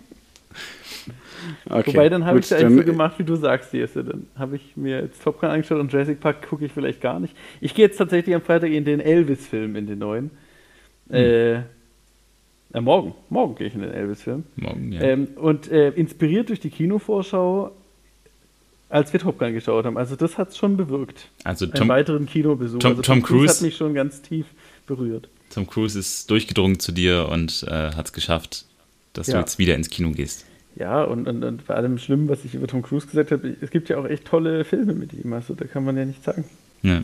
Okay, 1.70 1.94
Wobei, 1.94 2.10
dann 2.10 2.26
habe 2.26 2.40
ich 2.40 2.46
es 2.46 2.54
eigentlich 2.54 2.86
so 2.86 2.92
gemacht, 2.92 3.20
wie 3.20 3.24
du 3.24 3.36
sagst, 3.36 3.74
Jesse. 3.74 4.04
Dann 4.04 4.28
habe 4.36 4.56
ich 4.56 4.76
mir 4.76 5.02
jetzt 5.02 5.24
Top 5.24 5.40
Gun 5.40 5.50
angeschaut 5.50 5.80
und 5.80 5.92
Jurassic 5.92 6.20
Park 6.20 6.48
gucke 6.48 6.66
ich 6.66 6.72
vielleicht 6.72 7.02
gar 7.02 7.20
nicht. 7.20 7.36
Ich 7.62 7.74
gehe 7.74 7.86
jetzt 7.86 7.98
tatsächlich 7.98 8.36
am 8.36 8.42
Freitag 8.42 8.72
in 8.72 8.86
den 8.86 9.00
Elvis-Film, 9.00 9.76
in 9.76 9.88
den 9.88 10.00
neuen. 10.00 10.32
Hm. 11.10 11.16
Äh, 11.16 11.54
äh, 12.74 12.82
morgen. 12.82 13.14
Morgen 13.30 13.56
gehe 13.56 13.68
ich 13.68 13.76
in 13.76 13.82
den 13.82 13.92
Elvis-Film. 13.92 14.44
Morgen, 14.56 14.92
ja. 14.92 15.02
Ähm, 15.02 15.28
und 15.36 15.72
äh, 15.72 15.90
inspiriert 15.90 16.50
durch 16.50 16.60
die 16.60 16.70
Kinovorschau, 16.70 17.72
als 18.90 19.14
wir 19.14 19.20
Top 19.20 19.38
Gun 19.38 19.54
geschaut 19.54 19.86
haben. 19.86 19.98
Also 19.98 20.16
das 20.16 20.38
hat 20.38 20.50
es 20.50 20.58
schon 20.58 20.76
bewirkt. 20.76 21.30
Also 21.44 21.68
Tom, 21.68 21.82
Einen 21.82 21.90
weiteren 21.90 22.26
Kinobesuch. 22.26 22.80
Tom, 22.80 22.92
also 22.92 23.02
Tom, 23.04 23.20
Tom 23.20 23.24
Cruise 23.24 23.56
hat 23.56 23.62
mich 23.62 23.78
schon 23.78 23.94
ganz 23.94 24.22
tief 24.22 24.48
berührt. 24.88 25.30
Tom 25.54 25.68
Cruise 25.68 25.98
ist 25.98 26.30
durchgedrungen 26.32 26.80
zu 26.80 26.92
dir 26.92 27.30
und 27.32 27.64
äh, 27.68 27.92
hat 27.92 28.08
es 28.08 28.14
geschafft, 28.14 28.66
dass 29.14 29.28
ja. 29.28 29.36
du 29.36 29.40
jetzt 29.42 29.60
wieder 29.60 29.76
ins 29.76 29.90
Kino 29.90 30.12
gehst. 30.12 30.46
Ja, 30.76 31.04
und, 31.04 31.28
und, 31.28 31.44
und 31.44 31.68
bei 31.68 31.76
allem 31.76 31.98
Schlimmen, 31.98 32.30
was 32.30 32.46
ich 32.46 32.56
über 32.56 32.68
Tom 32.68 32.82
Cruise 32.82 33.06
gesagt 33.06 33.32
habe, 33.32 33.56
es 33.62 33.70
gibt 33.70 33.90
ja 33.90 33.98
auch 33.98 34.06
echt 34.06 34.26
tolle 34.26 34.66
Filme 34.66 34.94
mit 34.94 35.14
ihm, 35.14 35.32
also 35.34 35.54
da 35.54 35.66
kann 35.66 35.84
man 35.84 35.96
ja 35.98 36.06
nichts 36.06 36.26
sagen. 36.26 36.46
Ja. 36.82 37.04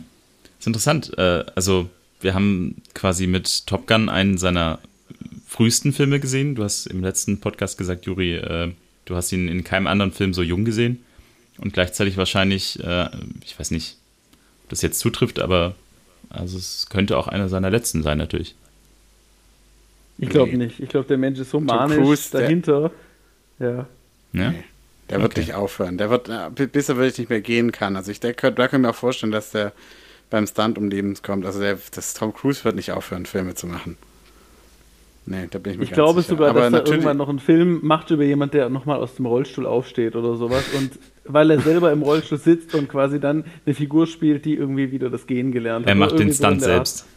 ist 0.58 0.66
interessant. 0.66 1.16
Äh, 1.16 1.44
also, 1.54 1.88
wir 2.20 2.34
haben 2.34 2.82
quasi 2.94 3.26
mit 3.26 3.66
Top 3.66 3.86
Gun 3.86 4.08
einen 4.08 4.38
seiner 4.38 4.80
frühesten 5.46 5.92
Filme 5.92 6.20
gesehen. 6.20 6.54
Du 6.54 6.64
hast 6.64 6.86
im 6.86 7.02
letzten 7.02 7.40
Podcast 7.40 7.78
gesagt, 7.78 8.06
Juri, 8.06 8.36
äh, 8.36 8.72
du 9.04 9.16
hast 9.16 9.32
ihn 9.32 9.48
in 9.48 9.64
keinem 9.64 9.86
anderen 9.86 10.12
Film 10.12 10.34
so 10.34 10.42
jung 10.42 10.64
gesehen. 10.64 11.02
Und 11.58 11.72
gleichzeitig 11.72 12.16
wahrscheinlich, 12.16 12.82
äh, 12.82 13.08
ich 13.44 13.58
weiß 13.58 13.70
nicht, 13.70 13.96
ob 14.64 14.70
das 14.70 14.82
jetzt 14.82 14.98
zutrifft, 14.98 15.40
aber 15.40 15.74
also 16.28 16.56
es 16.56 16.86
könnte 16.88 17.18
auch 17.18 17.28
einer 17.28 17.48
seiner 17.48 17.70
letzten 17.70 18.02
sein, 18.02 18.18
natürlich. 18.18 18.54
Ich 20.18 20.28
glaube 20.28 20.56
nicht. 20.56 20.80
Ich 20.80 20.88
glaube, 20.88 21.08
der 21.08 21.18
Mensch 21.18 21.38
ist 21.38 21.50
so 21.50 21.60
manisch 21.60 21.96
Cruise, 21.96 22.30
dahinter. 22.30 22.80
Der 22.80 22.90
ja. 23.60 23.86
Ja? 24.32 24.54
Der 25.10 25.20
wird 25.20 25.32
okay. 25.32 25.40
nicht 25.40 25.54
aufhören. 25.54 25.98
Der 25.98 26.10
wird, 26.10 26.28
äh, 26.28 26.66
bis 26.66 26.88
er 26.88 26.96
wirklich 26.96 27.18
nicht 27.18 27.30
mehr 27.30 27.40
gehen 27.40 27.72
kann. 27.72 27.96
Also 27.96 28.10
ich 28.10 28.20
denke, 28.20 28.52
da 28.52 28.68
können 28.68 28.84
wir 28.84 28.90
auch 28.90 28.94
vorstellen, 28.94 29.32
dass 29.32 29.50
der 29.50 29.72
beim 30.30 30.46
Stunt 30.46 30.78
um 30.78 30.88
Leben 30.88 31.16
kommt. 31.22 31.44
Also 31.44 31.60
der, 31.60 31.78
das 31.92 32.14
Tom 32.14 32.32
Cruise 32.32 32.64
wird 32.64 32.76
nicht 32.76 32.92
aufhören, 32.92 33.26
Filme 33.26 33.54
zu 33.54 33.66
machen. 33.66 33.96
Nee, 35.26 35.48
da 35.50 35.58
bin 35.58 35.72
ich 35.72 35.78
mir 35.78 35.84
Ich 35.84 35.90
glaube 35.90 36.22
sicher. 36.22 36.34
sogar, 36.34 36.50
Aber 36.50 36.70
dass 36.70 36.72
er 36.72 36.86
irgendwann 36.86 37.16
noch 37.16 37.28
einen 37.28 37.40
Film 37.40 37.80
macht 37.82 38.10
über 38.10 38.24
jemand, 38.24 38.54
der 38.54 38.68
nochmal 38.68 38.98
aus 38.98 39.16
dem 39.16 39.26
Rollstuhl 39.26 39.66
aufsteht 39.66 40.16
oder 40.16 40.36
sowas. 40.36 40.64
Und 40.76 40.92
weil 41.24 41.50
er 41.50 41.60
selber 41.60 41.92
im 41.92 42.02
Rollstuhl 42.02 42.38
sitzt 42.38 42.74
und 42.74 42.88
quasi 42.88 43.20
dann 43.20 43.44
eine 43.66 43.74
Figur 43.74 44.06
spielt, 44.06 44.44
die 44.44 44.54
irgendwie 44.54 44.92
wieder 44.92 45.10
das 45.10 45.26
Gehen 45.26 45.52
gelernt 45.52 45.86
hat. 45.86 45.90
Er 45.90 45.96
macht 45.96 46.18
den 46.18 46.32
Stunt 46.32 46.60
so 46.60 46.66
selbst. 46.66 47.00
Art. 47.02 47.08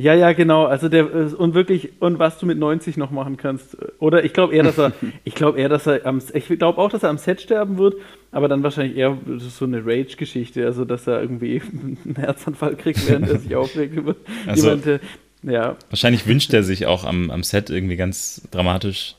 Ja, 0.00 0.14
ja, 0.14 0.32
genau. 0.32 0.64
Also 0.64 0.88
der 0.88 1.12
und 1.38 1.54
wirklich 1.54 2.00
und 2.00 2.20
was 2.20 2.38
du 2.38 2.46
mit 2.46 2.56
90 2.56 2.96
noch 2.96 3.10
machen 3.10 3.36
kannst. 3.36 3.76
Oder 3.98 4.24
ich 4.24 4.32
glaube 4.32 4.54
eher, 4.54 4.62
dass 4.62 4.78
er, 4.78 4.92
ich 5.24 5.34
glaube 5.34 5.58
eher, 5.58 5.68
dass 5.68 5.88
er 5.88 6.06
am, 6.06 6.22
ich 6.32 6.46
glaube 6.46 6.78
auch, 6.78 6.88
dass 6.88 7.02
er 7.02 7.10
am 7.10 7.18
Set 7.18 7.40
sterben 7.40 7.78
wird, 7.78 7.96
aber 8.30 8.46
dann 8.46 8.62
wahrscheinlich 8.62 8.96
eher 8.96 9.18
so 9.38 9.64
eine 9.64 9.84
Rage-Geschichte, 9.84 10.64
also 10.64 10.84
dass 10.84 11.08
er 11.08 11.20
irgendwie 11.20 11.60
einen 12.04 12.14
Herzanfall 12.16 12.76
kriegt, 12.76 13.08
während 13.08 13.28
er 13.28 13.40
sich 13.40 13.56
aufregt 13.56 13.96
über 13.96 14.14
also, 14.46 14.68
jemanden. 14.68 15.00
Ja. 15.42 15.76
Wahrscheinlich 15.90 16.26
wünscht 16.28 16.54
er 16.54 16.62
sich 16.62 16.86
auch 16.86 17.04
am, 17.04 17.30
am 17.32 17.42
Set 17.42 17.68
irgendwie 17.68 17.96
ganz 17.96 18.42
dramatisch 18.52 19.16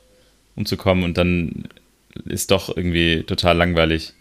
umzukommen 0.55 1.03
und 1.03 1.17
dann 1.17 1.67
ist 2.25 2.51
doch 2.51 2.75
irgendwie 2.75 3.23
total 3.23 3.57
langweilig. 3.57 4.13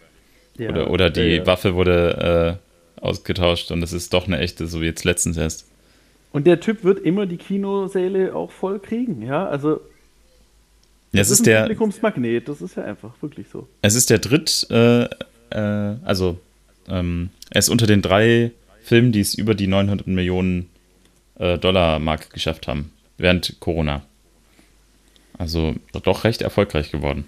Ja, 0.57 0.71
oder, 0.71 0.89
oder 0.89 1.09
die 1.09 1.21
ja, 1.21 1.27
ja. 1.37 1.45
Waffe 1.45 1.73
wurde 1.73 2.59
äh, 2.99 3.01
ausgetauscht 3.01 3.71
und 3.71 3.79
das 3.79 3.93
ist 3.93 4.13
doch 4.13 4.27
eine 4.27 4.39
echte, 4.39 4.67
so 4.67 4.81
wie 4.81 4.85
jetzt 4.85 5.05
letztens 5.05 5.37
erst. 5.37 5.68
Und 6.31 6.45
der 6.45 6.59
Typ 6.59 6.83
wird 6.83 6.99
immer 6.99 7.25
die 7.25 7.37
Kinosäle 7.37 8.35
auch 8.35 8.51
voll 8.51 8.79
kriegen, 8.79 9.21
ja. 9.21 9.47
Also 9.47 9.81
das, 11.11 11.21
das 11.21 11.27
ist, 11.27 11.33
ist 11.33 11.39
ein 11.41 11.43
der 11.45 11.61
Publikumsmagnet, 11.61 12.47
das 12.47 12.61
ist 12.61 12.75
ja 12.75 12.83
einfach 12.83 13.13
wirklich 13.21 13.47
so. 13.51 13.67
Es 13.81 13.95
ist 13.95 14.09
der 14.11 14.19
dritt, 14.19 14.67
äh, 14.69 15.05
äh, 15.49 15.95
also 16.03 16.37
ähm, 16.87 17.29
er 17.49 17.59
ist 17.59 17.69
unter 17.69 17.87
den 17.87 18.01
drei 18.01 18.51
Filmen, 18.83 19.11
die 19.11 19.21
es 19.21 19.33
über 19.33 19.55
die 19.55 19.67
900 19.67 20.05
Millionen 20.07 20.69
äh, 21.39 21.57
Dollar 21.57 21.99
Mark 21.99 22.29
geschafft 22.31 22.67
haben 22.67 22.91
während 23.17 23.59
Corona. 23.59 24.03
Also 25.37 25.73
doch 26.03 26.25
recht 26.25 26.41
erfolgreich 26.41 26.91
geworden. 26.91 27.25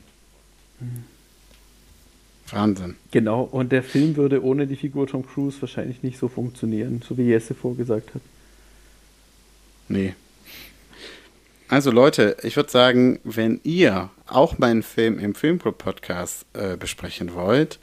Wahnsinn. 2.50 2.96
Genau, 3.12 3.44
und 3.44 3.72
der 3.72 3.84
Film 3.84 4.16
würde 4.18 4.44
ohne 4.44 4.68
die 4.68 4.76
Figur 4.76 5.08
Tom 5.08 5.26
Cruise 5.26 5.62
wahrscheinlich 5.62 6.04
nicht 6.04 6.18
so 6.18 6.28
funktionieren, 6.28 7.02
so 7.08 7.18
wie 7.18 7.24
Jesse 7.24 7.56
vorgesagt 7.56 8.14
hat. 8.14 8.22
Nee. 9.92 10.16
Also 11.68 11.92
Leute, 11.92 12.38
ich 12.44 12.56
würde 12.58 12.70
sagen, 12.70 13.20
wenn 13.24 13.62
ihr 13.64 14.10
auch 14.28 14.58
meinen 14.58 14.84
Film 14.84 15.20
im 15.20 15.36
Filmclub 15.36 15.78
Podcast 15.78 16.46
äh, 16.54 16.76
besprechen 16.76 17.34
wollt, 17.34 17.80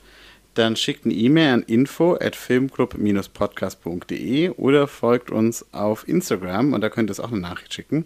dann 0.53 0.75
schickt 0.75 1.05
eine 1.05 1.13
E-Mail 1.13 1.53
an 1.53 1.63
info 1.63 2.15
at 2.15 2.35
filmclub-podcast.de 2.35 4.49
oder 4.51 4.87
folgt 4.87 5.31
uns 5.31 5.65
auf 5.73 6.07
Instagram 6.07 6.73
und 6.73 6.81
da 6.81 6.89
könnt 6.89 7.09
ihr 7.09 7.13
es 7.13 7.19
auch 7.19 7.31
eine 7.31 7.39
Nachricht 7.39 7.73
schicken. 7.73 8.05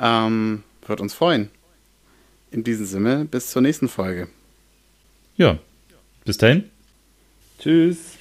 Ähm, 0.00 0.62
wird 0.86 1.00
uns 1.00 1.12
freuen. 1.14 1.50
In 2.50 2.64
diesem 2.64 2.86
Sinne, 2.86 3.24
bis 3.24 3.50
zur 3.50 3.62
nächsten 3.62 3.88
Folge. 3.88 4.28
Ja, 5.36 5.58
bis 6.24 6.38
dahin. 6.38 6.70
Tschüss. 7.58 8.18